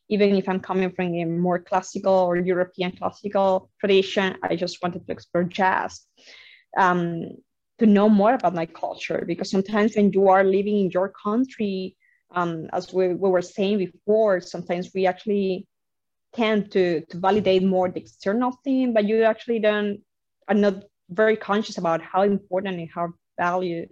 even 0.08 0.34
if 0.36 0.48
I'm 0.48 0.60
coming 0.60 0.90
from 0.90 1.14
a 1.14 1.24
more 1.24 1.58
classical 1.58 2.12
or 2.12 2.36
European 2.36 2.92
classical 2.92 3.70
tradition, 3.80 4.36
I 4.42 4.56
just 4.56 4.82
wanted 4.82 5.06
to 5.06 5.12
explore 5.12 5.44
jazz. 5.44 6.06
Um, 6.76 7.30
to 7.78 7.86
know 7.86 8.08
more 8.08 8.34
about 8.34 8.54
my 8.54 8.66
culture 8.66 9.24
because 9.26 9.50
sometimes 9.50 9.94
when 9.94 10.12
you 10.12 10.28
are 10.28 10.42
living 10.42 10.78
in 10.78 10.90
your 10.90 11.10
country 11.10 11.96
um, 12.34 12.68
as 12.72 12.92
we, 12.92 13.14
we 13.14 13.30
were 13.30 13.40
saying 13.40 13.78
before 13.78 14.40
sometimes 14.40 14.90
we 14.92 15.06
actually 15.06 15.64
tend 16.34 16.72
to, 16.72 17.02
to 17.06 17.16
validate 17.18 17.62
more 17.62 17.88
the 17.88 18.00
external 18.00 18.50
thing 18.64 18.92
but 18.92 19.04
you 19.04 19.22
actually 19.22 19.60
don't 19.60 20.00
are 20.48 20.56
not 20.56 20.82
very 21.10 21.36
conscious 21.36 21.78
about 21.78 22.02
how 22.02 22.22
important 22.22 22.78
and 22.78 22.88
how 22.94 23.12
valued 23.38 23.88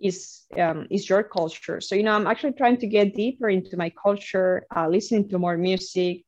is 0.00 0.42
um, 0.58 0.86
is 0.90 1.08
your 1.08 1.22
culture. 1.22 1.80
So 1.80 1.94
you 1.94 2.02
know, 2.02 2.12
I'm 2.12 2.26
actually 2.26 2.52
trying 2.52 2.78
to 2.78 2.86
get 2.86 3.14
deeper 3.14 3.48
into 3.48 3.76
my 3.76 3.90
culture, 4.02 4.66
uh, 4.74 4.88
listening 4.88 5.28
to 5.28 5.38
more 5.38 5.56
music, 5.56 6.24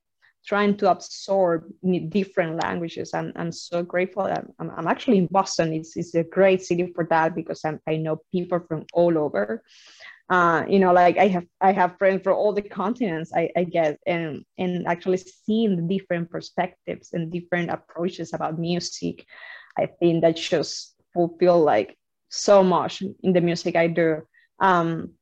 trying 0.47 0.76
to 0.76 0.90
absorb 0.90 1.64
different 2.09 2.62
languages. 2.62 3.14
I'm, 3.14 3.32
I'm 3.36 3.53
so 3.53 3.82
grateful. 3.82 4.24
I'm, 4.24 4.70
I'm 4.70 4.86
actually 4.86 5.18
in 5.18 5.26
Boston. 5.26 5.72
It's, 5.72 5.97
it's 5.97 6.14
a 6.14 6.24
great 6.24 6.62
city 6.62 6.93
for 6.95 7.07
that 7.11 7.34
because 7.34 7.61
I'm, 7.64 7.80
I 7.86 7.97
know 7.97 8.20
people 8.32 8.61
from 8.66 8.84
all 8.93 9.16
over. 9.16 9.62
Uh, 10.28 10.64
you 10.68 10.78
know, 10.78 10.93
like 10.93 11.18
I 11.18 11.28
have 11.28 11.45
I 11.61 11.72
have 11.72 11.99
friends 11.99 12.22
from 12.22 12.36
all 12.36 12.53
the 12.53 12.62
continents. 12.62 13.32
I, 13.34 13.51
I 13.57 13.64
get 13.64 13.99
and 14.07 14.45
and 14.57 14.86
actually 14.86 15.18
seeing 15.18 15.76
the 15.76 15.99
different 15.99 16.30
perspectives 16.30 17.12
and 17.12 17.30
different 17.30 17.70
approaches 17.70 18.32
about 18.32 18.59
music. 18.59 19.26
I 19.79 19.87
think 19.87 20.23
that 20.23 20.37
just 20.37 20.95
fulfill 21.12 21.61
like 21.61 21.97
so 22.29 22.62
much 22.62 23.03
in 23.23 23.33
the 23.33 23.41
music 23.41 23.77
I 23.77 23.89
do. 23.89 24.23
Um, 24.61 25.12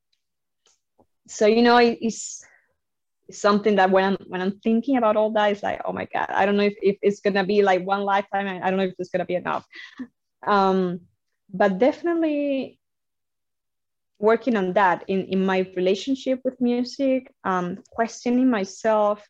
so 1.29 1.47
you 1.47 1.63
know, 1.63 1.79
it's, 1.79 2.45
something 3.33 3.77
that 3.77 3.91
when 3.91 4.05
I'm 4.05 4.17
when 4.27 4.41
I'm 4.41 4.59
thinking 4.61 4.97
about 4.97 5.17
all 5.17 5.31
that, 5.33 5.53
it's 5.53 5.63
like, 5.63 5.81
oh 5.85 5.93
my 5.93 6.07
god, 6.13 6.27
I 6.31 6.47
don't 6.47 6.57
know 6.57 6.65
if, 6.65 6.75
if 6.83 6.97
it's 7.03 7.21
gonna 7.21 7.45
be 7.45 7.63
like 7.63 7.85
one 7.85 8.03
lifetime. 8.03 8.47
I 8.63 8.71
don't 8.71 8.79
know 8.79 8.85
if 8.85 8.95
it's 8.99 9.11
gonna 9.11 9.25
be 9.25 9.37
enough. 9.37 9.67
Um, 10.47 11.01
but 11.53 11.79
definitely 11.79 12.79
working 14.19 14.57
on 14.57 14.73
that 14.75 15.05
in, 15.09 15.25
in 15.27 15.45
my 15.45 15.61
relationship 15.77 16.41
with 16.45 16.61
music, 16.61 17.33
um, 17.45 17.79
questioning 17.91 18.51
myself, 18.51 19.27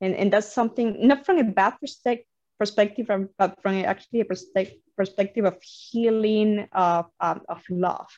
and, 0.00 0.14
and 0.14 0.32
that's 0.32 0.52
something 0.52 1.06
not 1.06 1.24
from 1.24 1.38
a 1.38 1.44
bad 1.44 1.74
perspective 1.80 2.26
perspective, 2.58 3.06
but 3.38 3.54
from 3.62 3.74
actually 3.84 4.20
a 4.20 4.24
perspective 4.24 4.78
perspective 4.98 5.44
of 5.44 5.56
healing, 5.62 6.66
of, 6.72 7.06
um, 7.20 7.40
of 7.48 7.62
love. 7.70 8.10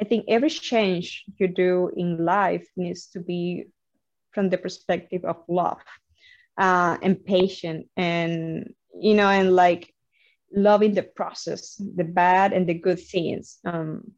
I 0.00 0.04
think 0.04 0.24
every 0.28 0.50
change 0.50 1.24
you 1.38 1.46
do 1.46 1.90
in 1.96 2.24
life 2.24 2.66
needs 2.76 3.06
to 3.12 3.20
be 3.20 3.66
from 4.32 4.50
the 4.50 4.58
perspective 4.58 5.24
of 5.24 5.36
love 5.48 5.82
uh, 6.58 6.98
and 7.00 7.24
patient 7.24 7.86
and, 7.96 8.74
you 9.00 9.14
know, 9.14 9.28
and 9.28 9.54
like 9.54 9.94
loving 10.52 10.94
the 10.94 11.04
process, 11.04 11.76
the 11.76 12.04
bad 12.04 12.52
and 12.52 12.68
the 12.68 12.74
good 12.74 13.00
things. 13.00 13.58
Um, 13.64 14.12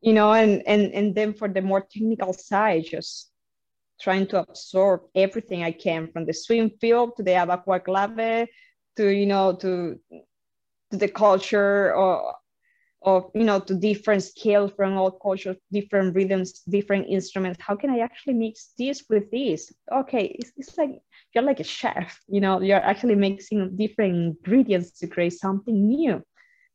you 0.00 0.14
know, 0.14 0.32
and, 0.32 0.62
and, 0.66 0.92
and 0.94 1.14
then 1.14 1.34
for 1.34 1.48
the 1.48 1.62
more 1.62 1.82
technical 1.82 2.32
side, 2.32 2.86
just 2.86 3.30
trying 4.02 4.26
to 4.26 4.40
absorb 4.40 5.02
everything 5.14 5.62
I 5.62 5.72
can 5.72 6.08
from 6.12 6.26
the 6.26 6.34
swing 6.34 6.70
feel 6.80 7.12
to 7.12 7.22
the 7.22 7.32
Abakuá 7.32 7.84
clave 7.84 8.48
to, 8.96 9.08
you 9.08 9.26
know, 9.26 9.54
to 9.62 9.98
to 10.90 10.96
the 10.98 11.08
culture 11.08 11.94
or 11.94 12.34
of 13.04 13.30
you 13.34 13.44
know 13.44 13.58
to 13.58 13.74
different 13.74 14.22
scales 14.22 14.70
from 14.76 14.96
all 14.96 15.10
cultures 15.10 15.56
different 15.72 16.14
rhythms 16.14 16.60
different 16.68 17.06
instruments. 17.08 17.58
How 17.60 17.74
can 17.74 17.90
i 17.90 17.98
actually 17.98 18.34
mix 18.34 18.72
this 18.78 19.04
with 19.10 19.30
this? 19.30 19.72
Okay 19.90 20.36
it's, 20.38 20.52
it's 20.56 20.78
like 20.78 21.00
you're 21.34 21.44
like 21.44 21.60
a 21.60 21.64
chef 21.64 22.20
you 22.28 22.40
know 22.40 22.60
you're 22.60 22.84
actually 22.90 23.16
mixing 23.16 23.76
different 23.76 24.14
ingredients 24.14 24.92
to 25.00 25.06
create 25.06 25.32
something 25.32 25.88
new 25.88 26.22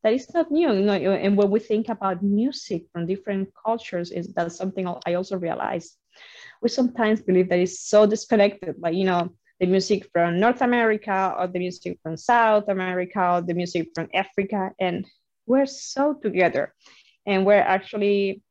that 0.03 0.13
is 0.13 0.34
not 0.34 0.51
new 0.51 0.73
you 0.73 0.86
know 0.86 0.93
and 0.93 1.38
when 1.38 1.49
we 1.49 1.59
think 1.59 1.89
about 1.89 2.23
music 2.23 2.84
from 2.91 3.05
different 3.05 3.49
cultures 3.65 4.11
is 4.11 4.34
that 4.34 4.51
something 4.51 4.88
i 5.05 5.13
also 5.13 5.38
realized 5.38 5.97
we 6.62 6.70
sometimes 6.70 7.22
believe 7.22 7.49
that 7.49 7.60
it's 7.60 7.82
so 7.82 8.05
disconnected 8.05 8.76
like 8.80 8.95
you 8.95 9.05
know 9.05 9.32
the 9.60 9.66
music 9.66 10.08
from 10.14 10.39
North 10.39 10.62
America 10.62 11.36
or 11.38 11.47
the 11.47 11.60
music 11.60 11.99
from 12.03 12.16
South 12.16 12.68
America 12.68 13.34
or 13.34 13.41
the 13.41 13.53
music 13.53 13.89
from 13.95 14.08
Africa. 14.14 14.72
And 14.80 15.05
we're 15.45 15.66
so 15.66 16.14
together. 16.14 16.74
And 17.26 17.45
we're 17.45 17.55
actually, 17.55 18.43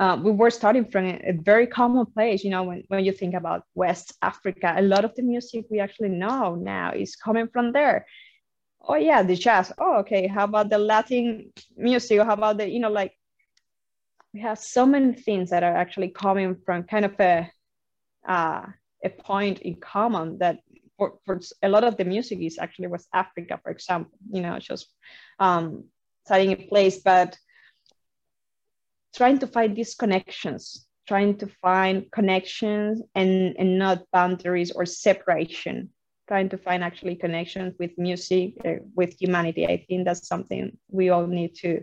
uh, 0.00 0.18
we 0.22 0.32
were 0.32 0.50
starting 0.50 0.84
from 0.84 1.06
a, 1.06 1.20
a, 1.24 1.32
very 1.32 1.66
common 1.66 2.06
place. 2.06 2.42
You 2.42 2.50
know, 2.50 2.64
when, 2.64 2.82
when 2.88 3.04
you 3.04 3.12
think 3.12 3.34
about 3.34 3.62
West 3.74 4.14
Africa, 4.20 4.74
a 4.76 4.82
lot 4.82 5.04
of 5.04 5.14
the 5.14 5.22
music 5.22 5.66
we 5.70 5.80
actually 5.80 6.10
know 6.10 6.56
now 6.56 6.92
is 6.92 7.16
coming 7.16 7.48
from 7.48 7.72
there. 7.72 8.06
oh 8.88 8.96
yeah, 8.96 9.22
the 9.22 9.36
jazz. 9.36 9.72
Oh, 9.78 9.98
okay. 9.98 10.26
How 10.26 10.44
about 10.44 10.70
the 10.70 10.78
Latin 10.78 11.52
music? 11.76 12.20
How 12.20 12.34
about 12.34 12.58
the, 12.58 12.68
you 12.68 12.80
know, 12.80 12.90
like 12.90 13.12
we 14.36 14.42
have 14.42 14.58
so 14.58 14.84
many 14.84 15.14
things 15.14 15.48
that 15.48 15.62
are 15.62 15.74
actually 15.74 16.10
coming 16.10 16.56
from 16.66 16.82
kind 16.82 17.06
of 17.06 17.18
a 17.18 17.50
uh, 18.28 18.66
a 19.02 19.08
point 19.08 19.60
in 19.60 19.76
common 19.76 20.36
that 20.38 20.58
for, 20.98 21.14
for 21.24 21.40
a 21.62 21.68
lot 21.70 21.84
of 21.84 21.96
the 21.96 22.04
music 22.04 22.40
is 22.40 22.58
actually 22.58 22.88
West 22.88 23.08
Africa, 23.14 23.58
for 23.62 23.70
example, 23.70 24.18
you 24.30 24.42
know, 24.42 24.58
just 24.58 24.92
um, 25.38 25.84
studying 26.26 26.52
a 26.52 26.56
place, 26.56 26.98
but 26.98 27.38
trying 29.14 29.38
to 29.38 29.46
find 29.46 29.74
these 29.74 29.94
connections, 29.94 30.86
trying 31.08 31.38
to 31.38 31.46
find 31.62 32.10
connections 32.12 33.00
and, 33.14 33.56
and 33.58 33.78
not 33.78 34.04
boundaries 34.12 34.70
or 34.70 34.84
separation, 34.84 35.88
trying 36.28 36.50
to 36.50 36.58
find 36.58 36.84
actually 36.84 37.16
connections 37.16 37.74
with 37.78 37.92
music, 37.96 38.54
uh, 38.66 38.82
with 38.94 39.14
humanity. 39.18 39.66
I 39.66 39.84
think 39.88 40.04
that's 40.04 40.28
something 40.28 40.76
we 40.90 41.08
all 41.08 41.26
need 41.26 41.54
to 41.62 41.80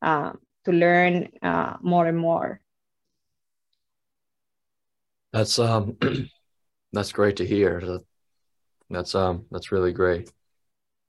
uh, 0.00 0.32
to 0.64 0.72
learn 0.72 1.28
uh, 1.42 1.76
more 1.80 2.06
and 2.06 2.18
more. 2.18 2.60
That's 5.32 5.58
um, 5.58 5.96
that's 6.92 7.12
great 7.12 7.36
to 7.36 7.46
hear. 7.46 8.00
That's 8.90 9.14
um, 9.14 9.46
that's 9.50 9.72
really 9.72 9.92
great. 9.92 10.30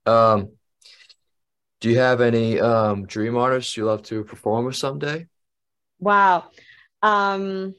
Um, 0.06 0.50
do 1.80 1.90
you 1.90 1.98
have 1.98 2.20
any 2.20 2.60
um 2.60 3.06
dream 3.06 3.36
artists 3.36 3.76
you 3.76 3.84
love 3.84 4.02
to 4.04 4.24
perform 4.24 4.64
with 4.64 4.76
someday? 4.76 5.26
Wow. 5.98 6.50
Um, 7.02 7.74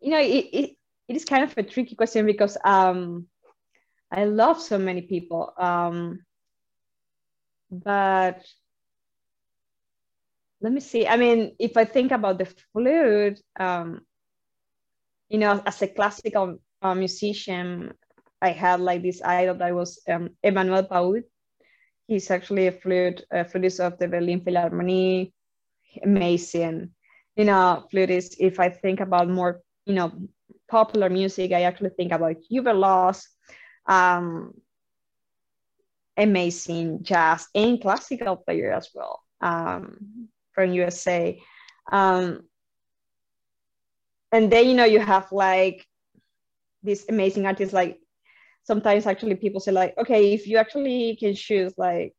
you 0.00 0.10
know, 0.10 0.20
it, 0.20 0.46
it, 0.52 0.70
it 1.08 1.16
is 1.16 1.24
kind 1.24 1.44
of 1.44 1.56
a 1.56 1.62
tricky 1.62 1.94
question 1.96 2.26
because 2.26 2.56
um, 2.64 3.26
I 4.10 4.24
love 4.24 4.60
so 4.60 4.78
many 4.78 5.02
people. 5.02 5.52
Um, 5.58 6.20
but 7.70 8.44
let 10.60 10.72
me 10.72 10.80
see. 10.80 11.06
I 11.06 11.16
mean, 11.16 11.54
if 11.58 11.76
I 11.76 11.84
think 11.84 12.12
about 12.12 12.38
the 12.38 12.46
flute, 12.72 13.40
um, 13.58 14.00
you 15.28 15.38
know, 15.38 15.62
as 15.66 15.82
a 15.82 15.88
classical 15.88 16.58
uh, 16.82 16.94
musician, 16.94 17.92
I 18.40 18.50
had 18.50 18.80
like 18.80 19.02
this 19.02 19.22
idol 19.22 19.56
that 19.56 19.74
was 19.74 20.00
um, 20.08 20.30
Emmanuel 20.42 20.84
Pahud. 20.84 21.24
He's 22.06 22.30
actually 22.30 22.68
a 22.68 22.72
flute, 22.72 23.24
a 23.30 23.44
flutist 23.44 23.80
of 23.80 23.98
the 23.98 24.08
Berlin 24.08 24.40
Philharmonie. 24.40 25.32
Amazing, 26.02 26.90
you 27.36 27.44
know, 27.44 27.86
flutist. 27.90 28.36
If 28.38 28.60
I 28.60 28.68
think 28.68 29.00
about 29.00 29.28
more, 29.28 29.62
you 29.86 29.94
know, 29.94 30.12
popular 30.68 31.08
music, 31.08 31.52
I 31.52 31.62
actually 31.62 31.90
think 31.90 32.12
about 32.12 32.36
Hubert 32.48 32.76
Laws. 32.76 33.28
Um, 33.86 34.52
amazing 36.16 37.02
jazz 37.02 37.48
and 37.54 37.80
classical 37.80 38.36
player 38.36 38.72
as 38.72 38.88
well 38.94 39.22
um, 39.40 40.28
from 40.52 40.72
USA. 40.72 41.40
Um, 41.92 42.42
and 44.32 44.50
then 44.50 44.68
you 44.68 44.74
know 44.74 44.84
you 44.84 45.00
have 45.00 45.30
like 45.32 45.86
these 46.82 47.06
amazing 47.08 47.46
artists 47.46 47.72
like 47.74 47.98
sometimes 48.64 49.06
actually 49.06 49.34
people 49.34 49.60
say 49.60 49.72
like 49.72 49.94
okay 49.98 50.32
if 50.34 50.46
you 50.46 50.56
actually 50.58 51.16
can 51.16 51.34
choose 51.34 51.72
like 51.76 52.14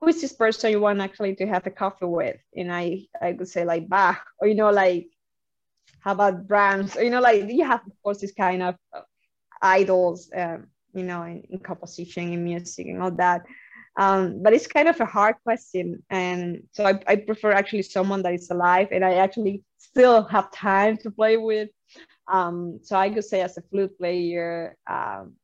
who 0.00 0.08
is 0.08 0.20
this 0.20 0.32
person 0.32 0.70
you 0.70 0.80
want 0.80 1.00
actually 1.00 1.34
to 1.34 1.46
have 1.46 1.66
a 1.66 1.70
coffee 1.70 2.06
with 2.06 2.36
and 2.56 2.72
i 2.72 3.00
i 3.22 3.32
would 3.32 3.48
say 3.48 3.64
like 3.64 3.88
bach 3.88 4.24
or 4.40 4.48
you 4.48 4.54
know 4.54 4.70
like 4.70 5.06
how 6.00 6.12
about 6.12 6.46
Brahms 6.46 6.96
or 6.96 7.02
you 7.02 7.10
know 7.10 7.20
like 7.20 7.48
you 7.48 7.64
have 7.64 7.80
of 7.86 7.92
course 8.02 8.20
this 8.20 8.32
kind 8.32 8.62
of 8.62 8.76
idols 9.62 10.30
um, 10.34 10.68
you 10.94 11.02
know 11.02 11.22
in, 11.22 11.42
in 11.50 11.58
composition 11.58 12.32
in 12.32 12.44
music 12.44 12.86
and 12.86 13.02
all 13.02 13.10
that. 13.12 13.42
Um, 13.98 14.42
but 14.42 14.52
it's 14.52 14.68
kind 14.68 14.88
of 14.88 15.00
a 15.00 15.04
hard 15.04 15.36
question. 15.42 16.02
And 16.08 16.62
so 16.72 16.86
I, 16.86 17.00
I 17.06 17.16
prefer 17.16 17.50
actually 17.50 17.82
someone 17.82 18.22
that 18.22 18.32
is 18.32 18.48
alive 18.50 18.88
and 18.92 19.04
i 19.04 19.14
actually 19.14 19.62
still 19.78 20.22
have 20.24 20.52
time 20.52 20.96
to 20.98 21.10
play 21.10 21.36
with. 21.36 21.70
Um, 22.28 22.78
so 22.82 22.96
i 22.96 23.10
could 23.10 23.24
say 23.24 23.40
as 23.40 23.56
a 23.58 23.62
flute 23.62 23.98
player 23.98 24.76
um, 24.86 25.34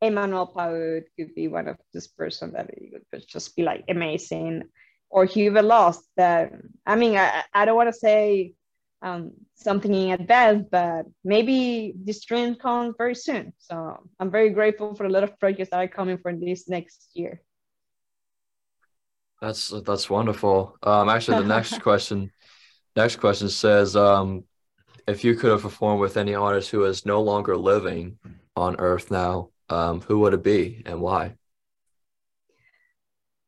emmanuel 0.00 0.52
pahud 0.54 1.02
could 1.16 1.34
be 1.34 1.48
one 1.48 1.68
of 1.68 1.76
this 1.92 2.06
person 2.06 2.52
that 2.52 2.70
would 2.92 3.28
just 3.28 3.54
be 3.56 3.62
like 3.62 3.84
amazing. 3.88 4.64
Or 5.10 5.26
hubert 5.26 5.66
laws 5.66 5.98
that 6.16 6.52
i 6.86 6.96
mean 6.96 7.16
i, 7.18 7.42
I 7.52 7.66
don't 7.66 7.76
want 7.76 7.92
to 7.92 7.98
say 8.08 8.54
um, 9.02 9.32
something 9.54 9.92
in 9.92 10.12
advance, 10.12 10.66
but 10.70 11.06
maybe 11.24 11.92
this 11.96 12.24
trend 12.24 12.60
comes 12.60 12.94
very 12.96 13.14
soon. 13.14 13.52
So 13.58 13.98
I'm 14.20 14.30
very 14.30 14.50
grateful 14.50 14.94
for 14.94 15.04
a 15.04 15.10
lot 15.10 15.24
of 15.24 15.38
projects 15.38 15.70
that 15.70 15.80
are 15.80 15.88
coming 15.88 16.18
for 16.18 16.32
this 16.32 16.68
next 16.68 17.10
year. 17.14 17.42
That's 19.40 19.72
that's 19.84 20.08
wonderful. 20.08 20.76
Um, 20.84 21.08
actually, 21.08 21.38
the 21.38 21.48
next 21.48 21.82
question, 21.82 22.30
next 22.94 23.16
question 23.16 23.48
says, 23.48 23.96
um, 23.96 24.44
if 25.08 25.24
you 25.24 25.34
could 25.34 25.50
have 25.50 25.62
performed 25.62 26.00
with 26.00 26.16
any 26.16 26.34
artist 26.34 26.70
who 26.70 26.84
is 26.84 27.04
no 27.04 27.20
longer 27.22 27.56
living 27.56 28.18
on 28.54 28.76
Earth 28.78 29.10
now, 29.10 29.50
um, 29.68 30.00
who 30.02 30.20
would 30.20 30.34
it 30.34 30.44
be 30.44 30.82
and 30.86 31.00
why? 31.00 31.34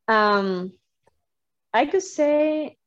Um, 0.09 0.73
I 1.73 1.85
could 1.85 2.03
say 2.03 2.77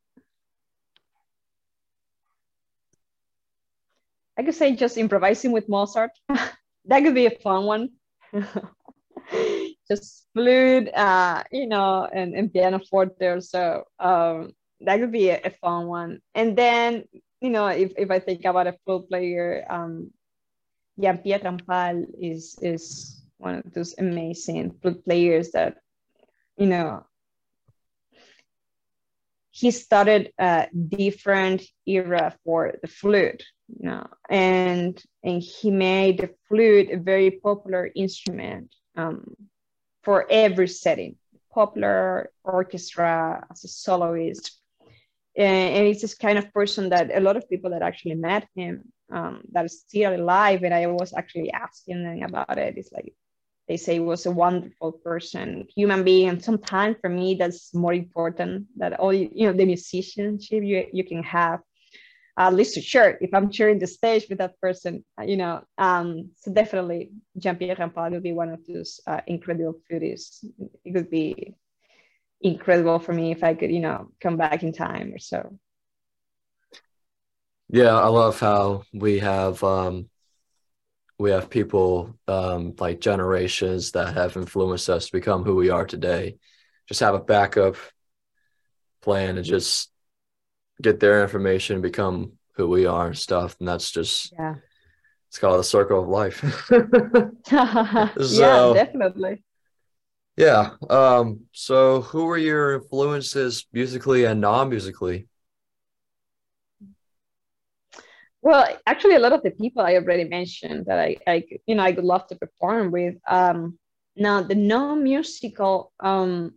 I 4.39 4.45
could 4.45 4.55
say 4.55 4.77
just 4.77 4.97
improvising 4.97 5.53
with 5.53 5.69
Mozart. 5.69 6.13
that 6.29 7.03
could 7.03 7.15
be 7.15 7.27
a 7.27 7.31
fun 7.31 7.65
one. 7.65 7.91
just 9.91 10.27
flute, 10.33 10.89
uh, 10.95 11.43
you 11.51 11.67
know, 11.67 12.09
and, 12.13 12.35
and 12.35 12.53
piano 12.53 12.79
forte 12.79 13.41
So 13.41 13.85
um, 13.99 14.53
that 14.81 15.01
could 15.01 15.13
be 15.13 15.31
a, 15.31 15.41
a, 15.45 15.51
fun 15.51 15.87
one. 15.89 16.21
And 16.35 16.57
then, 16.57 17.05
you 17.41 17.51
know, 17.51 17.67
if, 17.67 17.93
if 17.97 18.11
I 18.11 18.21
think 18.21 18.45
about 18.45 18.69
a 18.69 18.77
flute 18.85 19.09
player, 19.09 19.67
um, 19.69 20.13
Jean 21.01 21.19
Pierre 21.19 21.39
Rampal 21.39 22.07
is 22.21 22.59
is 22.61 23.23
one 23.39 23.63
of 23.65 23.73
those 23.73 23.95
amazing 23.99 24.75
flute 24.83 25.05
players 25.05 25.53
that, 25.53 25.77
you 26.57 26.67
know, 26.67 27.07
he 29.59 29.71
started 29.71 30.33
a 30.39 30.69
different 30.89 31.63
era 31.87 32.35
for 32.45 32.75
the 32.83 32.89
flute 32.89 33.43
you 33.69 33.87
know, 33.87 34.07
and 34.31 35.03
and 35.23 35.43
he 35.43 35.71
made 35.71 36.19
the 36.19 36.31
flute 36.49 36.91
a 36.91 36.99
very 36.99 37.31
popular 37.31 37.91
instrument 37.95 38.75
um, 38.97 39.35
for 40.03 40.27
every 40.31 40.69
setting, 40.69 41.17
popular 41.53 42.31
orchestra 42.45 43.47
as 43.51 43.65
a 43.65 43.69
soloist, 43.69 44.59
and, 45.37 45.77
and 45.77 45.87
it's 45.87 46.01
this 46.01 46.15
kind 46.15 46.39
of 46.39 46.53
person 46.53 46.89
that 46.91 47.15
a 47.15 47.21
lot 47.21 47.37
of 47.37 47.49
people 47.49 47.71
that 47.71 47.83
actually 47.83 48.15
met 48.15 48.49
him 48.55 48.85
um, 49.13 49.43
that 49.53 49.67
is 49.67 49.81
still 49.81 50.15
alive, 50.15 50.63
and 50.63 50.73
I 50.73 50.87
was 50.87 51.13
actually 51.13 51.53
asking 51.53 52.03
them 52.03 52.23
about 52.23 52.59
it. 52.59 52.79
It's 52.79 52.93
like 52.93 53.13
they 53.69 53.77
say 53.77 53.99
was 53.99 54.27
a 54.27 54.31
wonderful 54.31 54.93
person, 54.93 55.67
human 55.75 56.03
being, 56.03 56.29
and 56.29 56.43
sometimes 56.43 56.97
for 57.01 57.11
me 57.11 57.35
that's 57.35 57.75
more 57.75 57.93
important 57.93 58.67
that 58.77 58.99
all 58.99 59.13
you 59.13 59.47
know 59.47 59.53
the 59.53 59.67
musicianship 59.67 60.63
you 60.65 60.87
you 60.93 61.05
can 61.05 61.23
have 61.23 61.61
at 62.39 62.55
least 62.55 62.75
to 62.75 62.81
share 62.81 63.19
if 63.21 63.35
I'm 63.35 63.51
sharing 63.51 63.81
the 63.81 63.87
stage 63.87 64.27
with 64.29 64.39
that 64.39 64.61
person, 64.61 65.05
you 65.25 65.37
know. 65.37 65.65
Um, 65.77 66.31
so 66.37 66.53
definitely 66.53 67.11
Jean-Pierre 67.37 67.75
Rampal 67.75 68.13
will 68.13 68.21
be 68.21 68.33
one 68.33 68.51
of 68.51 68.65
those 68.65 69.01
uh, 69.07 69.21
incredible 69.27 69.81
foodies. 69.91 70.45
It 70.85 70.95
would 70.95 71.11
be 71.11 71.55
incredible 72.41 73.01
for 73.01 73.13
me 73.13 73.33
if 73.33 73.43
I 73.43 73.55
could, 73.55 73.73
you 73.73 73.81
know, 73.81 74.13
come 74.21 74.37
back 74.37 74.63
in 74.63 74.73
time 74.73 75.13
or 75.13 75.19
so. 75.19 75.59
Yeah, 77.69 77.99
I 77.99 78.07
love 78.07 78.39
how 78.39 78.85
we 78.95 79.19
have 79.19 79.63
um, 79.65 80.09
we 81.19 81.31
have 81.31 81.51
people 81.51 82.15
um, 82.29 82.75
like 82.79 83.01
generations 83.01 83.93
that 83.93 84.15
have 84.15 84.37
influenced 84.37 84.89
us 84.89 85.07
to 85.07 85.13
become 85.13 85.45
who 85.45 85.57
we 85.57 85.71
are 85.71 85.85
today. 85.85 86.37
Just 86.87 87.01
have 87.01 87.15
a 87.15 87.21
backup 87.21 87.77
plan 89.03 89.37
and 89.37 89.45
just 89.45 89.91
get 90.81 91.01
their 91.01 91.23
information, 91.23 91.81
become 91.81 92.33
who 92.55 92.69
we 92.69 92.87
are 92.87 93.09
and 93.09 93.19
stuff. 93.19 93.57
And 93.59 93.69
that's 93.69 93.91
just 93.91 94.33
yeah. 94.33 94.55
It's 95.29 95.39
called 95.39 95.61
the 95.61 95.65
circle 95.65 96.03
of 96.03 96.09
life. 96.09 96.41
so, 96.69 98.73
yeah, 98.73 98.73
definitely. 98.73 99.45
Yeah. 100.37 100.71
Um, 100.89 101.41
so 101.53 102.01
who 102.01 102.25
were 102.25 102.39
your 102.39 102.77
influences 102.77 103.67
musically 103.73 104.25
and 104.25 104.41
non-musically? 104.41 105.29
Well, 108.41 108.67
actually, 108.87 109.17
a 109.17 109.19
lot 109.19 109.33
of 109.33 109.43
the 109.43 109.51
people 109.51 109.83
I 109.83 109.95
already 109.95 110.25
mentioned 110.25 110.87
that 110.87 110.99
I, 110.99 111.17
I 111.27 111.45
you 111.67 111.75
know, 111.75 111.83
I 111.83 111.91
would 111.91 112.05
love 112.05 112.27
to 112.29 112.37
perform 112.37 112.93
with. 112.93 113.17
Um, 113.29 113.79
now, 114.17 114.43
the 114.43 114.55
non-musical 114.55 115.93
um, 116.01 116.55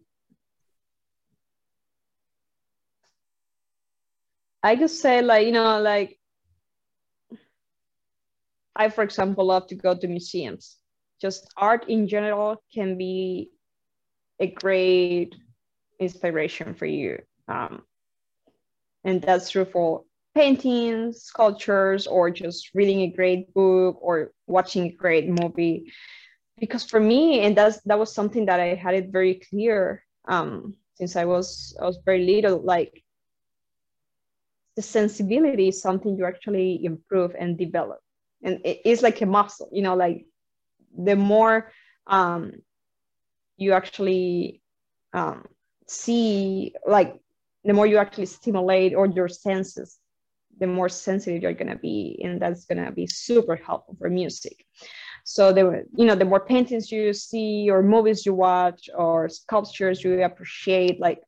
I 4.63 4.75
could 4.75 4.89
say 4.89 5.21
like 5.21 5.45
you 5.45 5.51
know 5.51 5.79
like 5.79 6.19
I 8.75 8.89
for 8.89 9.03
example 9.03 9.45
love 9.45 9.67
to 9.67 9.75
go 9.75 9.95
to 9.95 10.07
museums. 10.07 10.77
just 11.21 11.47
art 11.57 11.87
in 11.87 12.07
general 12.07 12.63
can 12.73 12.97
be 12.97 13.51
a 14.39 14.47
great 14.47 15.35
inspiration 15.99 16.73
for 16.73 16.87
you. 16.87 17.21
Um, 17.47 17.83
and 19.03 19.21
that's 19.21 19.51
true 19.51 19.65
for 19.65 20.03
paintings, 20.33 21.23
sculptures, 21.23 22.07
or 22.07 22.29
just 22.31 22.71
reading 22.73 23.01
a 23.01 23.07
great 23.07 23.53
book 23.53 23.97
or 24.01 24.31
watching 24.47 24.85
a 24.85 24.91
great 24.91 25.27
movie. 25.27 25.91
Because 26.59 26.83
for 26.83 26.99
me, 26.99 27.41
and 27.41 27.57
that's 27.57 27.81
that 27.81 27.99
was 27.99 28.13
something 28.13 28.45
that 28.45 28.59
I 28.59 28.75
had 28.75 28.93
it 28.93 29.09
very 29.09 29.35
clear 29.49 30.03
um, 30.27 30.75
since 30.95 31.15
I 31.15 31.25
was 31.25 31.75
I 31.81 31.85
was 31.85 31.99
very 32.05 32.25
little. 32.25 32.61
Like 32.61 33.03
the 34.75 34.81
sensibility 34.81 35.69
is 35.69 35.81
something 35.81 36.15
you 36.15 36.25
actually 36.25 36.85
improve 36.85 37.35
and 37.37 37.57
develop, 37.57 37.99
and 38.43 38.59
it 38.63 38.81
is 38.85 39.01
like 39.01 39.21
a 39.21 39.25
muscle. 39.25 39.69
You 39.71 39.81
know, 39.81 39.95
like 39.95 40.25
the 40.95 41.15
more 41.15 41.71
um, 42.05 42.51
you 43.57 43.73
actually 43.73 44.61
um, 45.13 45.47
see, 45.87 46.75
like 46.85 47.19
the 47.63 47.73
more 47.73 47.87
you 47.87 47.97
actually 47.97 48.27
stimulate 48.27 48.93
or 48.93 49.07
your 49.07 49.27
senses 49.27 49.97
the 50.61 50.67
more 50.67 50.87
sensitive 50.87 51.41
you're 51.41 51.53
going 51.53 51.71
to 51.71 51.75
be 51.75 52.21
and 52.23 52.39
that's 52.41 52.65
going 52.65 52.85
to 52.85 52.91
be 52.91 53.07
super 53.07 53.55
helpful 53.55 53.95
for 53.99 54.09
music. 54.09 54.63
So 55.25 55.51
the 55.51 55.83
you 55.97 56.05
know 56.05 56.15
the 56.15 56.25
more 56.25 56.45
paintings 56.45 56.91
you 56.91 57.13
see 57.13 57.69
or 57.69 57.83
movies 57.83 58.25
you 58.25 58.33
watch 58.33 58.89
or 58.95 59.27
sculptures 59.27 60.03
you 60.03 60.23
appreciate 60.23 60.99
like 60.99 61.19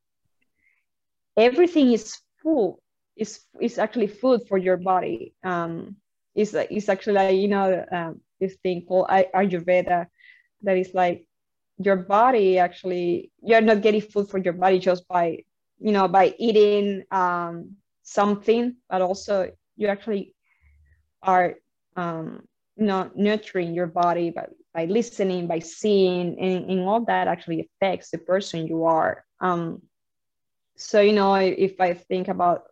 everything 1.36 1.92
is 1.92 2.20
full 2.42 2.80
is 3.18 3.42
is 3.60 3.78
actually 3.80 4.08
food 4.08 4.42
for 4.48 4.58
your 4.58 4.78
body. 4.78 5.34
Um 5.44 5.98
like 6.36 6.72
it's 6.72 6.90
actually 6.90 7.14
like 7.14 7.36
you 7.36 7.48
know 7.48 7.86
um, 7.92 8.22
this 8.40 8.56
thing 8.64 8.86
called 8.88 9.08
ayurveda 9.10 10.08
that 10.64 10.78
is 10.78 10.94
like 10.94 11.26
your 11.78 11.96
body 11.98 12.58
actually 12.58 13.32
you're 13.42 13.62
not 13.62 13.82
getting 13.82 14.02
food 14.02 14.30
for 14.30 14.40
your 14.40 14.54
body 14.54 14.80
just 14.80 15.08
by 15.08 15.38
you 15.80 15.92
know 15.92 16.08
by 16.08 16.34
eating 16.40 17.04
um 17.12 17.76
something, 18.04 18.76
but 18.90 19.02
also 19.02 19.52
you 19.76 19.88
actually 19.88 20.36
are 21.22 21.56
um, 21.96 22.44
know 22.78 23.10
nurturing 23.16 23.74
your 23.74 23.88
body 23.88 24.30
by, 24.30 24.48
by 24.74 24.86
listening, 24.86 25.48
by 25.48 25.60
seeing, 25.60 26.40
and, 26.40 26.70
and 26.70 26.82
all 26.82 27.06
that 27.06 27.28
actually 27.28 27.70
affects 27.82 28.12
the 28.12 28.18
person 28.18 28.68
you 28.68 28.86
are. 28.86 29.24
Um, 29.40 29.82
so 30.76 31.02
you 31.02 31.14
know, 31.14 31.36
if 31.36 31.80
I 31.80 31.94
think 31.94 32.28
about 32.28 32.64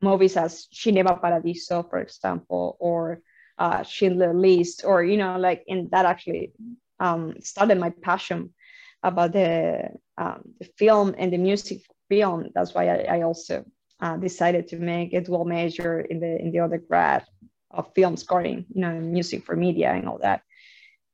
movies 0.00 0.36
as 0.36 0.66
Cinema 0.70 1.16
Paradiso, 1.16 1.82
for 1.82 1.98
example, 1.98 2.76
or 2.80 3.20
uh, 3.58 3.82
Schindler 3.82 4.34
List, 4.34 4.84
or 4.84 5.02
you 5.02 5.16
know, 5.16 5.38
like, 5.38 5.64
and 5.68 5.90
that 5.90 6.06
actually 6.06 6.52
um, 7.00 7.34
started 7.40 7.78
my 7.78 7.90
passion 8.02 8.54
about 9.02 9.32
the 9.32 9.90
um, 10.16 10.42
the 10.58 10.66
film 10.78 11.14
and 11.18 11.32
the 11.32 11.38
music 11.38 11.82
film. 12.08 12.48
That's 12.54 12.74
why 12.74 12.88
I, 12.88 13.18
I 13.18 13.22
also 13.22 13.64
uh, 14.00 14.16
decided 14.16 14.68
to 14.68 14.76
make 14.76 15.12
a 15.12 15.20
dual 15.20 15.44
major 15.44 16.00
in 16.00 16.20
the 16.20 16.40
in 16.40 16.50
the 16.52 16.60
undergrad 16.60 17.24
of 17.70 17.92
film 17.94 18.16
scoring, 18.16 18.64
you 18.74 18.80
know, 18.80 18.92
music 18.92 19.44
for 19.44 19.56
media 19.56 19.92
and 19.92 20.08
all 20.08 20.18
that, 20.18 20.42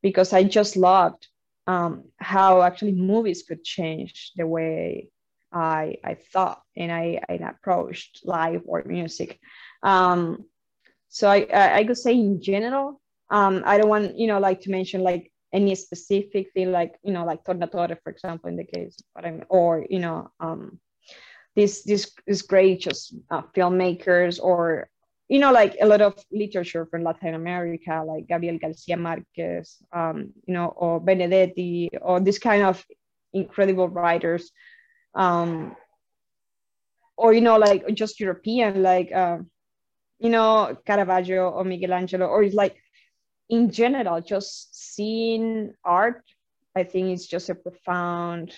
because 0.02 0.32
I 0.32 0.44
just 0.44 0.76
loved 0.76 1.26
um, 1.66 2.04
how 2.18 2.62
actually 2.62 2.92
movies 2.92 3.44
could 3.46 3.64
change 3.64 4.32
the 4.36 4.46
way 4.46 5.08
I 5.52 5.96
I 6.04 6.14
thought 6.14 6.62
and 6.76 6.90
I, 6.92 7.20
I 7.28 7.34
approached 7.34 8.20
live 8.24 8.62
or 8.66 8.82
music. 8.84 9.38
Um, 9.82 10.44
so 11.08 11.28
I, 11.28 11.46
I, 11.52 11.78
I 11.78 11.84
could 11.84 11.98
say 11.98 12.14
in 12.14 12.40
general, 12.40 13.00
um, 13.30 13.62
I 13.64 13.78
don't 13.78 13.88
want 13.88 14.18
you 14.18 14.26
know 14.26 14.38
like 14.38 14.60
to 14.62 14.70
mention 14.70 15.02
like 15.02 15.32
any 15.52 15.74
specific 15.74 16.52
thing 16.52 16.70
like 16.70 16.94
you 17.02 17.12
know 17.12 17.24
like 17.24 17.44
Tornatore 17.44 17.96
for 18.02 18.10
example 18.10 18.48
in 18.48 18.56
the 18.56 18.64
case, 18.64 19.02
but 19.14 19.24
I'm 19.24 19.44
or 19.48 19.86
you 19.88 19.98
know 19.98 20.30
um, 20.40 20.78
these 21.56 21.84
these, 21.84 22.12
these 22.26 22.42
great 22.42 22.80
just 22.80 23.14
uh, 23.30 23.42
filmmakers 23.54 24.40
or 24.42 24.88
you 25.28 25.38
know 25.38 25.52
like 25.52 25.76
a 25.80 25.86
lot 25.86 26.00
of 26.00 26.14
literature 26.32 26.86
from 26.86 27.04
latin 27.04 27.34
america 27.34 28.02
like 28.06 28.26
gabriel 28.26 28.58
garcia 28.58 28.96
marquez 28.96 29.76
um, 29.92 30.32
you 30.46 30.54
know 30.54 30.66
or 30.76 31.00
benedetti 31.00 31.88
or 32.02 32.20
this 32.20 32.38
kind 32.38 32.62
of 32.62 32.84
incredible 33.32 33.88
writers 33.88 34.50
um, 35.14 35.74
or 37.16 37.32
you 37.32 37.40
know 37.40 37.58
like 37.58 37.86
just 37.94 38.20
european 38.20 38.82
like 38.82 39.12
uh, 39.12 39.38
you 40.18 40.30
know 40.30 40.76
caravaggio 40.84 41.48
or 41.48 41.64
michelangelo 41.64 42.26
or 42.26 42.42
it's 42.42 42.54
like 42.54 42.76
in 43.48 43.70
general 43.70 44.20
just 44.20 44.74
seeing 44.94 45.72
art 45.84 46.22
i 46.76 46.82
think 46.82 47.08
it's 47.08 47.26
just 47.26 47.50
a 47.50 47.54
profound 47.54 48.54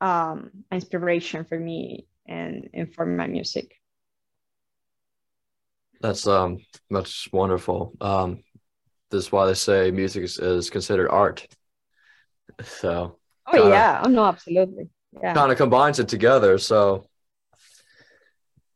um, 0.00 0.50
inspiration 0.70 1.44
for 1.44 1.58
me 1.58 2.06
and 2.28 2.68
inform 2.72 3.16
my 3.16 3.26
music. 3.26 3.72
That's 6.00 6.26
um 6.26 6.58
that's 6.90 7.30
wonderful. 7.32 7.92
Um 8.00 8.42
this 9.10 9.26
is 9.26 9.32
why 9.32 9.46
they 9.46 9.54
say 9.54 9.90
music 9.90 10.24
is, 10.24 10.38
is 10.38 10.70
considered 10.70 11.10
art. 11.10 11.46
So 12.64 13.18
Oh 13.46 13.56
kinda, 13.56 13.70
yeah, 13.70 14.02
oh 14.04 14.08
no, 14.08 14.24
absolutely. 14.24 14.90
Yeah. 15.22 15.34
Kind 15.34 15.52
of 15.52 15.58
combines 15.58 15.98
it 15.98 16.08
together. 16.08 16.58
So 16.58 17.06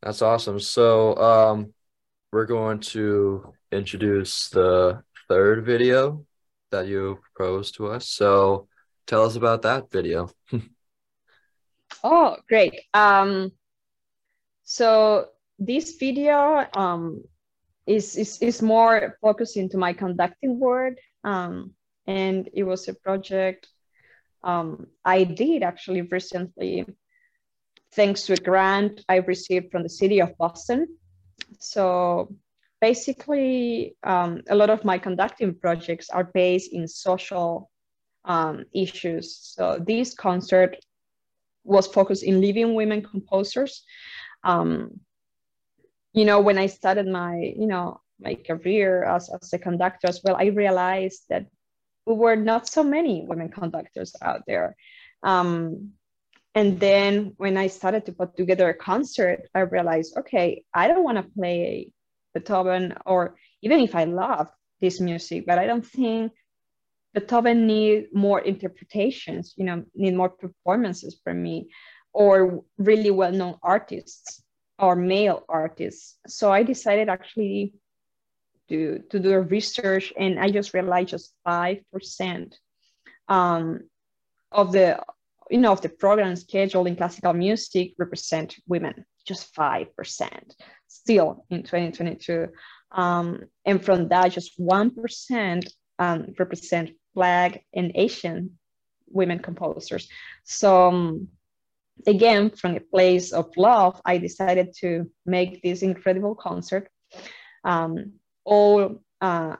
that's 0.01 0.21
awesome. 0.21 0.59
So 0.59 1.15
um 1.17 1.73
we're 2.31 2.45
going 2.47 2.79
to 2.79 3.53
introduce 3.71 4.49
the 4.49 5.03
third 5.29 5.65
video 5.65 6.25
that 6.71 6.87
you 6.87 7.19
proposed 7.35 7.75
to 7.75 7.87
us. 7.87 8.09
So 8.09 8.67
tell 9.07 9.25
us 9.25 9.35
about 9.35 9.63
that 9.63 9.91
video. 9.91 10.29
Oh, 12.03 12.37
great. 12.47 12.79
Um, 12.93 13.51
so 14.63 15.27
this 15.59 15.95
video 15.97 16.65
um, 16.73 17.23
is, 17.85 18.15
is, 18.15 18.41
is 18.41 18.61
more 18.61 19.17
focused 19.21 19.57
into 19.57 19.77
my 19.77 19.93
conducting 19.93 20.59
work. 20.59 20.97
Um, 21.23 21.73
and 22.07 22.49
it 22.53 22.63
was 22.63 22.87
a 22.87 22.93
project 22.93 23.67
um, 24.43 24.87
I 25.05 25.23
did 25.23 25.63
actually 25.63 26.01
recently, 26.01 26.85
thanks 27.93 28.23
to 28.23 28.33
a 28.33 28.37
grant 28.37 29.01
I 29.07 29.17
received 29.17 29.71
from 29.71 29.83
the 29.83 29.89
city 29.89 30.19
of 30.21 30.37
Boston. 30.37 30.87
So 31.59 32.35
basically, 32.81 33.95
um, 34.03 34.41
a 34.49 34.55
lot 34.55 34.69
of 34.69 34.83
my 34.83 34.97
conducting 34.97 35.55
projects 35.55 36.09
are 36.09 36.25
based 36.25 36.73
in 36.73 36.87
social 36.87 37.69
um, 38.25 38.65
issues. 38.73 39.37
So 39.37 39.81
this 39.85 40.13
concert 40.13 40.75
was 41.63 41.87
focused 41.87 42.23
in 42.23 42.41
living 42.41 42.75
women 42.75 43.01
composers. 43.01 43.83
Um, 44.43 44.99
you 46.13 46.25
know, 46.25 46.41
when 46.41 46.57
I 46.57 46.67
started 46.67 47.07
my, 47.07 47.53
you 47.57 47.67
know, 47.67 48.01
my 48.19 48.35
career 48.35 49.03
as, 49.03 49.29
as 49.29 49.53
a 49.53 49.59
conductor 49.59 50.07
as 50.07 50.21
well, 50.23 50.35
I 50.35 50.45
realized 50.47 51.23
that 51.29 51.47
we 52.05 52.13
were 52.13 52.35
not 52.35 52.67
so 52.67 52.83
many 52.83 53.25
women 53.25 53.49
conductors 53.49 54.15
out 54.21 54.41
there. 54.45 54.75
Um, 55.23 55.93
and 56.55 56.79
then 56.79 57.33
when 57.37 57.57
I 57.57 57.67
started 57.67 58.05
to 58.05 58.11
put 58.13 58.37
together 58.37 58.69
a 58.69 58.73
concert, 58.73 59.49
I 59.55 59.61
realized, 59.61 60.17
okay, 60.17 60.63
I 60.73 60.87
don't 60.87 61.03
want 61.03 61.17
to 61.17 61.23
play 61.23 61.91
Beethoven, 62.33 62.93
or 63.05 63.35
even 63.61 63.79
if 63.79 63.95
I 63.95 64.03
love 64.03 64.49
this 64.81 64.99
music, 64.99 65.45
but 65.47 65.57
I 65.57 65.65
don't 65.65 65.85
think 65.85 66.31
Beethoven 67.13 67.67
need 67.67 68.07
more 68.13 68.39
interpretations, 68.39 69.53
you 69.55 69.65
know, 69.65 69.83
need 69.93 70.15
more 70.15 70.29
performances 70.29 71.19
from 71.23 71.43
me, 71.43 71.69
or 72.11 72.63
really 72.77 73.11
well-known 73.11 73.55
artists 73.61 74.43
or 74.79 74.95
male 74.95 75.43
artists. 75.47 76.17
So 76.27 76.51
I 76.51 76.63
decided 76.63 77.09
actually 77.09 77.73
to 78.69 79.03
to 79.11 79.19
do 79.19 79.31
a 79.31 79.41
research, 79.41 80.13
and 80.17 80.39
I 80.39 80.49
just 80.49 80.73
realized 80.73 81.09
just 81.09 81.33
five 81.43 81.79
percent 81.91 82.57
um, 83.27 83.81
of 84.51 84.71
the 84.71 85.03
you 85.49 85.59
know 85.59 85.71
of 85.71 85.81
the 85.81 85.89
program 85.89 86.35
scheduled 86.35 86.87
in 86.87 86.95
classical 86.95 87.33
music 87.33 87.93
represent 87.97 88.55
women, 88.67 89.05
just 89.27 89.53
five 89.53 89.95
percent 89.95 90.55
still 90.87 91.45
in 91.49 91.63
2022. 91.63 92.47
Um, 92.91 93.43
and 93.65 93.83
from 93.83 94.09
that, 94.09 94.31
just 94.31 94.53
one 94.57 94.91
percent 94.91 95.71
um, 95.99 96.33
represent 96.37 96.91
Black 97.13 97.65
and 97.73 97.91
Asian 97.95 98.57
women 99.09 99.39
composers. 99.39 100.07
So 100.43 100.87
um, 100.87 101.27
again, 102.07 102.49
from 102.49 102.75
a 102.75 102.79
place 102.79 103.31
of 103.31 103.55
love, 103.57 104.01
I 104.05 104.17
decided 104.17 104.73
to 104.79 105.09
make 105.25 105.61
this 105.61 105.81
incredible 105.81 106.35
concert. 106.35 106.89
Um, 107.63 108.13
all 108.43 109.01
uh, 109.21 109.55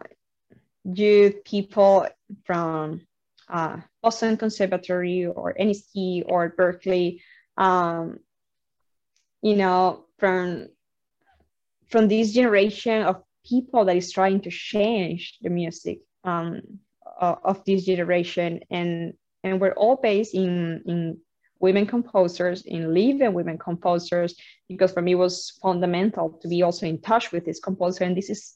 youth 0.83 1.43
people 1.45 2.07
from 2.45 3.01
uh, 3.49 3.77
Boston 4.01 4.37
Conservatory 4.37 5.25
or 5.25 5.55
NEC 5.57 6.25
or 6.25 6.53
Berklee, 6.57 7.21
um, 7.57 8.19
you 9.41 9.55
know, 9.55 10.05
from 10.17 10.67
from 11.89 12.07
this 12.07 12.33
generation 12.33 13.03
of 13.03 13.23
people 13.45 13.85
that 13.85 13.95
is 13.95 14.11
trying 14.11 14.41
to 14.41 14.49
change 14.49 15.37
the 15.41 15.49
music 15.49 15.99
um, 16.23 16.61
uh, 17.19 17.35
of 17.43 17.63
this 17.65 17.85
generation, 17.85 18.59
and 18.69 19.13
and 19.43 19.59
we're 19.59 19.73
all 19.73 19.95
based 19.95 20.33
in 20.33 20.81
in 20.85 21.17
women 21.59 21.85
composers, 21.85 22.63
in 22.65 22.93
living 22.93 23.33
women 23.33 23.57
composers, 23.57 24.35
because 24.67 24.91
for 24.91 25.01
me 25.01 25.13
it 25.13 25.15
was 25.15 25.57
fundamental 25.61 26.37
to 26.41 26.47
be 26.47 26.61
also 26.61 26.85
in 26.85 26.99
touch 27.01 27.31
with 27.31 27.45
this 27.45 27.59
composer, 27.59 28.03
and 28.03 28.17
this 28.17 28.29
is 28.29 28.53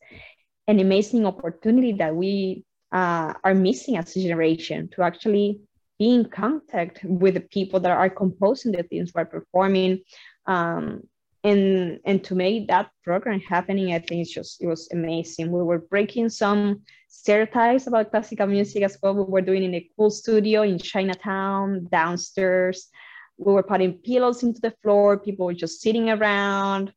an 0.67 0.79
amazing 0.79 1.25
opportunity 1.25 1.93
that 1.93 2.13
we 2.15 2.65
uh, 2.91 3.33
are 3.43 3.55
missing 3.55 3.97
as 3.97 4.15
a 4.15 4.21
generation 4.21 4.89
to 4.89 5.01
actually 5.01 5.61
be 5.99 6.13
in 6.13 6.25
contact 6.25 7.03
with 7.03 7.33
the 7.33 7.41
people 7.41 7.79
that 7.79 7.91
are 7.91 8.09
composing 8.09 8.71
the 8.71 8.83
things 8.83 9.11
we're 9.13 9.25
performing. 9.25 9.99
Um, 10.45 11.01
and 11.43 11.99
and 12.05 12.23
to 12.23 12.35
make 12.35 12.67
that 12.67 12.89
program 13.03 13.39
happening 13.39 13.93
i 13.93 13.99
think 13.99 14.21
it's 14.21 14.33
just 14.33 14.61
it 14.61 14.67
was 14.67 14.89
amazing. 14.91 15.51
We 15.51 15.61
were 15.63 15.79
breaking 15.79 16.29
some 16.29 16.81
stereotypes 17.07 17.87
about 17.87 18.11
classical 18.11 18.47
music 18.47 18.83
as 18.83 18.97
well 19.01 19.15
we 19.15 19.23
were 19.23 19.41
doing 19.41 19.63
in 19.63 19.75
a 19.75 19.89
cool 19.95 20.09
studio 20.09 20.63
in 20.63 20.79
chinatown 20.79 21.87
downstairs. 21.91 22.89
We 23.37 23.53
were 23.53 23.63
putting 23.63 23.93
pillows 23.93 24.43
into 24.43 24.61
the 24.61 24.73
floor 24.81 25.19
people 25.19 25.45
were 25.45 25.53
just 25.53 25.81
sitting 25.81 26.09
around 26.09 26.91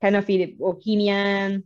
kind 0.00 0.16
of 0.16 0.28
a 0.28 0.46
bohemian 0.58 1.64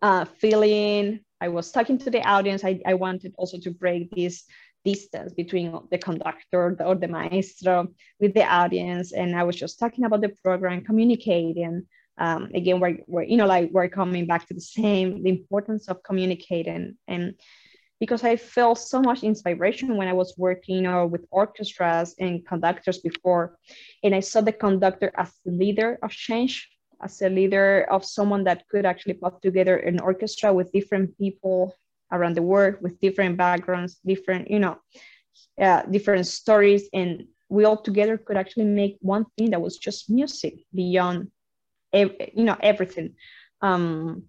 uh, 0.00 0.24
feeling. 0.24 1.20
I 1.40 1.48
was 1.48 1.70
talking 1.70 1.98
to 1.98 2.10
the 2.10 2.22
audience. 2.22 2.64
I, 2.64 2.80
I 2.86 2.94
wanted 2.94 3.34
also 3.36 3.58
to 3.58 3.70
break 3.70 4.10
this 4.10 4.44
distance 4.84 5.32
between 5.32 5.78
the 5.90 5.98
conductor 5.98 6.76
or 6.80 6.94
the 6.94 7.08
maestro 7.08 7.88
with 8.20 8.34
the 8.34 8.44
audience. 8.44 9.12
And 9.12 9.36
I 9.36 9.42
was 9.44 9.56
just 9.56 9.78
talking 9.78 10.04
about 10.04 10.20
the 10.20 10.30
program, 10.44 10.84
communicating. 10.84 11.86
Um, 12.18 12.50
again, 12.54 12.80
we're, 12.80 12.98
we're, 13.06 13.24
you 13.24 13.36
know, 13.36 13.46
like 13.46 13.70
we're 13.70 13.88
coming 13.88 14.26
back 14.26 14.46
to 14.48 14.54
the 14.54 14.60
same, 14.60 15.22
the 15.22 15.30
importance 15.30 15.88
of 15.88 16.02
communicating. 16.02 16.96
And 17.06 17.34
because 18.00 18.22
I 18.24 18.36
felt 18.36 18.78
so 18.78 19.00
much 19.00 19.22
inspiration 19.22 19.96
when 19.96 20.08
I 20.08 20.12
was 20.12 20.34
working 20.36 20.76
you 20.76 20.82
know, 20.82 21.06
with 21.06 21.26
orchestras 21.30 22.14
and 22.18 22.46
conductors 22.46 22.98
before. 22.98 23.58
And 24.02 24.14
I 24.14 24.20
saw 24.20 24.40
the 24.40 24.52
conductor 24.52 25.12
as 25.16 25.32
the 25.44 25.52
leader 25.52 25.98
of 26.02 26.10
change, 26.10 26.68
as 27.02 27.20
a 27.22 27.28
leader 27.28 27.86
of 27.90 28.04
someone 28.04 28.44
that 28.44 28.68
could 28.68 28.86
actually 28.86 29.14
put 29.14 29.42
together 29.42 29.76
an 29.76 30.00
orchestra 30.00 30.52
with 30.52 30.72
different 30.72 31.16
people 31.18 31.74
around 32.12 32.36
the 32.36 32.42
world 32.42 32.76
with 32.80 33.00
different 33.00 33.36
backgrounds, 33.36 33.98
different, 34.04 34.50
you 34.50 34.58
know, 34.58 34.78
uh, 35.60 35.82
different 35.82 36.26
stories. 36.26 36.88
And 36.92 37.24
we 37.48 37.64
all 37.64 37.80
together 37.80 38.18
could 38.18 38.36
actually 38.36 38.64
make 38.66 38.98
one 39.00 39.26
thing 39.36 39.50
that 39.50 39.60
was 39.60 39.78
just 39.78 40.10
music 40.10 40.54
beyond, 40.74 41.30
ev- 41.92 42.16
you 42.34 42.44
know, 42.44 42.56
everything. 42.60 43.14
Um, 43.62 44.24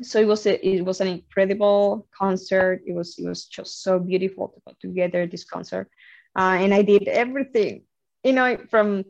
so 0.00 0.20
it 0.20 0.26
was 0.26 0.46
a, 0.46 0.66
it 0.66 0.82
was 0.84 1.00
an 1.00 1.08
incredible 1.08 2.06
concert. 2.16 2.82
It 2.86 2.94
was 2.94 3.18
it 3.18 3.28
was 3.28 3.44
just 3.44 3.82
so 3.82 3.98
beautiful 3.98 4.48
to 4.48 4.60
put 4.66 4.80
together 4.80 5.26
this 5.26 5.44
concert, 5.44 5.88
uh, 6.36 6.56
and 6.58 6.72
I 6.74 6.82
did 6.82 7.08
everything, 7.08 7.84
you 8.24 8.32
know, 8.32 8.56
from 8.70 9.04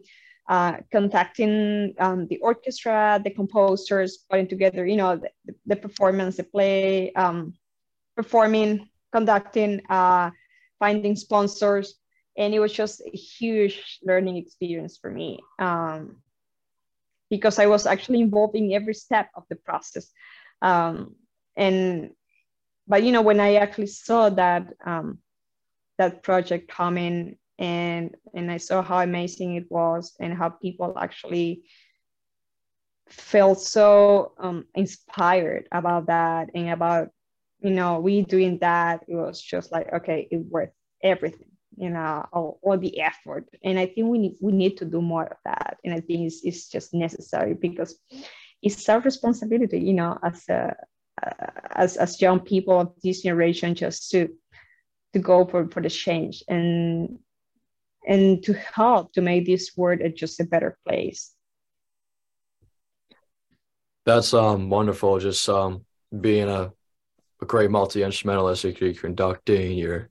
uh, 0.48 0.78
contacting 0.90 1.94
um, 1.98 2.26
the 2.28 2.38
orchestra, 2.38 3.20
the 3.22 3.30
composers, 3.30 4.18
putting 4.28 4.48
together, 4.48 4.84
you 4.86 4.96
know, 4.96 5.16
the, 5.16 5.54
the 5.66 5.76
performance, 5.76 6.36
the 6.36 6.44
play, 6.44 7.12
um, 7.14 7.54
performing, 8.16 8.88
conducting, 9.12 9.80
uh, 9.88 10.30
finding 10.78 11.16
sponsors. 11.16 11.94
And 12.36 12.54
it 12.54 12.60
was 12.60 12.72
just 12.72 13.02
a 13.02 13.16
huge 13.16 13.98
learning 14.02 14.38
experience 14.38 14.98
for 15.00 15.10
me 15.10 15.38
um, 15.58 16.16
because 17.28 17.58
I 17.58 17.66
was 17.66 17.86
actually 17.86 18.20
involved 18.20 18.56
in 18.56 18.72
every 18.72 18.94
step 18.94 19.28
of 19.34 19.44
the 19.50 19.56
process. 19.56 20.10
Um, 20.62 21.16
and, 21.56 22.10
but 22.88 23.02
you 23.02 23.12
know, 23.12 23.22
when 23.22 23.40
I 23.40 23.56
actually 23.56 23.88
saw 23.88 24.30
that, 24.30 24.66
um, 24.84 25.18
that 25.98 26.22
project 26.22 26.68
coming 26.70 27.36
and, 27.58 28.16
and 28.34 28.50
I 28.50 28.56
saw 28.56 28.82
how 28.82 29.00
amazing 29.00 29.56
it 29.56 29.70
was 29.70 30.16
and 30.18 30.32
how 30.32 30.48
people 30.48 30.94
actually 30.98 31.62
felt 33.08 33.60
so 33.60 34.32
um, 34.38 34.64
inspired 34.74 35.68
about 35.70 36.06
that 36.06 36.48
and 36.54 36.70
about 36.70 37.10
you 37.62 37.70
know, 37.70 38.00
we 38.00 38.22
doing 38.22 38.58
that, 38.58 39.04
it 39.08 39.14
was 39.14 39.40
just 39.40 39.70
like, 39.70 39.92
okay, 39.92 40.26
it 40.30 40.38
worth 40.38 40.70
everything, 41.02 41.50
you 41.76 41.90
know, 41.90 42.26
all, 42.32 42.58
all 42.62 42.76
the 42.76 43.00
effort. 43.00 43.46
And 43.62 43.78
I 43.78 43.86
think 43.86 44.08
we 44.08 44.18
need, 44.18 44.36
we 44.40 44.52
need 44.52 44.78
to 44.78 44.84
do 44.84 45.00
more 45.00 45.26
of 45.26 45.36
that. 45.44 45.78
And 45.84 45.94
I 45.94 46.00
think 46.00 46.26
it's, 46.26 46.40
it's 46.44 46.68
just 46.68 46.92
necessary 46.92 47.54
because 47.54 47.96
it's 48.62 48.88
our 48.88 49.00
responsibility, 49.00 49.80
you 49.80 49.92
know, 49.92 50.18
as 50.22 50.48
a, 50.48 50.74
as, 51.74 51.96
as 51.96 52.20
young 52.20 52.40
people 52.40 52.80
of 52.80 52.92
this 53.02 53.22
generation, 53.22 53.74
just 53.74 54.10
to, 54.10 54.28
to 55.12 55.20
go 55.20 55.46
for, 55.46 55.68
for 55.68 55.80
the 55.80 55.90
change 55.90 56.42
and, 56.48 57.18
and 58.06 58.42
to 58.42 58.54
help 58.54 59.12
to 59.12 59.20
make 59.20 59.46
this 59.46 59.76
world 59.76 60.00
just 60.16 60.40
a 60.40 60.44
better 60.44 60.76
place. 60.86 61.32
That's 64.04 64.34
um 64.34 64.68
wonderful. 64.68 65.20
Just 65.20 65.48
um 65.48 65.84
being 66.20 66.48
a 66.48 66.72
a 67.42 67.44
great 67.44 67.70
multi 67.70 68.02
instrumentalist. 68.02 68.64
You, 68.64 68.74
you're 68.80 68.94
conducting, 68.94 69.76
you 69.76 70.06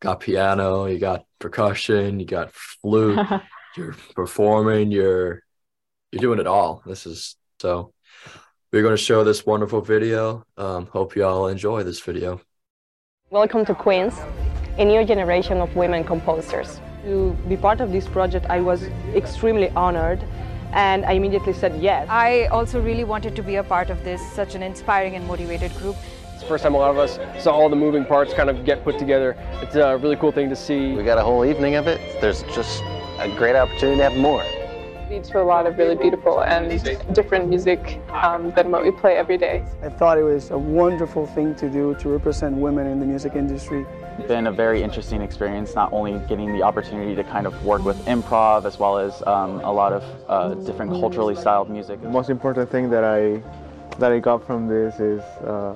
got 0.00 0.20
piano, 0.20 0.84
you 0.84 0.98
got 0.98 1.24
percussion, 1.38 2.20
you 2.20 2.26
got 2.26 2.52
flute, 2.52 3.18
you're 3.76 3.96
performing, 4.14 4.92
you're 4.92 5.42
you're 6.12 6.20
doing 6.20 6.38
it 6.38 6.46
all. 6.46 6.82
This 6.86 7.06
is 7.06 7.36
so. 7.58 7.92
We're 8.70 8.82
going 8.82 8.96
to 8.96 9.02
show 9.02 9.22
this 9.24 9.46
wonderful 9.46 9.80
video. 9.80 10.44
Um, 10.56 10.86
hope 10.86 11.16
you 11.16 11.24
all 11.24 11.46
enjoy 11.46 11.84
this 11.84 12.00
video. 12.00 12.40
Welcome 13.30 13.64
to 13.66 13.74
Queens, 13.74 14.14
a 14.78 14.84
new 14.84 15.04
generation 15.04 15.58
of 15.58 15.74
women 15.76 16.02
composers. 16.04 16.80
To 17.04 17.36
be 17.48 17.56
part 17.56 17.80
of 17.80 17.92
this 17.92 18.08
project, 18.08 18.46
I 18.46 18.60
was 18.60 18.82
extremely 19.14 19.70
honored 19.70 20.24
and 20.72 21.04
I 21.04 21.12
immediately 21.12 21.52
said 21.52 21.80
yes. 21.80 22.08
I 22.10 22.46
also 22.46 22.80
really 22.80 23.04
wanted 23.04 23.36
to 23.36 23.42
be 23.42 23.56
a 23.56 23.62
part 23.62 23.90
of 23.90 24.02
this, 24.02 24.20
such 24.32 24.56
an 24.56 24.62
inspiring 24.62 25.14
and 25.14 25.24
motivated 25.28 25.72
group 25.76 25.94
first 26.44 26.62
time 26.62 26.74
a 26.74 26.78
lot 26.78 26.90
of 26.90 26.98
us 26.98 27.18
saw 27.42 27.52
all 27.52 27.68
the 27.68 27.76
moving 27.76 28.04
parts 28.04 28.34
kind 28.34 28.50
of 28.50 28.64
get 28.64 28.84
put 28.84 28.98
together. 28.98 29.36
It's 29.62 29.74
a 29.74 29.96
really 29.96 30.16
cool 30.16 30.32
thing 30.32 30.48
to 30.50 30.56
see. 30.56 30.92
We 30.92 31.02
got 31.02 31.18
a 31.18 31.22
whole 31.22 31.44
evening 31.44 31.74
of 31.74 31.86
it. 31.86 32.00
There's 32.20 32.42
just 32.44 32.82
a 33.18 33.32
great 33.36 33.56
opportunity 33.56 33.98
to 33.98 34.02
have 34.04 34.16
more. 34.16 34.44
Leads 35.10 35.28
to 35.30 35.40
a 35.40 35.42
lot 35.42 35.66
of 35.66 35.76
really 35.76 35.96
beautiful 35.96 36.42
and 36.42 36.70
different 37.14 37.48
music 37.48 38.00
um, 38.10 38.52
than 38.52 38.70
what 38.70 38.82
we 38.82 38.90
play 38.90 39.16
every 39.16 39.36
day. 39.36 39.64
I 39.82 39.88
thought 39.90 40.18
it 40.18 40.22
was 40.22 40.50
a 40.50 40.58
wonderful 40.58 41.26
thing 41.26 41.54
to 41.56 41.68
do 41.68 41.94
to 41.96 42.08
represent 42.08 42.56
women 42.56 42.86
in 42.86 43.00
the 43.00 43.06
music 43.06 43.34
industry. 43.34 43.86
It's 44.18 44.28
been 44.28 44.46
a 44.46 44.52
very 44.52 44.82
interesting 44.82 45.20
experience, 45.20 45.74
not 45.74 45.92
only 45.92 46.18
getting 46.26 46.52
the 46.56 46.62
opportunity 46.62 47.14
to 47.16 47.24
kind 47.24 47.46
of 47.46 47.64
work 47.64 47.84
with 47.84 48.02
improv 48.06 48.64
as 48.64 48.78
well 48.78 48.96
as 48.96 49.22
um, 49.26 49.60
a 49.60 49.72
lot 49.72 49.92
of 49.92 50.04
uh, 50.28 50.54
different 50.64 50.92
culturally 50.92 51.34
styled 51.34 51.68
music. 51.68 52.00
The 52.00 52.08
most 52.08 52.30
important 52.30 52.70
thing 52.70 52.90
that 52.90 53.04
I 53.04 53.42
that 53.98 54.10
I 54.10 54.18
got 54.18 54.44
from 54.44 54.66
this 54.66 54.98
is 54.98 55.20
uh, 55.44 55.74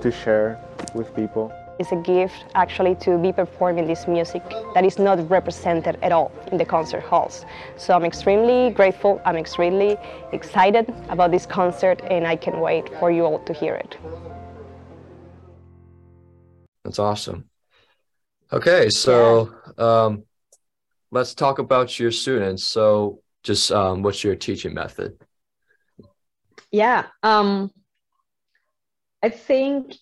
to 0.00 0.10
share 0.10 0.58
with 0.94 1.14
people. 1.14 1.52
It's 1.78 1.92
a 1.92 1.96
gift 1.96 2.46
actually 2.54 2.94
to 2.96 3.18
be 3.18 3.32
performing 3.32 3.86
this 3.86 4.08
music 4.08 4.42
that 4.72 4.84
is 4.84 4.98
not 4.98 5.28
represented 5.28 5.98
at 6.02 6.10
all 6.10 6.32
in 6.50 6.56
the 6.56 6.64
concert 6.64 7.02
halls. 7.02 7.44
So 7.76 7.94
I'm 7.94 8.04
extremely 8.04 8.70
grateful, 8.70 9.20
I'm 9.26 9.36
extremely 9.36 9.98
excited 10.32 10.92
about 11.10 11.30
this 11.32 11.44
concert 11.44 12.00
and 12.10 12.26
I 12.26 12.36
can 12.36 12.60
wait 12.60 12.88
for 12.98 13.10
you 13.10 13.24
all 13.24 13.40
to 13.40 13.52
hear 13.52 13.74
it. 13.74 13.98
That's 16.84 16.98
awesome. 16.98 17.50
Okay, 18.52 18.88
so 18.88 19.52
um, 19.76 20.24
let's 21.10 21.34
talk 21.34 21.58
about 21.58 21.98
your 21.98 22.12
students. 22.12 22.64
So 22.64 23.20
just 23.42 23.70
um, 23.72 24.02
what's 24.02 24.24
your 24.24 24.36
teaching 24.36 24.72
method? 24.72 25.18
Yeah, 26.70 27.06
um, 27.22 27.70
I 29.26 29.28
think 29.28 29.96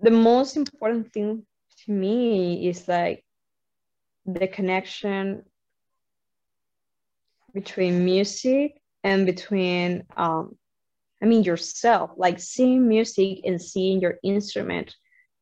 the 0.00 0.10
most 0.10 0.56
important 0.56 1.12
thing 1.12 1.46
to 1.84 1.92
me 1.92 2.68
is 2.68 2.88
like 2.88 3.24
the 4.26 4.48
connection 4.48 5.44
between 7.54 8.04
music 8.04 8.82
and 9.04 9.26
between 9.26 10.02
um 10.16 10.56
i 11.22 11.24
mean 11.26 11.44
yourself. 11.44 12.10
Like 12.16 12.40
seeing 12.40 12.88
music 12.88 13.42
and 13.46 13.62
seeing 13.62 14.00
your 14.00 14.16
instrument 14.24 14.88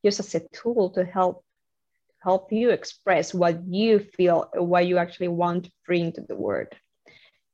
just 0.05 0.21
as 0.21 0.35
a 0.35 0.43
tool 0.53 0.91
to 0.91 1.03
help 1.03 1.43
help 2.23 2.53
you 2.53 2.69
express 2.69 3.33
what 3.33 3.55
you 3.67 3.99
feel 3.99 4.51
what 4.73 4.87
you 4.87 4.99
actually 4.99 5.33
want 5.43 5.65
to 5.65 5.71
bring 5.87 6.13
to 6.13 6.21
the 6.21 6.37
world. 6.37 6.73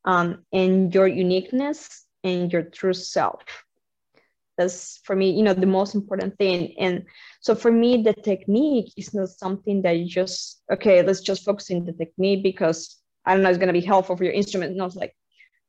Um, 0.05 0.28
and 0.52 0.93
your 0.93 1.06
uniqueness 1.06 2.05
and 2.24 2.52
your 2.52 2.64
true 2.64 2.94
self 2.94 3.44
that's 4.58 5.00
for 5.04 5.16
me 5.16 5.30
you 5.30 5.42
know 5.42 5.54
the 5.54 5.66
most 5.66 5.94
important 5.94 6.36
thing. 6.38 6.74
And 6.78 7.04
so 7.40 7.54
for 7.54 7.70
me 7.70 8.02
the 8.02 8.12
technique 8.12 8.92
is 8.96 9.14
not 9.14 9.28
something 9.28 9.82
that 9.82 9.98
you 9.98 10.06
just 10.06 10.62
okay 10.70 11.02
let's 11.02 11.20
just 11.20 11.44
focus 11.44 11.70
in 11.70 11.84
the 11.84 11.92
technique 11.92 12.42
because 12.42 12.98
i 13.24 13.32
don't 13.32 13.42
know 13.42 13.48
it's 13.48 13.58
going 13.58 13.74
to 13.74 13.80
be 13.80 13.86
helpful 13.86 14.16
for 14.16 14.24
your 14.24 14.32
instrument. 14.32 14.76
No 14.76 14.86
it's 14.86 14.96
like 14.96 15.14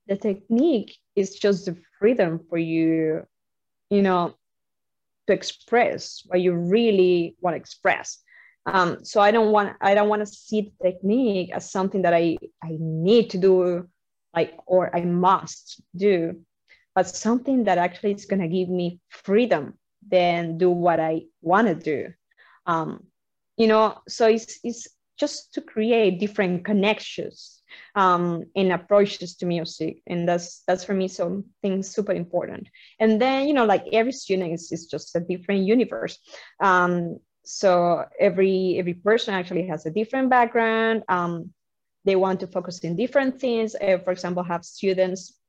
the 0.08 0.18
technique 0.18 0.98
is 1.16 1.36
just 1.36 1.66
the 1.66 1.78
freedom 2.00 2.42
for 2.50 2.58
you 2.58 3.24
you 3.90 4.02
know 4.02 4.34
to 5.28 5.34
express 5.34 6.24
what 6.26 6.42
you 6.42 6.54
really 6.54 7.36
want 7.40 7.54
to 7.54 7.60
express. 7.60 8.20
Um, 8.66 9.04
so 9.04 9.20
I 9.20 9.32
don't 9.32 9.52
want 9.52 9.76
I 9.82 9.94
don't 9.94 10.10
want 10.10 10.22
to 10.22 10.26
see 10.26 10.74
the 10.80 10.92
technique 10.92 11.52
as 11.54 11.72
something 11.72 12.04
that 12.04 12.14
I 12.14 12.38
I 12.64 12.78
need 12.80 13.30
to 13.32 13.38
do, 13.38 13.90
like 14.34 14.54
or 14.66 14.96
I 14.96 15.02
must 15.02 15.82
do, 15.96 16.42
but 16.96 17.08
something 17.08 17.64
that 17.66 17.78
actually 17.78 18.14
is 18.14 18.26
gonna 18.26 18.48
give 18.48 18.70
me 18.70 19.00
freedom, 19.10 19.78
then 20.08 20.58
do 20.58 20.70
what 20.70 21.00
I 21.00 21.24
want 21.42 21.68
to 21.68 21.76
do. 21.76 22.14
Um, 22.66 23.08
you 23.58 23.68
know, 23.68 24.00
so 24.08 24.28
it's 24.28 24.60
it's 24.64 24.88
just 25.20 25.54
to 25.54 25.62
create 25.62 26.20
different 26.20 26.66
connections 26.66 27.62
um, 27.96 28.46
in 28.56 28.72
approaches 28.72 29.36
to 29.38 29.46
music, 29.46 30.02
and 30.08 30.28
that's 30.28 30.64
that's 30.68 30.84
for 30.84 30.94
me 30.94 31.08
something 31.08 31.84
super 31.84 32.14
important. 32.14 32.68
And 33.00 33.22
then 33.22 33.48
you 33.48 33.54
know, 33.54 33.66
like 33.66 33.86
every 33.92 34.12
student 34.12 34.54
is, 34.54 34.72
is 34.72 34.88
just 34.88 35.16
a 35.16 35.20
different 35.20 35.66
universe. 35.66 36.18
Um, 36.60 37.20
so 37.46 38.06
every 38.20 38.78
every 38.80 38.94
person 38.94 39.34
actually 39.34 39.68
has 39.68 39.86
a 39.86 39.92
different 39.92 40.30
background 40.30 41.04
um, 41.10 41.50
they 42.06 42.16
want 42.16 42.40
to 42.40 42.48
focus 42.48 42.80
in 42.80 42.96
different 42.96 43.40
things 43.40 43.76
uh, 43.76 43.98
for 44.04 44.12
example 44.12 44.44
have 44.44 44.64
students 44.64 45.40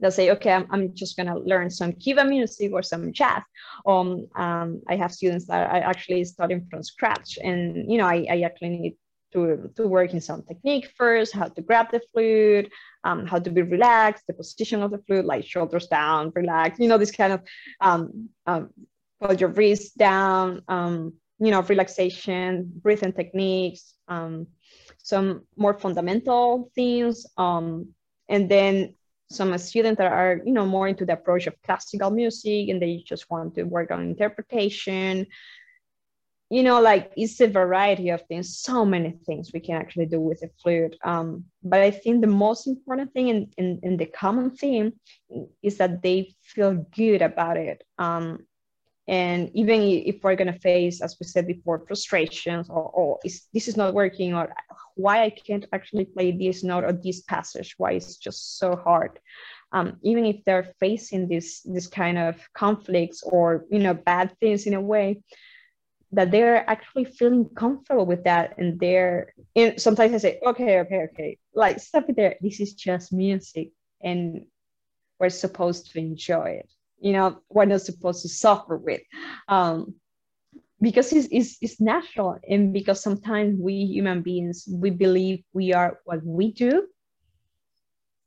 that 0.00 0.12
say 0.12 0.30
okay 0.30 0.52
i'm, 0.52 0.66
I'm 0.70 0.94
just 0.94 1.16
going 1.16 1.26
to 1.26 1.38
learn 1.38 1.70
some 1.70 1.92
cuban 1.92 2.28
music 2.28 2.72
or 2.72 2.82
some 2.82 3.12
jazz. 3.12 3.42
Um, 3.86 4.26
um, 4.36 4.82
i 4.88 4.96
have 4.96 5.12
students 5.12 5.46
that 5.46 5.70
are 5.70 5.90
actually 5.90 6.24
starting 6.24 6.66
from 6.70 6.82
scratch 6.82 7.38
and 7.42 7.90
you 7.90 7.98
know 7.98 8.06
i, 8.06 8.26
I 8.30 8.40
actually 8.40 8.70
need 8.70 8.96
to, 9.32 9.68
to 9.74 9.88
work 9.88 10.12
in 10.12 10.20
some 10.20 10.42
technique 10.44 10.92
first 10.96 11.34
how 11.34 11.48
to 11.48 11.60
grab 11.60 11.90
the 11.90 12.00
flute 12.12 12.70
um, 13.02 13.26
how 13.26 13.38
to 13.38 13.50
be 13.50 13.62
relaxed 13.62 14.24
the 14.26 14.34
position 14.34 14.82
of 14.82 14.90
the 14.92 14.98
flute 15.06 15.24
like 15.24 15.44
shoulders 15.44 15.88
down 15.88 16.32
relax 16.34 16.78
you 16.78 16.88
know 16.88 16.98
this 16.98 17.10
kind 17.10 17.32
of 17.32 17.40
um, 17.80 18.28
um, 18.46 18.70
put 19.20 19.40
your 19.40 19.50
wrists 19.50 19.92
down 19.94 20.62
um, 20.68 21.12
you 21.38 21.50
know, 21.50 21.62
relaxation, 21.62 22.70
breathing 22.82 23.12
techniques, 23.12 23.94
um, 24.08 24.46
some 24.98 25.42
more 25.56 25.78
fundamental 25.78 26.70
things, 26.74 27.26
um, 27.36 27.88
and 28.28 28.48
then 28.48 28.94
some 29.30 29.56
students 29.58 29.98
that 29.98 30.12
are, 30.12 30.40
you 30.44 30.52
know, 30.52 30.66
more 30.66 30.88
into 30.88 31.04
the 31.04 31.14
approach 31.14 31.46
of 31.46 31.60
classical 31.62 32.10
music 32.10 32.68
and 32.68 32.80
they 32.80 33.02
just 33.06 33.30
want 33.30 33.54
to 33.54 33.64
work 33.64 33.90
on 33.90 34.02
interpretation. 34.02 35.26
You 36.50 36.62
know, 36.62 36.80
like 36.80 37.12
it's 37.16 37.40
a 37.40 37.48
variety 37.48 38.10
of 38.10 38.22
things, 38.28 38.58
so 38.58 38.84
many 38.84 39.12
things 39.26 39.50
we 39.52 39.60
can 39.60 39.76
actually 39.76 40.06
do 40.06 40.20
with 40.20 40.40
the 40.40 40.50
flute. 40.62 40.96
Um, 41.02 41.44
but 41.62 41.80
I 41.80 41.90
think 41.90 42.20
the 42.20 42.26
most 42.28 42.66
important 42.66 43.12
thing 43.12 43.30
and 43.30 43.52
in, 43.56 43.64
in, 43.64 43.80
in, 43.82 43.96
the 43.96 44.06
common 44.06 44.50
theme 44.50 44.92
is 45.62 45.78
that 45.78 46.02
they 46.02 46.34
feel 46.42 46.86
good 46.94 47.22
about 47.22 47.56
it. 47.56 47.82
Um, 47.98 48.46
and 49.06 49.50
even 49.52 49.82
if 49.82 50.22
we're 50.22 50.36
going 50.36 50.52
to 50.52 50.58
face, 50.58 51.02
as 51.02 51.16
we 51.20 51.26
said 51.26 51.46
before, 51.46 51.84
frustrations 51.86 52.70
or, 52.70 52.88
or 52.88 53.18
is, 53.22 53.46
this 53.52 53.68
is 53.68 53.76
not 53.76 53.92
working 53.92 54.34
or 54.34 54.54
why 54.94 55.22
I 55.24 55.30
can't 55.30 55.66
actually 55.72 56.06
play 56.06 56.32
this 56.32 56.64
note 56.64 56.84
or 56.84 56.92
this 56.92 57.20
passage, 57.20 57.74
why 57.76 57.92
it's 57.92 58.16
just 58.16 58.58
so 58.58 58.76
hard. 58.76 59.18
Um, 59.72 59.98
even 60.02 60.24
if 60.24 60.42
they're 60.44 60.72
facing 60.80 61.28
this, 61.28 61.60
this 61.62 61.86
kind 61.86 62.16
of 62.16 62.40
conflicts 62.54 63.22
or, 63.22 63.66
you 63.70 63.80
know, 63.80 63.92
bad 63.92 64.38
things 64.40 64.66
in 64.66 64.74
a 64.74 64.80
way, 64.80 65.22
that 66.12 66.30
they're 66.30 66.68
actually 66.70 67.04
feeling 67.04 67.48
comfortable 67.56 68.06
with 68.06 68.24
that 68.24 68.56
and 68.56 68.78
they're 68.78 69.34
in, 69.56 69.76
sometimes 69.78 70.14
i 70.14 70.18
say 70.18 70.38
okay 70.46 70.78
okay 70.78 71.08
okay. 71.12 71.38
Like 71.52 71.80
stop 71.80 72.08
it 72.08 72.14
there. 72.14 72.36
This 72.40 72.60
is 72.60 72.74
just 72.74 73.12
music 73.12 73.72
and 74.00 74.46
we're 75.18 75.30
supposed 75.30 75.90
to 75.90 75.98
enjoy 75.98 76.60
it 76.60 76.70
you 77.04 77.12
know 77.12 77.38
we're 77.50 77.66
not 77.66 77.82
supposed 77.82 78.22
to 78.22 78.28
suffer 78.28 78.76
with. 78.78 79.02
Um, 79.48 79.94
because 80.80 81.12
it's, 81.12 81.28
it's, 81.30 81.56
it's 81.60 81.80
natural. 81.80 82.38
And 82.48 82.72
because 82.72 83.00
sometimes 83.02 83.58
we 83.58 83.74
human 83.86 84.22
beings 84.22 84.68
we 84.70 84.90
believe 84.90 85.42
we 85.52 85.72
are 85.72 85.98
what 86.04 86.24
we 86.24 86.52
do. 86.52 86.86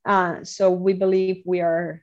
Uh, 0.06 0.44
so 0.44 0.72
we 0.72 0.94
believe 0.94 1.44
we 1.46 1.60
are 1.62 2.02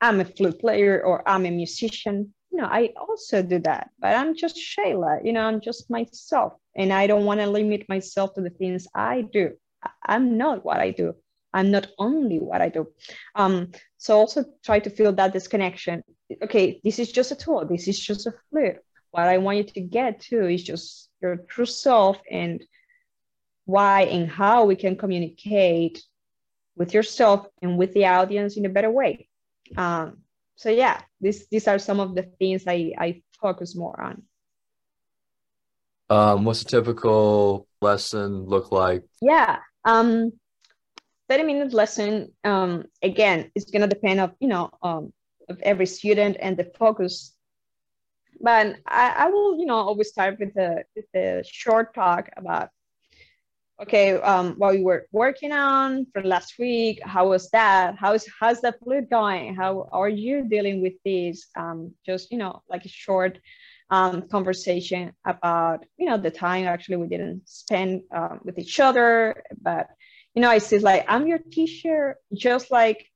i'm 0.00 0.20
a 0.20 0.24
flute 0.24 0.58
player 0.58 1.02
or 1.02 1.26
i'm 1.28 1.46
a 1.46 1.50
musician. 1.50 2.32
You 2.50 2.62
know 2.62 2.68
i 2.68 2.90
also 2.96 3.42
do 3.42 3.58
that 3.60 3.90
but 4.00 4.16
i'm 4.16 4.34
just 4.34 4.56
sheila 4.56 5.18
you 5.22 5.32
know 5.34 5.42
i'm 5.42 5.60
just 5.60 5.90
myself. 5.90 6.54
And 6.74 6.92
i 6.92 7.06
don't 7.06 7.26
want 7.26 7.40
to 7.40 7.46
limit 7.46 7.86
myself 7.88 8.34
to 8.34 8.40
the 8.40 8.50
things 8.50 8.86
i 8.94 9.22
do. 9.30 9.52
I'm 10.06 10.36
not 10.38 10.64
what 10.64 10.78
i 10.78 10.90
do 10.90 11.14
I'm 11.52 11.70
not 11.70 11.88
only 11.98 12.38
what 12.38 12.60
I 12.60 12.68
do. 12.68 12.88
Um, 13.34 13.72
so 13.96 14.18
also 14.18 14.44
try 14.64 14.78
to 14.80 14.90
feel 14.90 15.12
that 15.12 15.32
disconnection. 15.32 16.02
Okay, 16.42 16.80
this 16.84 16.98
is 16.98 17.12
just 17.12 17.32
a 17.32 17.36
tool. 17.36 17.64
This 17.64 17.88
is 17.88 17.98
just 17.98 18.26
a 18.26 18.34
flute. 18.50 18.76
What 19.10 19.28
I 19.28 19.38
want 19.38 19.58
you 19.58 19.64
to 19.64 19.80
get 19.80 20.20
to 20.28 20.46
is 20.46 20.62
just 20.62 21.08
your 21.22 21.36
true 21.48 21.66
self 21.66 22.18
and 22.30 22.62
why 23.64 24.02
and 24.02 24.28
how 24.28 24.64
we 24.64 24.76
can 24.76 24.96
communicate 24.96 26.02
with 26.76 26.92
yourself 26.92 27.46
and 27.62 27.78
with 27.78 27.94
the 27.94 28.06
audience 28.06 28.56
in 28.56 28.66
a 28.66 28.68
better 28.68 28.90
way. 28.90 29.28
Um, 29.76 30.18
so 30.56 30.70
yeah, 30.70 31.00
this, 31.20 31.46
these 31.50 31.66
are 31.66 31.78
some 31.78 32.00
of 32.00 32.14
the 32.14 32.22
things 32.22 32.64
I, 32.66 32.92
I 32.98 33.22
focus 33.40 33.74
more 33.74 33.98
on. 34.00 34.22
Um, 36.08 36.44
what's 36.44 36.62
a 36.62 36.66
typical 36.66 37.66
lesson 37.80 38.44
look 38.44 38.70
like? 38.70 39.02
Yeah. 39.20 39.58
Um, 39.84 40.32
30 41.28 41.42
minute 41.42 41.72
lesson 41.72 42.32
um, 42.44 42.84
again 43.02 43.50
it's 43.54 43.70
going 43.70 43.82
to 43.82 43.88
depend 43.88 44.20
of 44.20 44.32
you 44.40 44.48
know 44.48 44.70
um, 44.82 45.12
of 45.48 45.58
every 45.62 45.86
student 45.86 46.36
and 46.40 46.56
the 46.56 46.64
focus. 46.78 47.34
But 48.40 48.76
I, 48.86 49.14
I 49.18 49.30
will 49.30 49.58
you 49.58 49.66
know 49.66 49.76
always 49.76 50.08
start 50.08 50.38
with 50.38 50.54
the 50.54 50.84
with 50.94 51.06
a 51.14 51.42
short 51.46 51.94
talk 51.94 52.28
about 52.36 52.68
okay 53.80 54.14
um, 54.14 54.54
what 54.58 54.74
we 54.74 54.82
were 54.82 55.06
working 55.12 55.52
on 55.52 56.06
for 56.12 56.22
last 56.22 56.54
week 56.58 56.98
how 57.02 57.28
was 57.28 57.50
that 57.50 57.94
how's 57.98 58.26
how's 58.40 58.60
the 58.60 58.74
flute 58.82 59.10
going 59.10 59.54
how 59.54 59.88
are 59.92 60.08
you 60.08 60.48
dealing 60.48 60.82
with 60.82 60.94
this? 61.04 61.46
Um, 61.56 61.94
just 62.04 62.30
you 62.30 62.38
know 62.38 62.62
like 62.68 62.84
a 62.84 62.88
short 62.88 63.38
um, 63.90 64.28
conversation 64.28 65.12
about 65.24 65.84
you 65.96 66.06
know 66.06 66.18
the 66.18 66.30
time 66.30 66.66
actually 66.66 66.96
we 66.96 67.08
didn't 67.08 67.48
spend 67.48 68.02
uh, 68.14 68.36
with 68.42 68.58
each 68.58 68.80
other 68.80 69.42
but 69.62 69.88
you 70.36 70.42
know, 70.42 70.50
I 70.50 70.58
see 70.58 70.78
like 70.78 71.06
I'm 71.08 71.26
your 71.26 71.38
teacher 71.38 72.16
just 72.34 72.70
like 72.70 73.10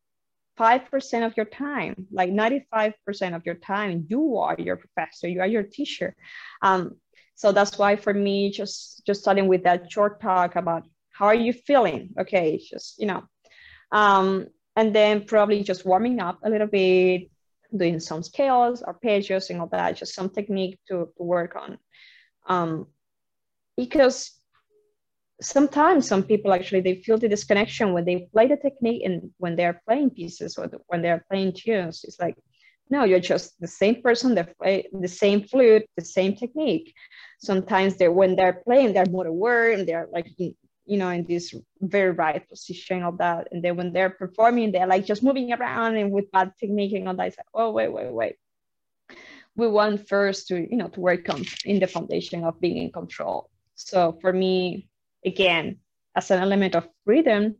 5% 0.59 1.27
of 1.27 1.37
your 1.37 1.47
time, 1.47 2.07
like 2.11 2.31
95% 2.31 3.37
of 3.37 3.47
your 3.47 3.55
time, 3.55 4.07
you 4.09 4.39
are 4.39 4.57
your 4.59 4.77
professor, 4.77 5.29
you 5.29 5.41
are 5.41 5.47
your 5.47 5.63
teacher. 5.63 6.15
Um, 6.63 6.97
so 7.35 7.53
that's 7.53 7.79
why 7.79 7.97
for 7.97 8.13
me, 8.13 8.51
just 8.51 9.03
just 9.07 9.21
starting 9.21 9.49
with 9.49 9.65
that 9.65 9.93
short 9.93 10.21
talk 10.21 10.57
about 10.57 10.83
how 11.11 11.27
are 11.27 11.35
you 11.35 11.53
feeling? 11.53 12.11
Okay, 12.19 12.59
just 12.59 12.99
you 12.99 13.07
know, 13.07 13.23
um, 13.93 14.47
and 14.77 14.95
then 14.95 15.25
probably 15.25 15.63
just 15.63 15.85
warming 15.85 16.21
up 16.21 16.39
a 16.43 16.51
little 16.51 16.67
bit, 16.67 17.31
doing 17.77 18.01
some 18.01 18.23
scales, 18.23 18.83
arpeggios, 18.83 19.51
and 19.51 19.61
all 19.61 19.69
that, 19.69 19.97
just 19.97 20.15
some 20.15 20.31
technique 20.31 20.79
to, 20.89 21.09
to 21.17 21.23
work 21.23 21.57
on. 21.57 21.79
Um, 22.47 22.87
because 23.77 24.40
sometimes 25.41 26.07
some 26.07 26.23
people 26.23 26.53
actually 26.53 26.81
they 26.81 26.97
feel 27.03 27.19
the 27.19 27.29
disconnection 27.29 27.93
when 27.93 28.05
they 28.05 28.29
play 28.33 28.47
the 28.47 28.57
technique 28.57 29.03
and 29.05 29.31
when 29.39 29.57
they're 29.57 29.81
playing 29.87 30.11
pieces 30.11 30.59
or 30.59 30.71
when 30.89 31.03
they're 31.03 31.25
playing 31.31 31.53
tunes. 31.53 32.05
It's 32.05 32.21
like 32.21 32.37
no 32.91 33.05
you're 33.05 33.21
just 33.21 33.59
the 33.61 33.67
same 33.67 34.03
person 34.03 34.35
that 34.35 34.57
play 34.59 34.89
the 34.93 35.09
same 35.09 35.43
flute 35.43 35.85
the 35.97 36.05
same 36.05 36.35
technique. 36.37 36.95
Sometimes 37.39 37.97
they're 37.97 38.13
when 38.13 38.37
they're 38.37 38.63
playing 38.67 38.93
they're 38.93 39.07
more 39.07 39.27
aware 39.27 39.73
and 39.73 39.87
they're 39.89 40.09
like 40.13 40.29
you 40.39 40.99
know 40.99 41.09
in 41.09 41.25
this 41.25 41.55
very 41.81 42.11
right 42.11 42.47
position 42.49 43.03
of 43.03 43.19
that. 43.19 43.49
And 43.53 43.63
then 43.65 43.77
when 43.77 43.93
they're 43.93 44.11
performing 44.11 44.73
they're 44.73 44.87
like 44.87 45.07
just 45.07 45.23
moving 45.23 45.53
around 45.53 45.97
and 45.97 46.11
with 46.11 46.31
bad 46.33 46.53
technique 46.61 46.93
and 46.93 47.09
all 47.09 47.15
that. 47.17 47.29
It's 47.29 47.39
like 47.39 47.47
oh 47.55 47.71
wait 47.71 47.93
wait 47.93 48.13
wait. 48.13 48.37
We 49.57 49.69
want 49.69 50.07
first 50.09 50.49
to 50.49 50.57
you 50.71 50.77
know 50.77 50.89
to 50.89 51.01
work 51.01 51.29
on 51.31 51.45
in 51.65 51.81
the 51.81 51.87
foundation 51.87 52.45
of 52.45 52.61
being 52.61 52.77
in 52.77 52.93
control. 52.93 53.49
So 53.75 54.19
for 54.21 54.33
me 54.33 54.91
again, 55.25 55.79
as 56.17 56.31
an 56.31 56.41
element 56.41 56.75
of 56.75 56.89
rhythm, 57.07 57.57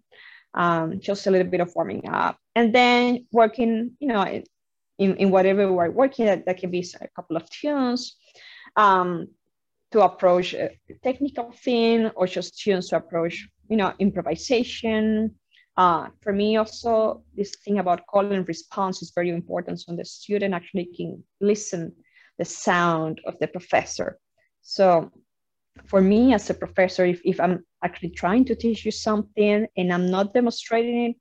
um, 0.55 1.01
just 1.01 1.27
a 1.27 1.31
little 1.31 1.51
bit 1.51 1.61
of 1.61 1.73
warming 1.75 2.09
up. 2.09 2.39
And 2.55 2.75
then 2.75 3.27
working, 3.33 3.93
you 4.01 4.09
know, 4.09 4.23
in, 4.99 5.17
in 5.17 5.31
whatever 5.31 5.73
we're 5.73 5.91
working, 5.91 6.27
that, 6.27 6.47
that 6.47 6.59
can 6.59 6.71
be 6.71 6.85
a 7.01 7.09
couple 7.09 7.37
of 7.37 7.49
tunes 7.49 8.17
um, 8.77 9.29
to 9.93 10.03
approach 10.03 10.55
a 10.55 10.71
technical 11.03 11.53
thing 11.53 12.09
or 12.17 12.27
just 12.27 12.59
tunes 12.59 12.89
to 12.89 12.97
approach, 12.97 13.49
you 13.69 13.77
know, 13.77 13.93
improvisation. 13.99 15.35
Uh, 15.77 16.09
for 16.21 16.33
me 16.33 16.57
also, 16.57 17.23
this 17.35 17.55
thing 17.65 17.79
about 17.79 18.07
call 18.07 18.31
and 18.33 18.47
response 18.49 19.03
is 19.03 19.13
very 19.15 19.31
important. 19.31 19.81
So 19.81 19.95
the 19.95 20.05
student 20.05 20.55
actually 20.55 20.91
can 20.97 21.23
listen 21.41 21.93
the 22.39 22.45
sound 22.45 23.21
of 23.27 23.39
the 23.39 23.47
professor. 23.47 24.19
So 24.63 25.11
for 25.87 26.01
me 26.01 26.35
as 26.35 26.51
a 26.51 26.55
professor, 26.55 27.05
if, 27.05 27.21
if 27.25 27.41
I'm 27.41 27.65
actually 27.83 28.11
trying 28.11 28.45
to 28.47 28.55
teach 28.55 28.85
you 28.85 28.91
something 28.91 29.67
and 29.77 29.93
I'm 29.93 30.11
not 30.11 30.35
demonstrating 30.35 31.11
it, 31.11 31.17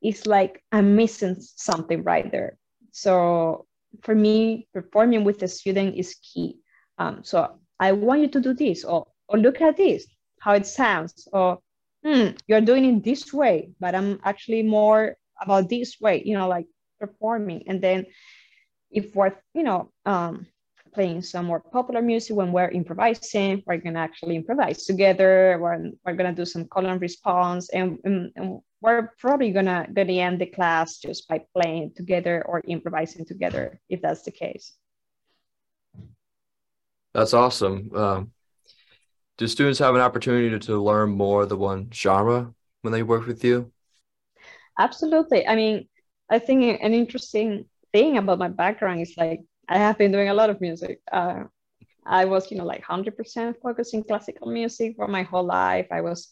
it's 0.00 0.26
like 0.26 0.62
I'm 0.72 0.96
missing 0.96 1.36
something 1.38 2.02
right 2.02 2.30
there. 2.30 2.58
So 2.90 3.66
for 4.02 4.14
me, 4.14 4.68
performing 4.72 5.24
with 5.24 5.38
the 5.38 5.48
student 5.48 5.96
is 5.96 6.16
key. 6.16 6.58
Um, 6.98 7.20
so 7.22 7.58
I 7.78 7.92
want 7.92 8.20
you 8.20 8.28
to 8.28 8.40
do 8.40 8.54
this, 8.54 8.84
or 8.84 9.06
or 9.28 9.38
look 9.38 9.60
at 9.60 9.76
this, 9.76 10.06
how 10.40 10.52
it 10.54 10.66
sounds, 10.66 11.28
or 11.32 11.58
hmm, 12.04 12.28
you're 12.46 12.60
doing 12.60 12.84
it 12.84 13.04
this 13.04 13.32
way, 13.32 13.70
but 13.80 13.94
I'm 13.94 14.20
actually 14.24 14.62
more 14.62 15.16
about 15.40 15.68
this 15.68 16.00
way, 16.00 16.22
you 16.24 16.36
know, 16.36 16.48
like 16.48 16.66
performing. 17.00 17.64
And 17.66 17.80
then 17.80 18.06
if 18.90 19.14
we're, 19.14 19.34
you 19.54 19.62
know, 19.62 19.90
um, 20.04 20.46
playing 20.94 21.22
some 21.22 21.46
more 21.46 21.60
popular 21.60 22.02
music 22.02 22.36
when 22.36 22.52
we're 22.52 22.70
improvising, 22.70 23.62
we're 23.66 23.78
gonna 23.78 23.98
actually 23.98 24.36
improvise 24.36 24.84
together, 24.84 25.58
we're, 25.60 25.90
we're 26.04 26.14
gonna 26.14 26.34
do 26.34 26.44
some 26.44 26.66
call 26.66 26.86
and 26.86 27.00
response, 27.00 27.68
and, 27.70 27.98
and, 28.04 28.30
and 28.36 28.60
we're 28.80 29.12
probably 29.18 29.50
gonna 29.50 29.86
gonna 29.92 30.12
end 30.12 30.40
the 30.40 30.46
class 30.46 30.98
just 30.98 31.28
by 31.28 31.40
playing 31.54 31.92
together 31.96 32.44
or 32.46 32.62
improvising 32.66 33.24
together, 33.24 33.80
if 33.88 34.00
that's 34.02 34.22
the 34.22 34.30
case. 34.30 34.74
That's 37.14 37.34
awesome. 37.34 37.90
Um, 37.94 38.32
do 39.36 39.46
students 39.46 39.78
have 39.78 39.94
an 39.94 40.00
opportunity 40.00 40.50
to, 40.50 40.58
to 40.58 40.82
learn 40.82 41.10
more 41.10 41.42
of 41.42 41.48
the 41.48 41.56
one 41.56 41.90
genre 41.92 42.54
when 42.82 42.92
they 42.92 43.02
work 43.02 43.26
with 43.26 43.44
you? 43.44 43.72
Absolutely. 44.78 45.46
I 45.46 45.54
mean, 45.54 45.88
I 46.30 46.38
think 46.38 46.80
an 46.82 46.94
interesting 46.94 47.66
thing 47.92 48.16
about 48.16 48.38
my 48.38 48.48
background 48.48 49.00
is 49.00 49.14
like 49.16 49.40
I 49.68 49.78
have 49.78 49.98
been 49.98 50.12
doing 50.12 50.28
a 50.28 50.34
lot 50.34 50.50
of 50.50 50.60
music. 50.60 51.00
Uh, 51.10 51.44
I 52.04 52.24
was, 52.24 52.50
you 52.50 52.58
know, 52.58 52.64
like 52.64 52.82
100% 52.82 53.54
focusing 53.62 54.02
classical 54.02 54.48
music 54.50 54.96
for 54.96 55.06
my 55.08 55.22
whole 55.22 55.44
life. 55.44 55.86
I 55.90 56.00
was 56.00 56.28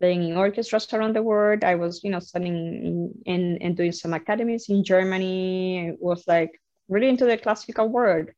playing 0.00 0.24
in 0.24 0.36
orchestras 0.36 0.92
around 0.92 1.14
the 1.14 1.22
world. 1.22 1.62
I 1.62 1.74
was, 1.74 2.02
you 2.02 2.10
know, 2.10 2.20
studying 2.20 3.12
in, 3.26 3.58
and 3.60 3.76
doing 3.76 3.92
some 3.92 4.14
academies 4.14 4.68
in 4.68 4.82
Germany. 4.82 5.90
I 5.90 5.92
was 6.00 6.24
like 6.26 6.58
really 6.88 7.08
into 7.08 7.26
the 7.26 7.36
classical 7.36 7.88
world. 7.88 8.30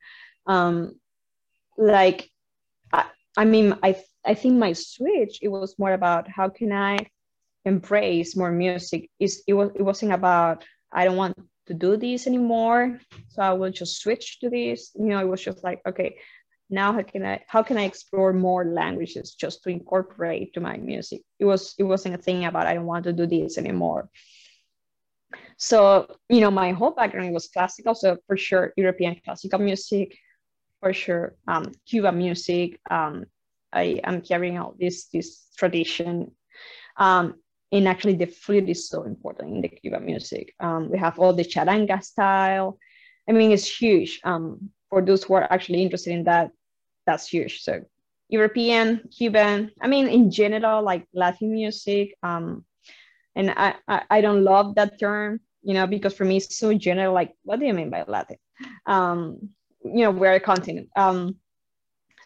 Um, 0.46 0.98
like, 1.78 2.28
I, 2.92 3.06
I 3.36 3.44
mean, 3.44 3.78
I 3.82 3.96
I 4.24 4.34
think 4.34 4.54
my 4.58 4.72
switch 4.72 5.38
it 5.42 5.48
was 5.48 5.78
more 5.78 5.92
about 5.92 6.28
how 6.28 6.48
can 6.48 6.72
I 6.72 6.98
embrace 7.64 8.36
more 8.36 8.50
music. 8.50 9.10
It's, 9.18 9.42
it 9.46 9.54
was 9.54 9.70
it 9.74 9.82
wasn't 9.82 10.12
about 10.12 10.64
I 10.92 11.04
don't 11.04 11.16
want 11.16 11.36
to 11.72 11.78
do 11.78 11.96
this 11.96 12.26
anymore, 12.26 12.98
so 13.28 13.42
I 13.42 13.52
will 13.52 13.70
just 13.70 14.00
switch 14.02 14.40
to 14.40 14.50
this. 14.50 14.92
You 14.94 15.06
know, 15.06 15.20
it 15.20 15.28
was 15.28 15.42
just 15.42 15.64
like 15.64 15.80
okay, 15.86 16.16
now 16.68 16.92
how 16.92 17.02
can 17.02 17.24
I 17.24 17.40
how 17.48 17.62
can 17.62 17.76
I 17.78 17.84
explore 17.84 18.32
more 18.32 18.64
languages 18.64 19.34
just 19.34 19.62
to 19.62 19.70
incorporate 19.70 20.54
to 20.54 20.60
my 20.60 20.76
music? 20.76 21.22
It 21.38 21.44
was 21.44 21.74
it 21.78 21.84
wasn't 21.84 22.14
a 22.14 22.22
thing 22.22 22.44
about 22.44 22.66
I 22.66 22.74
don't 22.74 22.86
want 22.86 23.04
to 23.04 23.12
do 23.12 23.26
this 23.26 23.58
anymore. 23.58 24.10
So 25.56 26.06
you 26.28 26.40
know, 26.40 26.50
my 26.50 26.72
whole 26.72 26.92
background 26.92 27.32
was 27.32 27.48
classical, 27.48 27.94
so 27.94 28.18
for 28.26 28.36
sure 28.36 28.72
European 28.76 29.16
classical 29.24 29.58
music, 29.58 30.16
for 30.80 30.92
sure 30.92 31.34
um, 31.48 31.72
Cuban 31.88 32.18
music, 32.18 32.78
um, 32.90 33.24
I 33.72 34.00
am 34.04 34.20
carrying 34.20 34.56
out 34.56 34.78
this 34.78 35.08
this 35.08 35.48
tradition. 35.56 36.32
Um, 36.96 37.41
and 37.72 37.88
actually, 37.88 38.14
the 38.14 38.26
flute 38.26 38.68
is 38.68 38.88
so 38.88 39.04
important 39.04 39.54
in 39.54 39.60
the 39.62 39.68
Cuban 39.68 40.04
music. 40.04 40.54
Um, 40.60 40.90
we 40.90 40.98
have 40.98 41.18
all 41.18 41.32
the 41.32 41.44
charanga 41.44 42.02
style. 42.02 42.78
I 43.28 43.32
mean, 43.32 43.50
it's 43.50 43.66
huge. 43.66 44.20
Um, 44.24 44.70
for 44.90 45.00
those 45.00 45.24
who 45.24 45.34
are 45.34 45.50
actually 45.50 45.82
interested 45.82 46.12
in 46.12 46.24
that, 46.24 46.50
that's 47.06 47.26
huge. 47.26 47.62
So, 47.62 47.82
European, 48.28 49.08
Cuban. 49.16 49.70
I 49.80 49.88
mean, 49.88 50.08
in 50.08 50.30
general, 50.30 50.82
like 50.82 51.06
Latin 51.14 51.52
music. 51.52 52.14
Um, 52.22 52.64
and 53.34 53.50
I, 53.50 53.74
I, 53.88 54.02
I 54.10 54.20
don't 54.20 54.44
love 54.44 54.74
that 54.74 55.00
term, 55.00 55.40
you 55.62 55.72
know, 55.72 55.86
because 55.86 56.14
for 56.14 56.24
me 56.24 56.36
it's 56.36 56.58
so 56.58 56.74
general. 56.74 57.14
Like, 57.14 57.34
what 57.44 57.58
do 57.58 57.66
you 57.66 57.72
mean 57.72 57.90
by 57.90 58.04
Latin? 58.06 58.36
Um, 58.84 59.50
you 59.82 60.02
know, 60.02 60.10
we're 60.10 60.34
a 60.34 60.40
continent. 60.40 60.90
Um, 60.94 61.36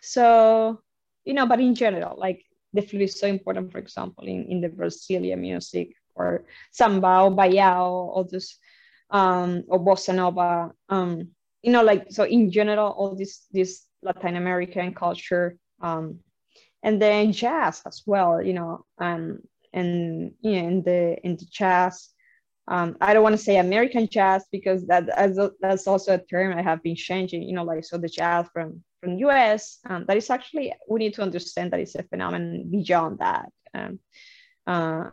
so 0.03 0.81
you 1.27 1.35
know, 1.35 1.47
but 1.47 1.61
in 1.61 1.75
general, 1.75 2.17
like 2.17 2.46
the 2.77 2.83
flute 2.83 3.03
is 3.03 3.19
so 3.19 3.27
important, 3.27 3.73
for 3.73 3.79
example, 3.79 4.25
in, 4.25 4.45
in 4.47 4.61
the 4.61 4.69
Brazilian 4.69 5.41
music 5.41 5.95
or 6.15 6.45
samba 6.71 7.21
or 7.23 7.31
baião 7.31 8.15
or 8.15 8.25
this 8.25 8.59
um, 9.11 9.65
or 9.69 9.79
bossa 9.79 10.15
nova. 10.15 10.73
Um, 10.89 11.29
you 11.63 11.73
know, 11.73 11.83
like 11.83 12.07
so 12.11 12.25
in 12.25 12.51
general, 12.51 12.93
all 12.93 13.15
this 13.15 13.47
this 13.53 13.87
Latin 14.03 14.37
American 14.37 14.95
culture, 14.95 15.57
um, 15.81 16.21
and 16.83 17.03
then 17.03 17.33
jazz 17.33 17.83
as 17.87 18.03
well. 18.07 18.43
You 18.43 18.55
know, 18.55 18.85
um, 18.99 19.41
and 19.73 20.33
know, 20.53 20.69
in 20.69 20.83
the 20.83 21.17
in 21.25 21.37
the 21.37 21.47
jazz. 21.51 22.11
Um, 22.69 22.97
I 23.01 23.15
don't 23.15 23.23
want 23.23 23.35
to 23.35 23.43
say 23.43 23.59
American 23.59 24.09
jazz 24.09 24.45
because 24.51 24.87
that 24.89 25.07
that's 25.61 25.87
also 25.87 26.15
a 26.15 26.19
term 26.19 26.57
I 26.59 26.63
have 26.63 26.83
been 26.83 26.97
changing. 26.97 27.43
You 27.43 27.55
know, 27.55 27.65
like 27.65 27.85
so 27.85 27.97
the 27.97 28.09
jazz 28.09 28.47
from 28.53 28.83
from 29.07 29.19
US, 29.19 29.79
um, 29.89 30.05
that 30.09 30.17
is 30.17 30.31
actually, 30.31 30.73
we 30.89 30.99
need 30.99 31.15
to 31.15 31.23
understand 31.23 31.73
that 31.73 31.81
it's 31.81 31.95
a 31.95 32.03
phenomenon 32.03 32.69
beyond 32.71 33.19
that. 33.21 33.49
Um, 33.75 34.01
uh, 34.67 35.11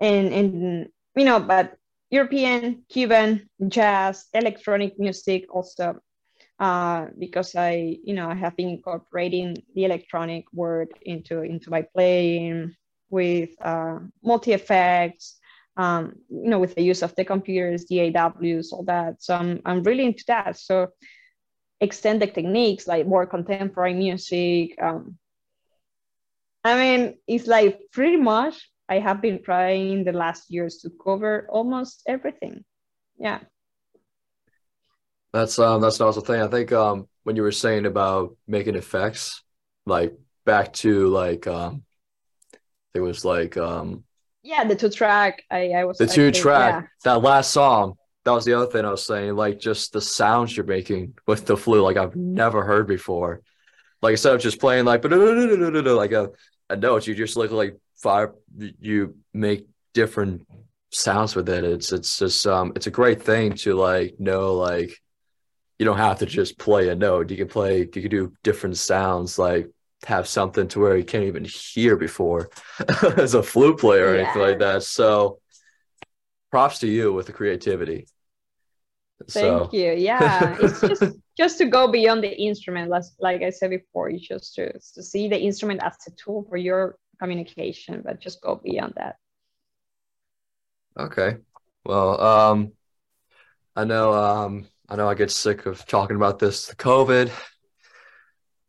and, 0.00 0.32
and, 0.32 0.88
you 1.14 1.24
know, 1.24 1.40
but 1.40 1.76
European, 2.10 2.84
Cuban, 2.88 3.48
jazz, 3.68 4.26
electronic 4.32 4.98
music 4.98 5.44
also, 5.54 6.00
uh, 6.58 7.06
because 7.18 7.54
I, 7.54 7.98
you 8.02 8.14
know, 8.14 8.28
I 8.30 8.34
have 8.34 8.56
been 8.56 8.70
incorporating 8.70 9.62
the 9.74 9.84
electronic 9.84 10.44
word 10.52 10.88
into, 11.02 11.42
into 11.42 11.70
my 11.70 11.82
playing 11.82 12.74
with 13.10 13.50
uh, 13.60 13.98
multi-effects, 14.22 15.36
um, 15.78 16.16
you 16.28 16.50
know, 16.50 16.58
with 16.58 16.74
the 16.74 16.82
use 16.82 17.02
of 17.02 17.14
the 17.14 17.24
computers, 17.24 17.86
the 17.86 18.10
AWs, 18.10 18.72
all 18.72 18.82
that. 18.84 19.22
So 19.22 19.36
I'm, 19.36 19.62
I'm 19.64 19.82
really 19.84 20.04
into 20.04 20.24
that. 20.26 20.58
So 20.58 20.88
extended 21.80 22.34
techniques 22.34 22.88
like 22.88 23.06
more 23.06 23.26
contemporary 23.26 23.94
music. 23.94 24.74
Um, 24.82 25.16
I 26.64 26.74
mean, 26.74 27.18
it's 27.28 27.46
like 27.46 27.80
pretty 27.92 28.16
much 28.16 28.68
I 28.88 28.98
have 28.98 29.22
been 29.22 29.42
trying 29.42 29.92
in 29.92 30.04
the 30.04 30.12
last 30.12 30.50
years 30.50 30.78
to 30.78 30.90
cover 30.90 31.46
almost 31.48 32.02
everything. 32.08 32.64
Yeah. 33.16 33.38
That's 35.32 35.58
um 35.60 35.80
that's 35.80 36.00
also 36.00 36.20
thing. 36.20 36.40
I 36.42 36.48
think 36.48 36.72
um 36.72 37.06
when 37.22 37.36
you 37.36 37.42
were 37.42 37.52
saying 37.52 37.86
about 37.86 38.36
making 38.48 38.74
effects, 38.74 39.44
like 39.86 40.18
back 40.44 40.72
to 40.72 41.08
like 41.08 41.46
um 41.46 41.84
it 42.94 43.00
was 43.00 43.24
like 43.24 43.56
um 43.56 44.04
yeah 44.48 44.64
the 44.64 44.74
two 44.74 44.90
track 44.90 45.42
I, 45.50 45.70
I 45.70 45.84
was 45.84 45.98
the 45.98 46.06
two 46.06 46.30
track 46.30 46.82
yeah. 46.82 46.88
that 47.04 47.22
last 47.22 47.52
song 47.52 47.96
that 48.28 48.34
was 48.34 48.44
the 48.44 48.52
other 48.52 48.70
thing 48.70 48.84
I 48.84 48.90
was 48.90 49.06
saying. 49.06 49.36
Like 49.36 49.58
just 49.58 49.94
the 49.94 50.02
sounds 50.02 50.54
you're 50.54 50.66
making 50.66 51.14
with 51.26 51.46
the 51.46 51.56
flute, 51.56 51.82
like 51.82 51.96
I've 51.96 52.14
never 52.14 52.62
heard 52.62 52.86
before. 52.86 53.40
Like 54.02 54.12
instead 54.12 54.34
of 54.34 54.42
just 54.42 54.60
playing 54.60 54.84
like 54.84 55.02
like 55.02 56.12
a, 56.12 56.30
a 56.68 56.76
note, 56.76 57.06
you 57.06 57.14
just 57.14 57.38
look 57.38 57.50
like 57.50 57.78
fire. 57.96 58.34
You 58.58 59.16
make 59.32 59.66
different 59.94 60.46
sounds 60.92 61.34
with 61.34 61.48
it. 61.48 61.64
It's 61.64 61.90
it's 61.90 62.18
just 62.18 62.46
um 62.46 62.72
it's 62.76 62.86
a 62.86 62.90
great 62.90 63.22
thing 63.22 63.54
to 63.54 63.74
like 63.74 64.20
know 64.20 64.52
like 64.54 64.94
you 65.78 65.86
don't 65.86 65.96
have 65.96 66.18
to 66.18 66.26
just 66.26 66.58
play 66.58 66.90
a 66.90 66.94
note. 66.94 67.30
You 67.30 67.38
can 67.38 67.48
play. 67.48 67.78
You 67.78 67.86
can 67.86 68.10
do 68.10 68.34
different 68.42 68.76
sounds 68.76 69.38
like 69.38 69.70
have 70.06 70.28
something 70.28 70.68
to 70.68 70.80
where 70.80 70.96
you 70.96 71.04
can't 71.04 71.24
even 71.24 71.44
hear 71.44 71.96
before 71.96 72.50
as 73.16 73.34
a 73.34 73.42
flute 73.42 73.78
player 73.78 74.08
or 74.08 74.16
yeah. 74.16 74.22
anything 74.22 74.42
like 74.42 74.58
that. 74.60 74.82
So 74.82 75.40
props 76.50 76.78
to 76.80 76.86
you 76.86 77.12
with 77.12 77.26
the 77.26 77.32
creativity. 77.32 78.06
Thank 79.30 79.70
so. 79.70 79.76
you. 79.76 79.92
Yeah, 79.92 80.56
it's 80.60 80.80
just 80.80 81.02
just 81.36 81.58
to 81.58 81.66
go 81.66 81.88
beyond 81.88 82.22
the 82.22 82.40
instrument. 82.40 82.90
Like 83.18 83.42
I 83.42 83.50
said 83.50 83.70
before, 83.70 84.10
you 84.10 84.20
just 84.20 84.54
to, 84.54 84.72
to 84.72 85.02
see 85.02 85.28
the 85.28 85.38
instrument 85.38 85.82
as 85.82 85.96
a 86.06 86.10
tool 86.12 86.46
for 86.48 86.56
your 86.56 86.96
communication, 87.20 88.02
but 88.04 88.20
just 88.20 88.40
go 88.40 88.60
beyond 88.62 88.94
that. 88.96 89.16
Okay. 90.96 91.38
Well, 91.84 92.20
um, 92.20 92.72
I 93.74 93.84
know 93.84 94.12
um, 94.12 94.66
I 94.88 94.96
know 94.96 95.08
I 95.08 95.14
get 95.14 95.30
sick 95.30 95.66
of 95.66 95.84
talking 95.86 96.16
about 96.16 96.38
this. 96.38 96.66
the 96.66 96.76
COVID. 96.76 97.30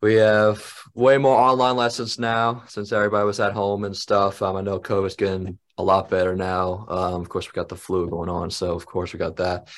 We 0.01 0.15
have 0.15 0.78
way 0.93 1.17
more 1.17 1.37
online 1.37 1.75
lessons 1.75 2.19
now 2.19 2.63
since 2.67 2.91
everybody 2.91 3.25
was 3.25 3.39
at 3.39 3.53
home 3.53 3.83
and 3.83 3.95
stuff. 3.95 4.41
Um, 4.41 4.55
I 4.55 4.61
know 4.61 4.79
COVID's 4.79 5.15
getting 5.15 5.57
a 5.77 5.83
lot 5.83 6.09
better 6.09 6.35
now. 6.35 6.85
Um, 6.89 7.21
of 7.21 7.29
course, 7.29 7.47
we 7.47 7.55
got 7.55 7.69
the 7.69 7.75
flu 7.75 8.09
going 8.09 8.29
on, 8.29 8.51
so 8.51 8.73
of 8.73 8.85
course 8.85 9.13
we 9.13 9.19
got 9.19 9.37
that. 9.37 9.69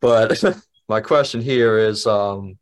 But 0.00 0.42
my 0.88 1.00
question 1.00 1.40
here 1.40 1.78
is 1.78 2.06
um, 2.06 2.58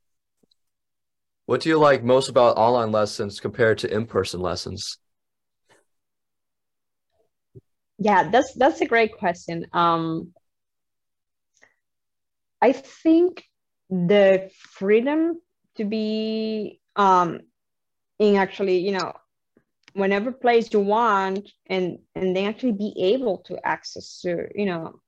what 1.46 1.60
do 1.60 1.68
you 1.68 1.78
like 1.78 2.02
most 2.02 2.28
about 2.28 2.56
online 2.56 2.92
lessons 2.92 3.40
compared 3.40 3.78
to 3.78 3.92
in-person 3.92 4.40
lessons? 4.40 4.98
Yeah, 7.98 8.30
that's 8.30 8.52
that's 8.54 8.80
a 8.80 8.86
great 8.86 9.16
question. 9.16 9.66
Um, 9.72 10.32
I 12.60 12.72
think 12.72 13.44
the 13.90 14.50
freedom 14.72 15.40
to 15.76 15.84
be 15.84 16.80
um, 16.96 17.40
in 18.18 18.36
actually, 18.36 18.78
you 18.78 18.92
know, 18.92 19.12
whenever 19.94 20.32
place 20.32 20.72
you 20.72 20.80
want 20.80 21.48
and 21.66 21.98
and 22.14 22.34
then 22.34 22.46
actually 22.46 22.72
be 22.72 22.94
able 22.98 23.38
to 23.38 23.64
access 23.66 24.20
to, 24.22 24.48
you 24.54 24.66
know, 24.66 25.00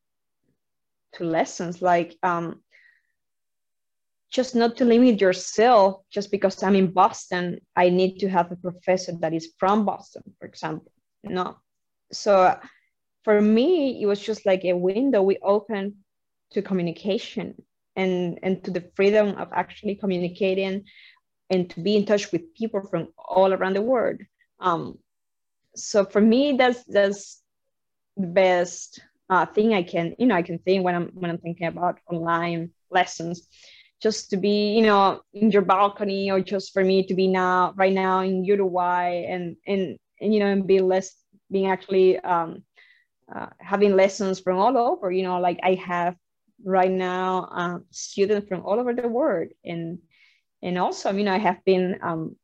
to 1.15 1.25
lessons 1.25 1.83
like 1.83 2.17
um 2.23 2.63
just 4.31 4.55
not 4.55 4.77
to 4.77 4.85
limit 4.85 5.21
yourself 5.21 6.03
just 6.11 6.31
because 6.31 6.63
I'm 6.63 6.75
in 6.75 6.93
Boston, 6.93 7.61
I 7.75 7.89
need 7.89 8.19
to 8.19 8.29
have 8.29 8.51
a 8.53 8.57
professor 8.57 9.13
that 9.21 9.33
is 9.33 9.53
from 9.59 9.85
Boston, 9.85 10.23
for 10.39 10.47
example. 10.47 10.93
No. 11.23 11.57
So 12.13 12.59
for 13.25 13.41
me, 13.41 14.03
it 14.03 14.07
was 14.07 14.21
just 14.21 14.45
like 14.45 14.65
a 14.65 14.77
window 14.77 15.23
we 15.23 15.39
opened 15.39 15.95
to 16.53 16.63
communication 16.63 17.55
and, 17.95 18.39
and 18.43 18.63
to 18.65 18.71
the 18.71 18.91
freedom 18.95 19.37
of 19.37 19.49
actually 19.53 19.95
communicating 19.95 20.85
and 21.51 21.71
to 21.71 21.81
be 21.81 21.97
in 21.97 22.05
touch 22.05 22.33
with 22.33 22.55
people 22.55 22.81
from 22.81 23.09
all 23.19 23.53
around 23.53 23.75
the 23.75 23.83
world. 23.83 24.21
Um, 24.61 24.99
so 25.75 26.05
for 26.05 26.21
me, 26.21 26.57
that's 26.57 26.83
that's 26.85 27.43
the 28.17 28.27
best 28.27 29.01
uh, 29.29 29.47
thing 29.47 29.75
I 29.75 29.83
can, 29.83 30.15
you 30.19 30.27
know, 30.27 30.35
I 30.35 30.43
can 30.43 30.59
think 30.59 30.85
when 30.85 30.95
I'm 30.95 31.09
when 31.15 31.31
I'm 31.31 31.39
thinking 31.39 31.67
about 31.67 31.99
online 32.11 32.71
lessons 32.91 33.49
just 34.03 34.31
to 34.31 34.37
be 34.37 34.75
you 34.75 34.83
know 34.83 35.21
in 35.33 35.51
your 35.51 35.63
balcony 35.63 36.31
or 36.31 36.41
just 36.41 36.73
for 36.73 36.85
me 36.85 37.07
to 37.07 37.15
be 37.15 37.27
now 37.27 37.73
right 37.77 37.93
now 37.93 38.21
in 38.21 38.45
uruguay 38.45 39.25
and 39.29 39.57
and, 39.67 39.99
and 40.21 40.35
you 40.35 40.41
know 40.41 40.47
and 40.47 40.67
be 40.67 40.81
less 40.81 41.15
being 41.51 41.67
actually 41.67 42.19
um, 42.21 42.63
uh, 43.35 43.47
having 43.59 43.97
lessons 43.97 44.41
from 44.41 44.59
all 44.59 44.77
over 44.77 45.11
you 45.11 45.23
know 45.23 45.41
like 45.41 45.59
i 45.63 45.75
have 45.75 46.15
right 46.65 46.91
now 46.91 47.49
um, 47.51 47.85
students 47.91 48.49
from 48.49 48.65
all 48.65 48.79
over 48.79 48.93
the 48.93 49.09
world 49.09 49.49
and 49.65 49.99
and 50.63 50.79
also 50.79 51.13
you 51.13 51.25
know 51.25 51.35
i 51.35 51.39
have 51.39 51.65
been 51.65 51.99
um, 52.03 52.37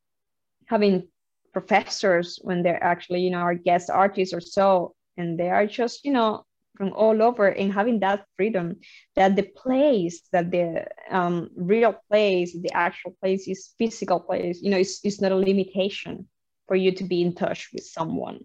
having 0.66 1.06
professors 1.52 2.38
when 2.42 2.62
they're 2.62 2.82
actually 2.82 3.20
you 3.20 3.30
know 3.30 3.38
our 3.38 3.54
guest 3.54 3.90
artists 3.90 4.34
or 4.34 4.40
so 4.40 4.94
and 5.16 5.38
they 5.38 5.50
are 5.50 5.66
just 5.66 6.04
you 6.04 6.12
know 6.12 6.44
from 6.76 6.92
all 6.94 7.22
over 7.22 7.48
and 7.48 7.72
having 7.72 8.00
that 8.00 8.24
freedom 8.36 8.76
that 9.14 9.36
the 9.36 9.42
place 9.42 10.22
that 10.32 10.50
the 10.50 10.86
um, 11.10 11.50
real 11.54 11.94
place 12.10 12.54
the 12.54 12.72
actual 12.72 13.14
place 13.20 13.46
is 13.46 13.74
physical 13.78 14.18
place 14.18 14.62
you 14.62 14.70
know 14.70 14.78
it's, 14.78 15.00
it's 15.04 15.20
not 15.20 15.32
a 15.32 15.36
limitation 15.36 16.26
for 16.66 16.76
you 16.76 16.92
to 16.92 17.04
be 17.04 17.20
in 17.20 17.34
touch 17.34 17.68
with 17.74 17.84
someone. 17.84 18.38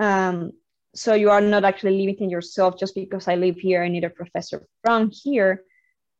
Um, 0.00 0.50
so 0.96 1.14
you 1.14 1.30
are 1.30 1.40
not 1.40 1.64
actually 1.64 1.96
limiting 1.98 2.30
yourself 2.30 2.78
just 2.78 2.94
because 2.94 3.28
i 3.28 3.34
live 3.34 3.56
here 3.56 3.82
i 3.82 3.88
need 3.88 4.04
a 4.04 4.10
professor 4.10 4.66
from 4.82 5.10
here 5.10 5.62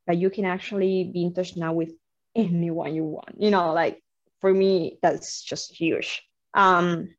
but 0.07 0.19
you 0.19 0.29
can 0.29 0.45
actually 0.45 1.11
be 1.13 1.23
in 1.25 1.33
touch 1.33 1.57
now 1.57 1.73
with 1.73 1.93
anyone 2.37 2.95
you 2.95 3.05
want. 3.05 3.37
You 3.39 3.51
know 3.51 3.73
like 3.73 4.03
for 4.41 4.53
me 4.53 4.99
that's 5.03 5.43
just 5.43 5.73
huge. 5.73 6.23
Um, 6.55 7.15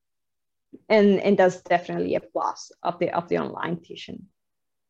and 0.90 1.20
and 1.20 1.38
that's 1.38 1.62
definitely 1.62 2.16
a 2.16 2.20
plus 2.20 2.72
of 2.84 3.00
the 3.00 3.16
of 3.16 3.28
the 3.30 3.40
online 3.40 3.78
teaching. 3.78 4.24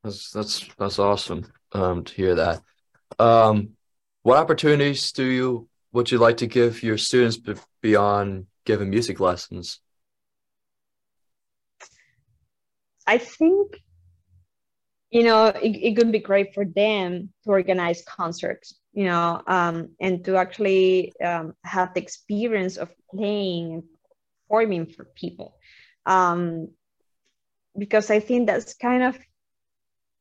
That's 0.04 0.32
that's 0.32 0.68
that's 0.78 1.00
awesome 1.00 1.52
um 1.74 2.04
to 2.04 2.14
hear 2.14 2.36
that. 2.36 2.62
Um 3.20 3.70
what 4.24 4.38
opportunities 4.38 5.12
do 5.12 5.24
you 5.24 5.70
would 5.92 6.12
you 6.12 6.18
like 6.18 6.38
to 6.38 6.48
give 6.48 6.84
your 6.84 6.98
students 6.98 7.40
beyond 7.82 8.48
giving 8.66 8.90
music 8.90 9.20
lessons? 9.20 9.80
I 13.08 13.18
think 13.18 13.82
you 15.10 15.24
know 15.24 15.48
it, 15.48 15.70
it 15.70 15.96
could 15.96 16.12
be 16.12 16.20
great 16.20 16.54
for 16.54 16.66
them 16.66 17.30
to 17.44 17.50
organize 17.50 18.04
concerts 18.04 18.76
you 18.94 19.06
know 19.06 19.42
um, 19.48 19.90
and 20.00 20.24
to 20.26 20.36
actually 20.36 21.14
um, 21.22 21.54
have 21.64 21.94
the 21.94 22.02
experience 22.02 22.78
of 22.78 22.90
playing 23.10 23.74
and 23.74 23.84
performing 24.48 24.86
for 24.86 25.06
people 25.16 25.56
um, 26.06 26.70
because 27.78 28.10
I 28.10 28.20
think 28.20 28.48
that's 28.48 28.74
kind 28.74 29.04
of 29.04 29.18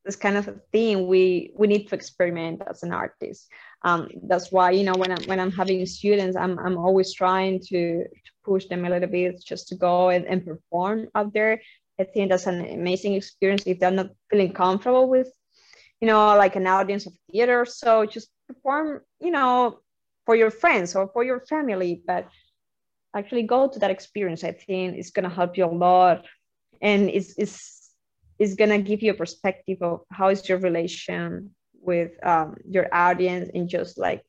this 0.04 0.16
kind 0.16 0.36
of 0.36 0.46
a 0.48 0.54
thing 0.72 1.08
we 1.08 1.52
we 1.56 1.66
need 1.66 1.88
to 1.88 1.94
experiment 1.94 2.62
as 2.70 2.82
an 2.82 2.92
artist. 2.92 3.48
Um, 3.82 4.08
that's 4.22 4.52
why 4.52 4.70
you 4.70 4.84
know 4.84 4.94
when 4.94 5.12
I'm 5.12 5.24
when 5.24 5.40
I'm 5.40 5.50
having 5.50 5.84
students, 5.86 6.36
I'm 6.36 6.58
I'm 6.58 6.78
always 6.78 7.12
trying 7.12 7.60
to, 7.70 8.04
to 8.04 8.32
push 8.44 8.66
them 8.66 8.84
a 8.84 8.90
little 8.90 9.08
bit 9.08 9.42
just 9.44 9.68
to 9.68 9.74
go 9.74 10.10
and, 10.10 10.24
and 10.26 10.46
perform 10.46 11.08
out 11.14 11.32
there. 11.32 11.60
I 11.98 12.04
think 12.04 12.30
that's 12.30 12.46
an 12.46 12.60
amazing 12.66 13.14
experience 13.14 13.64
if 13.66 13.78
they're 13.78 13.90
not 13.90 14.10
feeling 14.30 14.52
comfortable 14.52 15.08
with, 15.08 15.28
you 16.00 16.06
know, 16.06 16.36
like 16.36 16.56
an 16.56 16.66
audience 16.66 17.06
of 17.06 17.14
theater. 17.30 17.64
So 17.64 18.04
just 18.04 18.28
perform, 18.46 19.00
you 19.20 19.30
know, 19.30 19.80
for 20.26 20.36
your 20.36 20.50
friends 20.50 20.94
or 20.94 21.08
for 21.08 21.24
your 21.24 21.40
family, 21.40 22.02
but 22.06 22.28
actually 23.16 23.42
go 23.42 23.68
to 23.68 23.78
that 23.78 23.90
experience 23.90 24.44
i 24.44 24.52
think 24.52 24.96
it's 24.96 25.10
going 25.10 25.28
to 25.28 25.34
help 25.34 25.56
you 25.56 25.64
a 25.64 25.66
lot 25.66 26.24
and 26.82 27.08
it's, 27.08 27.34
it's, 27.38 27.90
it's 28.38 28.54
going 28.54 28.70
to 28.70 28.78
give 28.78 29.02
you 29.02 29.12
a 29.12 29.14
perspective 29.14 29.78
of 29.80 30.00
how 30.10 30.28
is 30.28 30.46
your 30.48 30.58
relation 30.58 31.54
with 31.80 32.12
um, 32.24 32.56
your 32.68 32.86
audience 32.92 33.50
and 33.54 33.68
just 33.68 33.96
like 33.96 34.22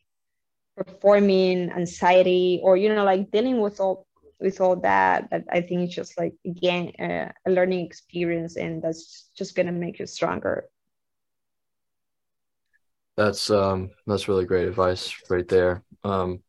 performing 0.77 1.69
anxiety 1.71 2.61
or 2.63 2.77
you 2.77 2.93
know 2.93 3.03
like 3.03 3.29
dealing 3.31 3.59
with 3.59 3.79
all 3.81 4.06
with 4.39 4.61
all 4.61 4.75
that 4.75 5.29
that 5.31 5.43
i 5.51 5.61
think 5.61 5.81
it's 5.81 5.95
just 5.95 6.17
like 6.17 6.33
again 6.45 6.91
uh, 6.99 7.31
a 7.45 7.51
learning 7.51 7.85
experience 7.85 8.55
and 8.57 8.81
that's 8.81 9.29
just 9.35 9.55
going 9.55 9.65
to 9.65 9.71
make 9.71 9.99
you 9.99 10.05
stronger 10.05 10.65
that's 13.15 13.49
um 13.49 13.89
that's 14.05 14.27
really 14.27 14.45
great 14.45 14.67
advice 14.67 15.13
right 15.29 15.47
there 15.47 15.83
um 16.03 16.39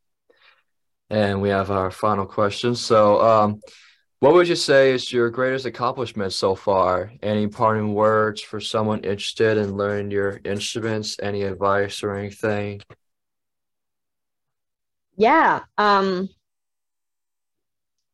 and 1.09 1.41
we 1.41 1.49
have 1.49 1.71
our 1.71 1.91
final 1.91 2.25
question. 2.25 2.75
So, 2.75 3.21
um, 3.21 3.61
what 4.19 4.33
would 4.33 4.47
you 4.47 4.55
say 4.55 4.91
is 4.91 5.11
your 5.13 5.29
greatest 5.29 5.65
accomplishment 5.65 6.33
so 6.33 6.53
far? 6.53 7.11
Any 7.23 7.47
parting 7.47 7.93
words 7.93 8.41
for 8.41 8.59
someone 8.59 9.03
interested 9.03 9.57
in 9.57 9.77
learning 9.77 10.11
your 10.11 10.41
instruments? 10.43 11.17
Any 11.21 11.43
advice 11.43 12.03
or 12.03 12.15
anything? 12.15 12.81
Yeah, 15.15 15.61
um, 15.77 16.29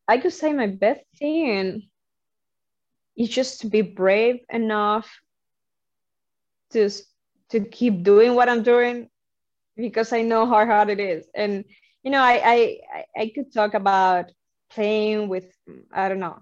I 0.07 0.18
could 0.18 0.34
say 0.34 0.52
my 0.53 0.68
best 0.68 1.02
thing 1.18 1.90
is 3.18 3.30
just 3.30 3.61
to 3.61 3.68
be 3.68 3.82
brave 3.82 4.40
enough 4.49 5.10
to 6.72 6.90
to 7.49 7.60
keep 7.61 8.03
doing 8.03 8.36
what 8.36 8.49
I'm 8.49 8.64
doing 8.64 9.10
because 9.76 10.11
I 10.14 10.22
know 10.22 10.45
how 10.45 10.65
hard 10.65 10.90
it 10.90 10.99
is, 10.99 11.27
and 11.36 11.64
you 12.03 12.11
know, 12.11 12.22
I, 12.22 12.41
I 12.44 13.03
I 13.18 13.32
could 13.36 13.53
talk 13.53 13.73
about 13.73 14.32
playing 14.72 15.27
with 15.30 15.45
I 15.94 16.10
don't 16.10 16.19
know 16.19 16.40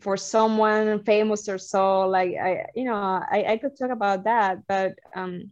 for 0.00 0.16
someone 0.16 1.02
famous 1.04 1.48
or 1.48 1.58
so 1.58 2.08
like 2.08 2.32
I 2.42 2.66
you 2.74 2.84
know 2.84 2.94
I, 2.94 3.44
I 3.48 3.56
could 3.58 3.76
talk 3.78 3.90
about 3.90 4.24
that 4.24 4.66
but 4.66 4.92
um 5.14 5.50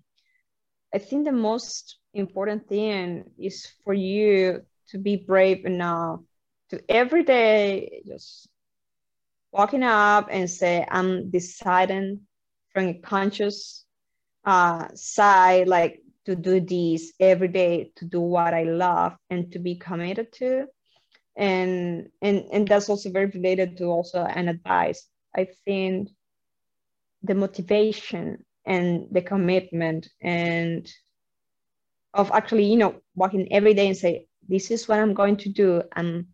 I 0.95 0.99
think 0.99 1.25
the 1.25 1.33
most 1.33 1.99
important 2.15 2.69
thing 2.69 3.25
is 3.39 3.67
for 3.85 3.93
you 3.95 4.63
to 4.89 4.98
be 4.98 5.16
brave 5.16 5.65
enough 5.65 6.20
to 6.70 6.81
every 6.89 7.23
day 7.24 8.02
just 8.06 8.48
walking 9.52 9.82
up 9.82 10.28
and 10.31 10.51
say 10.51 10.86
I'm 10.90 11.31
deciding 11.31 12.20
from 12.73 12.89
a 12.89 12.94
conscious 12.94 13.85
uh, 14.44 14.89
side 14.94 15.69
like 15.69 16.01
to 16.27 16.36
do 16.36 16.60
this 16.60 17.12
every 17.20 17.48
day 17.48 17.90
to 17.97 18.05
do 18.05 18.20
what 18.20 18.52
i 18.52 18.62
love 18.65 19.16
and 19.31 19.51
to 19.52 19.59
be 19.59 19.77
committed 19.77 20.32
to. 20.32 20.66
And 21.36 22.09
and 22.20 22.44
and 22.52 22.69
that's 22.69 22.89
also 22.89 23.10
very 23.10 23.27
related 23.27 23.77
to 23.78 23.85
also 23.85 24.24
an 24.24 24.48
advice. 24.48 25.06
I 25.36 25.47
think 25.65 26.09
the 27.23 27.35
motivation 27.35 28.44
and 28.66 29.06
the 29.10 29.23
commitment 29.23 30.09
and 30.20 30.86
of 32.12 32.31
actually 32.32 32.65
you 32.65 32.77
know 32.77 32.97
walking 33.15 33.52
every 33.52 33.74
day 33.74 33.86
and 33.86 33.97
say 33.97 34.27
this 34.49 34.70
is 34.70 34.89
what 34.89 34.99
i'm 34.99 35.15
going 35.15 35.37
to 35.37 35.49
do 35.49 35.83
i'm 35.95 36.27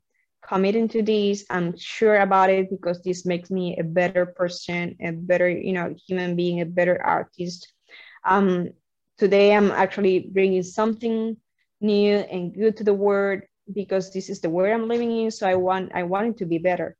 committing 0.47 0.89
to 0.89 1.03
this 1.03 1.45
i'm 1.51 1.77
sure 1.77 2.16
about 2.20 2.51
it 2.51 2.70
because 2.70 3.03
this 3.03 3.27
makes 3.27 3.51
me 3.51 3.77
a 3.78 3.85
better 3.85 4.27
person 4.27 4.97
a 5.03 5.11
better 5.12 5.49
you 5.49 5.73
know 5.73 5.95
human 6.07 6.36
being 6.36 6.61
a 6.61 6.66
better 6.66 7.01
artist 7.03 7.73
um 8.24 8.69
today 9.19 9.55
I'm 9.55 9.70
actually 9.70 10.31
bringing 10.32 10.62
something 10.62 11.36
new 11.81 12.16
and 12.16 12.55
good 12.55 12.77
to 12.78 12.85
the 12.85 12.95
world 12.95 13.43
because 13.73 14.12
this 14.12 14.28
is 14.28 14.41
the 14.41 14.51
world 14.51 14.73
I'm 14.73 14.89
living 14.89 15.11
in. 15.11 15.31
So 15.31 15.49
I 15.49 15.55
want 15.55 15.93
I 15.95 16.03
want 16.05 16.28
it 16.28 16.36
to 16.39 16.47
be 16.47 16.59
better 16.59 16.97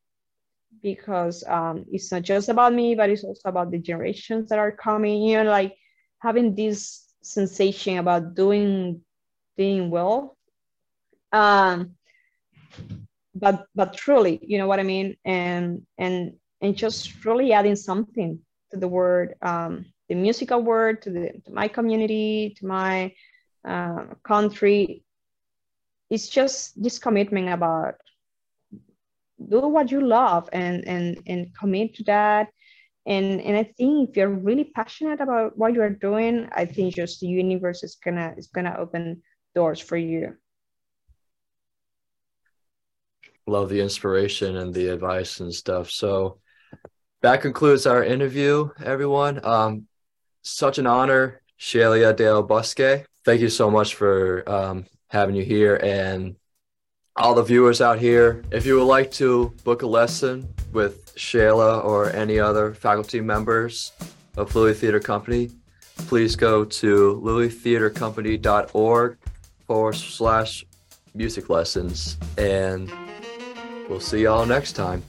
because 0.82 1.45
um, 1.49 1.85
it's 1.91 2.11
not 2.12 2.23
just 2.23 2.49
about 2.49 2.73
me, 2.73 2.95
but 2.95 3.11
it's 3.11 3.24
also 3.24 3.49
about 3.49 3.70
the 3.70 3.78
generations 3.78 4.49
that 4.51 4.59
are 4.59 4.73
coming. 4.73 5.23
You 5.23 5.43
know, 5.45 5.51
like 5.51 5.77
having 6.20 6.55
this 6.55 7.12
sensation 7.23 7.99
about 7.99 8.35
doing 8.35 9.01
doing 9.57 9.91
well. 9.91 10.36
Um, 11.35 11.97
but 13.35 13.66
but 13.74 13.94
truly, 13.94 14.39
you 14.40 14.59
know 14.59 14.69
what 14.69 14.78
I 14.78 14.85
mean, 14.85 15.16
and 15.24 15.82
and 15.98 16.35
and 16.61 16.77
just 16.77 17.24
really 17.24 17.52
adding 17.52 17.74
something 17.74 18.39
to 18.70 18.78
the 18.78 18.86
word 18.86 19.35
um, 19.43 19.86
the 20.09 20.15
musical 20.15 20.61
world, 20.62 21.02
to, 21.02 21.11
the, 21.11 21.32
to 21.44 21.52
my 21.52 21.66
community, 21.66 22.55
to 22.59 22.66
my 22.66 23.12
uh, 23.66 24.05
country. 24.23 25.02
It's 26.09 26.28
just 26.28 26.81
this 26.81 26.98
commitment 27.01 27.48
about 27.48 27.97
do 29.48 29.66
what 29.66 29.90
you 29.90 30.01
love 30.06 30.48
and 30.52 30.86
and 30.86 31.19
and 31.27 31.52
commit 31.59 31.97
to 31.97 32.05
that. 32.05 32.48
And 33.06 33.40
and 33.43 33.55
i 33.56 33.65
think 33.65 34.09
if 34.09 34.16
you're 34.16 34.31
really 34.48 34.65
passionate 34.65 35.20
about 35.20 35.59
what 35.59 35.74
you're 35.74 35.98
doing 36.09 36.48
i 36.52 36.65
think 36.65 36.94
just 36.94 37.20
the 37.20 37.27
universe 37.27 37.82
is 37.82 37.97
gonna 38.02 38.32
is 38.39 38.47
gonna 38.47 38.74
open 38.78 39.20
doors 39.55 39.78
for 39.78 39.98
you 39.98 40.35
love 43.47 43.69
the 43.69 43.81
inspiration 43.81 44.57
and 44.57 44.73
the 44.73 44.89
advice 44.89 45.41
and 45.41 45.53
stuff 45.55 45.91
so 45.91 46.39
that 47.23 47.41
concludes 47.41 47.87
our 47.87 48.03
interview 48.03 48.69
everyone 48.83 49.45
um 49.45 49.87
such 50.43 50.79
an 50.79 50.87
honor 50.87 51.41
Sheila 51.57 52.12
Del 52.12 52.43
Bosque. 52.43 53.07
Thank 53.25 53.41
you 53.41 53.49
so 53.49 53.71
much 53.71 53.95
for 53.95 54.49
um, 54.49 54.85
having 55.09 55.35
you 55.35 55.45
here 55.45 55.77
and 55.77 56.37
all 57.16 57.35
the 57.35 57.43
viewers 57.43 57.81
out 57.81 57.99
here. 57.99 58.45
If 58.51 58.66
you 58.66 58.77
would 58.77 58.85
like 58.85 59.11
to 59.12 59.55
book 59.65 59.83
a 59.83 59.87
lesson 59.87 60.53
with 60.73 61.12
Sheila 61.16 61.81
or 61.81 62.11
any 62.11 62.39
other 62.39 62.75
faculty 62.75 63.21
members 63.21 63.93
of 64.37 64.55
Lily 64.55 64.75
Theater 64.75 65.01
Company, 65.01 65.51
please 65.97 66.37
go 66.37 66.65
to 66.65 67.21
lilytheatercompany.org 67.25 69.19
forward 69.66 69.95
slash 69.95 70.66
music 71.15 71.49
lessons. 71.49 72.19
And 72.37 72.93
we'll 73.89 74.01
see 74.01 74.23
y'all 74.23 74.47
next 74.47 74.73
time. 74.73 75.02